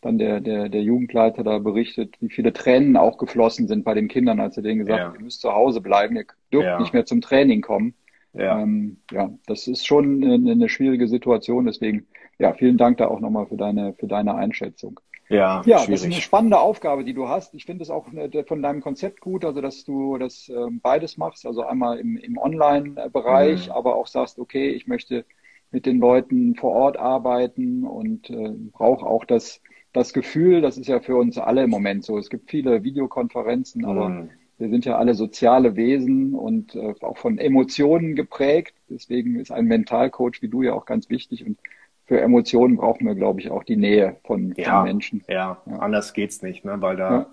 dann 0.01 0.17
der, 0.19 0.39
der, 0.39 0.69
der 0.69 0.84
Jugendleiter 0.84 1.43
da 1.43 1.58
berichtet, 1.58 2.15
wie 2.21 2.30
viele 2.30 2.54
Tränen 2.54 2.95
auch 2.95 3.17
geflossen 3.17 3.67
sind 3.67 3.84
bei 3.84 3.95
den 3.95 4.08
Kindern, 4.08 4.39
als 4.39 4.56
er 4.56 4.63
denen 4.63 4.80
gesagt 4.80 4.99
hat, 4.99 5.13
ja. 5.13 5.19
ihr 5.19 5.23
müsst 5.23 5.41
zu 5.41 5.51
Hause 5.51 5.82
bleiben, 5.82 6.15
ihr 6.15 6.25
dürft 6.54 6.65
ja. 6.65 6.80
nicht 6.80 6.93
mehr 6.93 7.06
zum 7.06 7.21
Training 7.21 7.62
kommen. 7.62 7.95
Ja. 8.37 8.59
Ähm, 8.59 8.97
ja, 9.11 9.31
das 9.45 9.67
ist 9.67 9.85
schon 9.85 10.23
eine, 10.23 10.51
eine, 10.51 10.69
schwierige 10.69 11.07
Situation. 11.07 11.65
Deswegen, 11.65 12.07
ja, 12.37 12.53
vielen 12.53 12.77
Dank 12.77 12.97
da 12.97 13.07
auch 13.07 13.19
nochmal 13.19 13.47
für 13.47 13.57
deine, 13.57 13.93
für 13.93 14.07
deine 14.07 14.35
Einschätzung. 14.35 14.99
Ja, 15.29 15.63
ja 15.65 15.79
schwierig. 15.79 15.87
das 15.87 16.01
ist 16.01 16.05
eine 16.05 16.21
spannende 16.21 16.59
Aufgabe, 16.59 17.03
die 17.03 17.13
du 17.13 17.29
hast. 17.29 17.55
Ich 17.55 17.65
finde 17.65 17.83
es 17.83 17.89
auch 17.89 18.11
äh, 18.13 18.43
von 18.43 18.61
deinem 18.61 18.81
Konzept 18.81 19.21
gut, 19.21 19.45
also 19.45 19.61
dass 19.61 19.83
du 19.83 20.17
das 20.17 20.49
ähm, 20.49 20.81
beides 20.81 21.17
machst, 21.17 21.45
also 21.45 21.63
einmal 21.63 21.97
im, 21.97 22.17
im 22.17 22.37
Online-Bereich, 22.37 23.67
mhm. 23.67 23.71
aber 23.71 23.95
auch 23.95 24.07
sagst, 24.07 24.37
okay, 24.37 24.69
ich 24.69 24.85
möchte 24.85 25.25
mit 25.71 25.85
den 25.85 25.99
Leuten 25.99 26.55
vor 26.55 26.71
Ort 26.71 26.97
arbeiten 26.97 27.85
und 27.85 28.29
äh, 28.29 28.53
brauche 28.71 29.05
auch 29.05 29.25
das, 29.25 29.61
das 29.93 30.13
Gefühl, 30.13 30.61
das 30.61 30.77
ist 30.77 30.87
ja 30.87 30.99
für 30.99 31.15
uns 31.15 31.37
alle 31.37 31.63
im 31.63 31.69
Moment 31.69 32.03
so. 32.03 32.17
Es 32.17 32.29
gibt 32.29 32.49
viele 32.51 32.83
Videokonferenzen, 32.83 33.81
mhm. 33.81 33.87
aber 33.87 34.27
wir 34.57 34.69
sind 34.69 34.85
ja 34.85 34.97
alle 34.97 35.15
soziale 35.15 35.75
Wesen 35.75 36.33
und 36.33 36.75
äh, 36.75 36.93
auch 37.01 37.17
von 37.17 37.37
Emotionen 37.37 38.15
geprägt. 38.15 38.73
Deswegen 38.89 39.39
ist 39.39 39.51
ein 39.51 39.65
Mentalcoach 39.65 40.41
wie 40.41 40.47
du 40.47 40.61
ja 40.61 40.73
auch 40.73 40.85
ganz 40.85 41.09
wichtig 41.09 41.45
und 41.45 41.59
für 42.05 42.21
Emotionen 42.21 42.77
brauchen 42.77 43.07
wir, 43.07 43.15
glaube 43.15 43.41
ich, 43.41 43.49
auch 43.49 43.63
die 43.63 43.77
Nähe 43.77 44.17
von, 44.23 44.53
ja, 44.55 44.77
von 44.77 44.83
Menschen. 44.83 45.23
Ja, 45.27 45.57
ja, 45.65 45.77
anders 45.79 46.13
geht's 46.13 46.41
nicht, 46.41 46.63
ne? 46.63 46.77
weil 46.79 46.97
da 46.97 47.11
ja. 47.11 47.25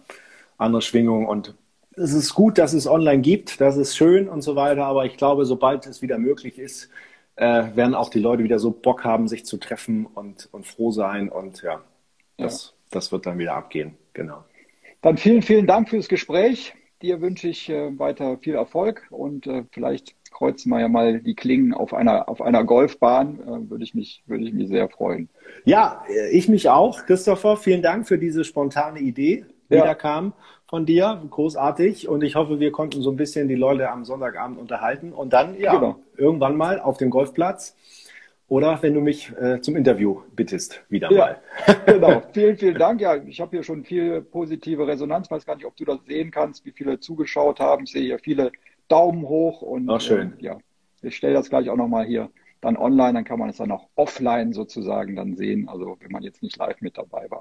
andere 0.57 0.83
Schwingungen 0.83 1.27
und 1.27 1.55
es 1.95 2.15
ist 2.15 2.35
gut, 2.35 2.57
dass 2.57 2.73
es 2.73 2.87
online 2.87 3.21
gibt, 3.21 3.61
das 3.61 3.77
ist 3.77 3.95
schön 3.95 4.29
und 4.29 4.41
so 4.41 4.57
weiter, 4.57 4.87
aber 4.87 5.05
ich 5.05 5.19
glaube, 5.19 5.45
sobald 5.45 5.87
es 5.87 6.01
wieder 6.01 6.17
möglich 6.17 6.59
ist, 6.59 6.89
äh, 7.37 7.77
werden 7.77 7.95
auch 7.95 8.09
die 8.09 8.19
Leute 8.19 8.45
wieder 8.45 8.59
so 8.59 8.71
Bock 8.71 9.05
haben, 9.05 9.29
sich 9.29 9.45
zu 9.45 9.59
treffen 9.59 10.07
und, 10.07 10.49
und 10.53 10.67
froh 10.67 10.91
sein 10.91 11.29
und 11.29 11.63
ja, 11.63 11.83
das, 12.39 12.73
das 12.91 13.13
wird 13.13 13.27
dann 13.27 13.39
wieder 13.39 13.55
abgehen, 13.55 13.99
genau. 14.15 14.45
Dann 15.03 15.19
vielen, 15.19 15.43
vielen 15.43 15.67
Dank 15.67 15.91
fürs 15.91 16.09
Gespräch. 16.09 16.75
Dir 17.03 17.21
wünsche 17.21 17.49
ich 17.49 17.69
äh, 17.69 17.99
weiter 17.99 18.39
viel 18.39 18.55
Erfolg 18.55 19.03
und 19.11 19.49
äh, 19.49 19.65
vielleicht 19.73 20.15
kreuzen 20.31 20.71
wir 20.71 20.81
ja 20.81 20.89
mal 20.89 21.21
die 21.21 21.35
Klingen 21.35 21.75
auf 21.75 21.93
einer, 21.93 22.29
auf 22.29 22.41
einer 22.41 22.63
Golfbahn. 22.63 23.41
Äh, 23.41 23.71
würde, 23.71 23.83
ich 23.83 23.95
mich, 23.95 24.23
würde 24.27 24.45
ich 24.45 24.53
mich 24.53 24.69
sehr 24.69 24.89
freuen. 24.89 25.29
Ja, 25.65 26.05
ich 26.31 26.49
mich 26.49 26.69
auch, 26.69 27.05
Christopher. 27.05 27.57
Vielen 27.57 27.83
Dank 27.83 28.07
für 28.07 28.19
diese 28.19 28.45
spontane 28.45 29.01
Idee, 29.01 29.45
die 29.69 29.75
ja. 29.75 29.85
da 29.85 29.95
kam 29.95 30.33
von 30.69 30.87
dir. 30.87 31.21
Großartig. 31.29 32.09
Und 32.09 32.23
ich 32.23 32.37
hoffe, 32.37 32.61
wir 32.61 32.71
konnten 32.71 33.03
so 33.03 33.11
ein 33.11 33.17
bisschen 33.17 33.49
die 33.49 33.57
Leute 33.57 33.91
am 33.91 34.05
Sonntagabend 34.05 34.59
unterhalten. 34.59 35.13
Und 35.13 35.33
dann, 35.33 35.59
ja, 35.59 35.75
genau. 35.75 35.97
irgendwann 36.17 36.57
mal 36.57 36.81
auf 36.81 36.99
dem 36.99 37.11
Golfplatz 37.11 37.77
oder 38.53 38.83
wenn 38.83 38.93
du 38.93 39.01
mich 39.01 39.33
äh, 39.41 39.63
zum 39.63 39.77
Interview 39.77 40.21
bittest, 40.37 40.85
wieder 40.91 41.11
ja, 41.11 41.19
mal. 41.19 41.77
genau. 41.87 42.23
Vielen, 42.35 42.59
vielen 42.59 42.75
Dank. 42.75 43.01
Ja, 43.01 43.17
ich 43.17 43.41
habe 43.41 43.57
hier 43.57 43.63
schon 43.63 43.83
viel 43.83 44.21
positive 44.21 44.87
Resonanz. 44.87 45.31
Weiß 45.31 45.47
gar 45.47 45.57
nicht, 45.57 45.65
ob 45.65 45.75
du 45.75 45.87
das 45.87 46.05
sehen 46.05 46.31
kannst, 46.31 46.67
wie 46.67 46.73
viele 46.73 47.01
zugeschaut 47.01 47.61
haben. 47.61 47.85
Ich 47.85 47.93
sehe 47.93 48.03
hier 48.03 48.19
viele 48.19 48.53
Daumen 48.89 49.27
hoch 49.27 49.63
und 49.63 49.89
Ach, 49.89 50.03
schön. 50.03 50.35
Äh, 50.39 50.45
ja, 50.45 50.59
ich 51.01 51.17
stelle 51.17 51.33
das 51.33 51.49
gleich 51.49 51.71
auch 51.71 51.77
nochmal 51.77 52.05
hier 52.05 52.31
dann 52.61 52.77
online, 52.77 53.15
dann 53.15 53.25
kann 53.25 53.39
man 53.39 53.49
es 53.49 53.57
dann 53.57 53.71
auch 53.71 53.89
offline 53.95 54.53
sozusagen 54.53 55.17
dann 55.17 55.35
sehen, 55.35 55.71
also 55.71 55.97
wenn 56.01 56.13
man 56.13 56.23
jetzt 56.23 56.43
nicht 56.43 56.59
live 56.59 56.83
mit 56.83 56.99
dabei 56.99 57.31
war. 57.31 57.41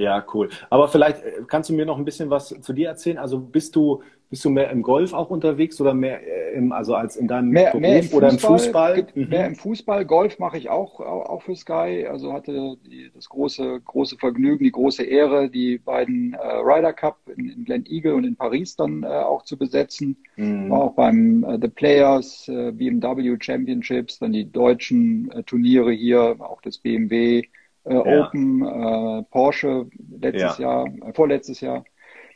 Ja, 0.00 0.24
cool. 0.32 0.48
Aber 0.70 0.88
vielleicht 0.88 1.22
äh, 1.22 1.42
kannst 1.46 1.68
du 1.68 1.74
mir 1.74 1.84
noch 1.84 1.98
ein 1.98 2.06
bisschen 2.06 2.30
was 2.30 2.48
zu 2.48 2.72
dir 2.72 2.88
erzählen. 2.88 3.18
Also 3.18 3.38
bist 3.38 3.76
du 3.76 4.02
bist 4.30 4.44
du 4.44 4.50
mehr 4.50 4.70
im 4.70 4.82
Golf 4.82 5.12
auch 5.12 5.28
unterwegs 5.28 5.80
oder 5.80 5.92
mehr 5.92 6.20
äh, 6.22 6.54
im, 6.54 6.70
also 6.70 6.94
als 6.94 7.16
in 7.16 7.26
deinem 7.26 7.50
mehr, 7.50 7.72
Beruf 7.72 7.80
mehr 7.80 8.00
im 8.00 8.08
oder 8.12 8.30
im 8.30 8.38
Fußball? 8.38 9.06
Mhm. 9.14 9.28
Mehr 9.28 9.46
im 9.46 9.56
Fußball. 9.56 10.06
Golf 10.06 10.38
mache 10.38 10.56
ich 10.56 10.70
auch, 10.70 11.00
auch 11.00 11.42
für 11.42 11.56
Sky. 11.56 12.06
Also 12.08 12.32
hatte 12.32 12.76
die, 12.86 13.10
das 13.12 13.28
große, 13.28 13.80
große 13.84 14.16
Vergnügen, 14.16 14.64
die 14.64 14.72
große 14.72 15.02
Ehre, 15.02 15.50
die 15.50 15.78
beiden 15.78 16.34
äh, 16.34 16.38
Ryder 16.38 16.92
Cup 16.92 17.18
in, 17.36 17.50
in 17.50 17.64
Glen 17.64 17.84
Eagle 17.86 18.14
und 18.14 18.24
in 18.24 18.36
Paris 18.36 18.76
dann 18.76 19.02
äh, 19.02 19.06
auch 19.08 19.42
zu 19.42 19.58
besetzen. 19.58 20.16
Mhm. 20.36 20.70
War 20.70 20.82
auch 20.82 20.94
beim 20.94 21.44
äh, 21.44 21.58
The 21.60 21.68
Players, 21.68 22.48
äh, 22.48 22.70
BMW 22.70 23.36
Championships, 23.38 24.20
dann 24.20 24.32
die 24.32 24.50
deutschen 24.50 25.30
Turniere 25.44 25.90
hier, 25.90 26.36
auch 26.38 26.62
das 26.62 26.78
BMW 26.78 27.42
äh, 27.84 27.94
ja. 27.94 28.26
Open, 28.26 28.62
äh, 28.62 29.22
Porsche 29.30 29.86
letztes 30.20 30.58
ja. 30.58 30.84
Jahr, 30.84 30.86
äh, 30.86 31.12
vorletztes 31.12 31.60
Jahr. 31.60 31.84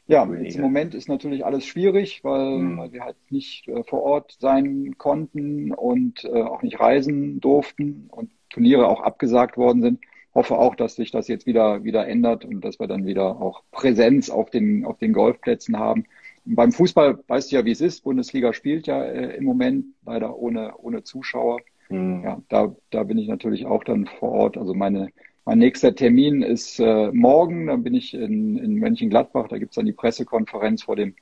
Ja, 0.06 0.30
jetzt 0.34 0.56
im 0.56 0.62
Moment 0.62 0.94
ist 0.94 1.08
natürlich 1.08 1.46
alles 1.46 1.64
schwierig, 1.64 2.22
weil, 2.24 2.58
mhm. 2.58 2.78
weil 2.78 2.92
wir 2.92 3.04
halt 3.04 3.16
nicht 3.30 3.68
äh, 3.68 3.82
vor 3.84 4.02
Ort 4.02 4.36
sein 4.38 4.96
konnten 4.98 5.72
und 5.72 6.24
äh, 6.24 6.42
auch 6.42 6.62
nicht 6.62 6.78
reisen 6.78 7.40
durften 7.40 8.08
und 8.10 8.30
Turniere 8.50 8.88
auch 8.88 9.00
abgesagt 9.00 9.56
worden 9.56 9.80
sind. 9.80 10.00
Hoffe 10.34 10.58
auch, 10.58 10.74
dass 10.74 10.96
sich 10.96 11.10
das 11.10 11.28
jetzt 11.28 11.46
wieder, 11.46 11.84
wieder 11.84 12.06
ändert 12.06 12.44
und 12.44 12.60
dass 12.62 12.78
wir 12.80 12.86
dann 12.86 13.06
wieder 13.06 13.40
auch 13.40 13.62
Präsenz 13.70 14.30
auf 14.30 14.50
den, 14.50 14.84
auf 14.84 14.98
den 14.98 15.12
Golfplätzen 15.12 15.78
haben. 15.78 16.04
Und 16.44 16.56
beim 16.56 16.72
Fußball 16.72 17.18
weißt 17.26 17.50
du 17.50 17.56
ja, 17.56 17.64
wie 17.64 17.70
es 17.70 17.80
ist. 17.80 18.04
Bundesliga 18.04 18.52
spielt 18.52 18.86
ja 18.86 19.02
äh, 19.02 19.36
im 19.36 19.44
Moment 19.44 19.86
leider 20.04 20.36
ohne, 20.36 20.74
ohne 20.76 21.02
Zuschauer. 21.02 21.60
Mhm. 21.88 22.22
Ja, 22.24 22.42
da, 22.48 22.74
da 22.90 23.04
bin 23.04 23.18
ich 23.18 23.28
natürlich 23.28 23.64
auch 23.64 23.84
dann 23.84 24.06
vor 24.06 24.32
Ort. 24.32 24.58
Also 24.58 24.74
meine, 24.74 25.10
mein 25.44 25.58
nächster 25.58 25.94
Termin 25.94 26.42
ist 26.42 26.80
äh, 26.80 27.10
morgen, 27.12 27.66
dann 27.66 27.82
bin 27.82 27.94
ich 27.94 28.14
in, 28.14 28.56
in 28.56 28.76
Mönchengladbach, 28.76 29.48
da 29.48 29.58
gibt's 29.58 29.76
dann 29.76 29.86
die 29.86 29.92
Pressekonferenz 29.92 30.84
vor 30.84 30.96
dem 30.96 31.14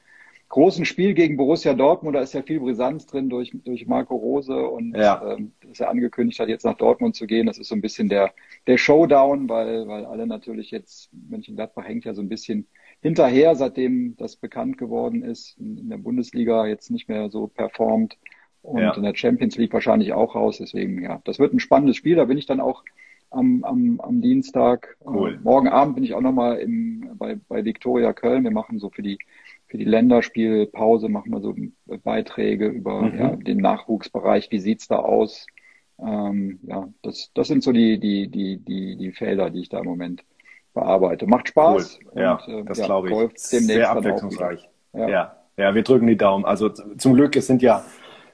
großen 0.52 0.84
Spiel 0.84 1.14
gegen 1.14 1.38
Borussia 1.38 1.72
Dortmund. 1.72 2.14
Da 2.14 2.20
ist 2.20 2.34
ja 2.34 2.42
viel 2.42 2.60
Brisanz 2.60 3.06
drin 3.06 3.30
durch, 3.30 3.52
durch 3.64 3.86
Marco 3.86 4.14
Rose 4.14 4.54
und 4.54 4.94
ja. 4.94 5.32
ähm, 5.32 5.52
dass 5.66 5.80
er 5.80 5.88
angekündigt 5.88 6.38
hat, 6.38 6.48
jetzt 6.48 6.66
nach 6.66 6.76
Dortmund 6.76 7.16
zu 7.16 7.26
gehen. 7.26 7.46
Das 7.46 7.58
ist 7.58 7.68
so 7.68 7.74
ein 7.74 7.80
bisschen 7.80 8.10
der, 8.10 8.32
der 8.66 8.76
Showdown, 8.76 9.48
weil, 9.48 9.88
weil 9.88 10.04
alle 10.04 10.26
natürlich 10.26 10.70
jetzt, 10.70 11.10
Mönchengladbach 11.28 11.86
hängt 11.86 12.04
ja 12.04 12.12
so 12.12 12.20
ein 12.20 12.28
bisschen 12.28 12.66
hinterher, 13.00 13.56
seitdem 13.56 14.14
das 14.18 14.36
bekannt 14.36 14.76
geworden 14.76 15.22
ist, 15.22 15.58
in 15.58 15.88
der 15.88 15.96
Bundesliga 15.96 16.66
jetzt 16.66 16.90
nicht 16.90 17.08
mehr 17.08 17.30
so 17.30 17.46
performt 17.46 18.18
und 18.60 18.78
ja. 18.78 18.94
in 18.94 19.02
der 19.02 19.16
Champions 19.16 19.56
League 19.56 19.72
wahrscheinlich 19.72 20.12
auch 20.12 20.34
raus. 20.34 20.58
Deswegen, 20.58 21.02
ja, 21.02 21.22
das 21.24 21.38
wird 21.38 21.54
ein 21.54 21.60
spannendes 21.60 21.96
Spiel. 21.96 22.16
Da 22.16 22.26
bin 22.26 22.36
ich 22.36 22.46
dann 22.46 22.60
auch 22.60 22.84
am, 23.32 23.64
am, 23.64 24.00
am 24.00 24.20
Dienstag. 24.20 24.96
Cool. 25.04 25.34
Äh, 25.34 25.38
morgen 25.42 25.68
Abend 25.68 25.94
bin 25.94 26.04
ich 26.04 26.14
auch 26.14 26.20
nochmal 26.20 26.58
im, 26.58 27.10
bei, 27.16 27.38
bei 27.48 27.64
Victoria 27.64 28.12
Köln. 28.12 28.44
Wir 28.44 28.50
machen 28.50 28.78
so 28.78 28.90
für 28.90 29.02
die, 29.02 29.18
für 29.66 29.78
die 29.78 29.84
Länderspielpause, 29.84 31.08
machen 31.08 31.32
wir 31.32 31.40
so 31.40 31.54
Beiträge 32.04 32.68
über 32.68 33.02
mhm. 33.02 33.18
ja, 33.18 33.36
den 33.36 33.58
Nachwuchsbereich. 33.58 34.50
Wie 34.50 34.58
sieht's 34.58 34.88
da 34.88 34.96
aus? 34.96 35.46
Ähm, 35.98 36.60
ja, 36.62 36.88
das, 37.02 37.30
das 37.34 37.48
sind 37.48 37.62
so 37.62 37.72
die, 37.72 37.98
die, 37.98 38.28
die, 38.28 38.58
die, 38.58 38.96
die 38.96 39.12
Felder, 39.12 39.50
die 39.50 39.60
ich 39.60 39.68
da 39.68 39.78
im 39.78 39.86
Moment 39.86 40.24
bearbeite. 40.74 41.26
Macht 41.26 41.48
Spaß. 41.48 42.00
Cool. 42.14 42.22
Ja, 42.22 42.34
und, 42.34 42.52
äh, 42.52 42.64
das 42.64 42.78
ja, 42.78 42.86
glaube 42.86 43.10
ich. 43.10 43.38
Sehr 43.38 43.90
abwechslungsreich. 43.90 44.68
Ja. 44.92 45.08
ja. 45.08 45.36
ja, 45.56 45.74
wir 45.74 45.82
drücken 45.82 46.06
die 46.06 46.16
Daumen. 46.16 46.44
Also 46.44 46.68
zum 46.68 47.14
Glück, 47.14 47.36
es 47.36 47.46
sind 47.46 47.62
ja 47.62 47.84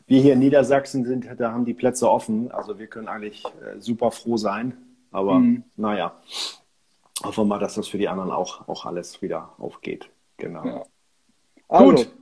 wir 0.08 0.22
hier 0.22 0.32
in 0.32 0.38
Niedersachsen 0.38 1.04
sind, 1.04 1.28
da 1.36 1.52
haben 1.52 1.66
die 1.66 1.74
Plätze 1.74 2.10
offen. 2.10 2.50
Also 2.50 2.78
wir 2.78 2.86
können 2.86 3.08
eigentlich 3.08 3.44
äh, 3.44 3.78
super 3.78 4.10
froh 4.10 4.38
sein. 4.38 4.72
Aber 5.10 5.38
mhm. 5.38 5.64
naja, 5.76 6.16
hoffen 7.24 7.44
wir 7.44 7.48
mal, 7.48 7.58
dass 7.58 7.74
das 7.74 7.88
für 7.88 7.98
die 7.98 8.08
anderen 8.08 8.30
auch, 8.30 8.68
auch 8.68 8.86
alles 8.86 9.22
wieder 9.22 9.54
aufgeht. 9.58 10.10
Genau. 10.36 10.64
Ja. 10.64 10.84
Also, 11.68 12.04
Gut. 12.04 12.12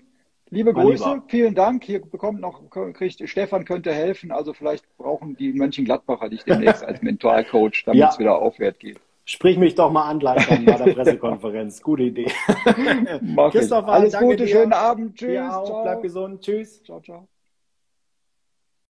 Liebe 0.51 0.73
Grüße, 0.73 1.23
vielen 1.27 1.57
Dank. 1.57 1.83
Hier 1.83 2.01
bekommt 2.01 2.41
noch, 2.41 2.71
kriegt, 2.71 3.29
Stefan 3.29 3.65
könnte 3.65 3.93
helfen. 3.93 4.31
Also 4.31 4.53
vielleicht 4.53 4.85
brauchen 4.97 5.37
die 5.37 5.53
Mönchengladbacher 5.53 6.29
dich 6.29 6.45
demnächst 6.45 6.85
als 6.85 7.03
Mentalcoach, 7.03 7.83
damit 7.85 7.99
ja. 8.01 8.11
es 8.11 8.19
wieder 8.21 8.39
aufwärts 8.39 8.79
geht. 8.79 9.01
Sprich 9.25 9.59
mich 9.59 9.75
doch 9.75 9.91
mal 9.91 10.09
an 10.09 10.21
gleich 10.21 10.47
bei 10.49 10.57
der 10.57 10.93
Pressekonferenz. 10.95 11.83
Gute 11.83 12.05
Idee. 12.05 12.27
Christopher, 13.51 13.89
Alles 13.89 14.17
Gute, 14.17 14.45
dir. 14.45 14.47
schönen 14.47 14.73
Abend. 14.73 15.17
Tschüss. 15.17 15.53
Bleib 15.83 16.03
gesund. 16.03 16.43
Tschüss. 16.43 16.81
Ciao, 16.85 17.01
ciao. 17.01 17.27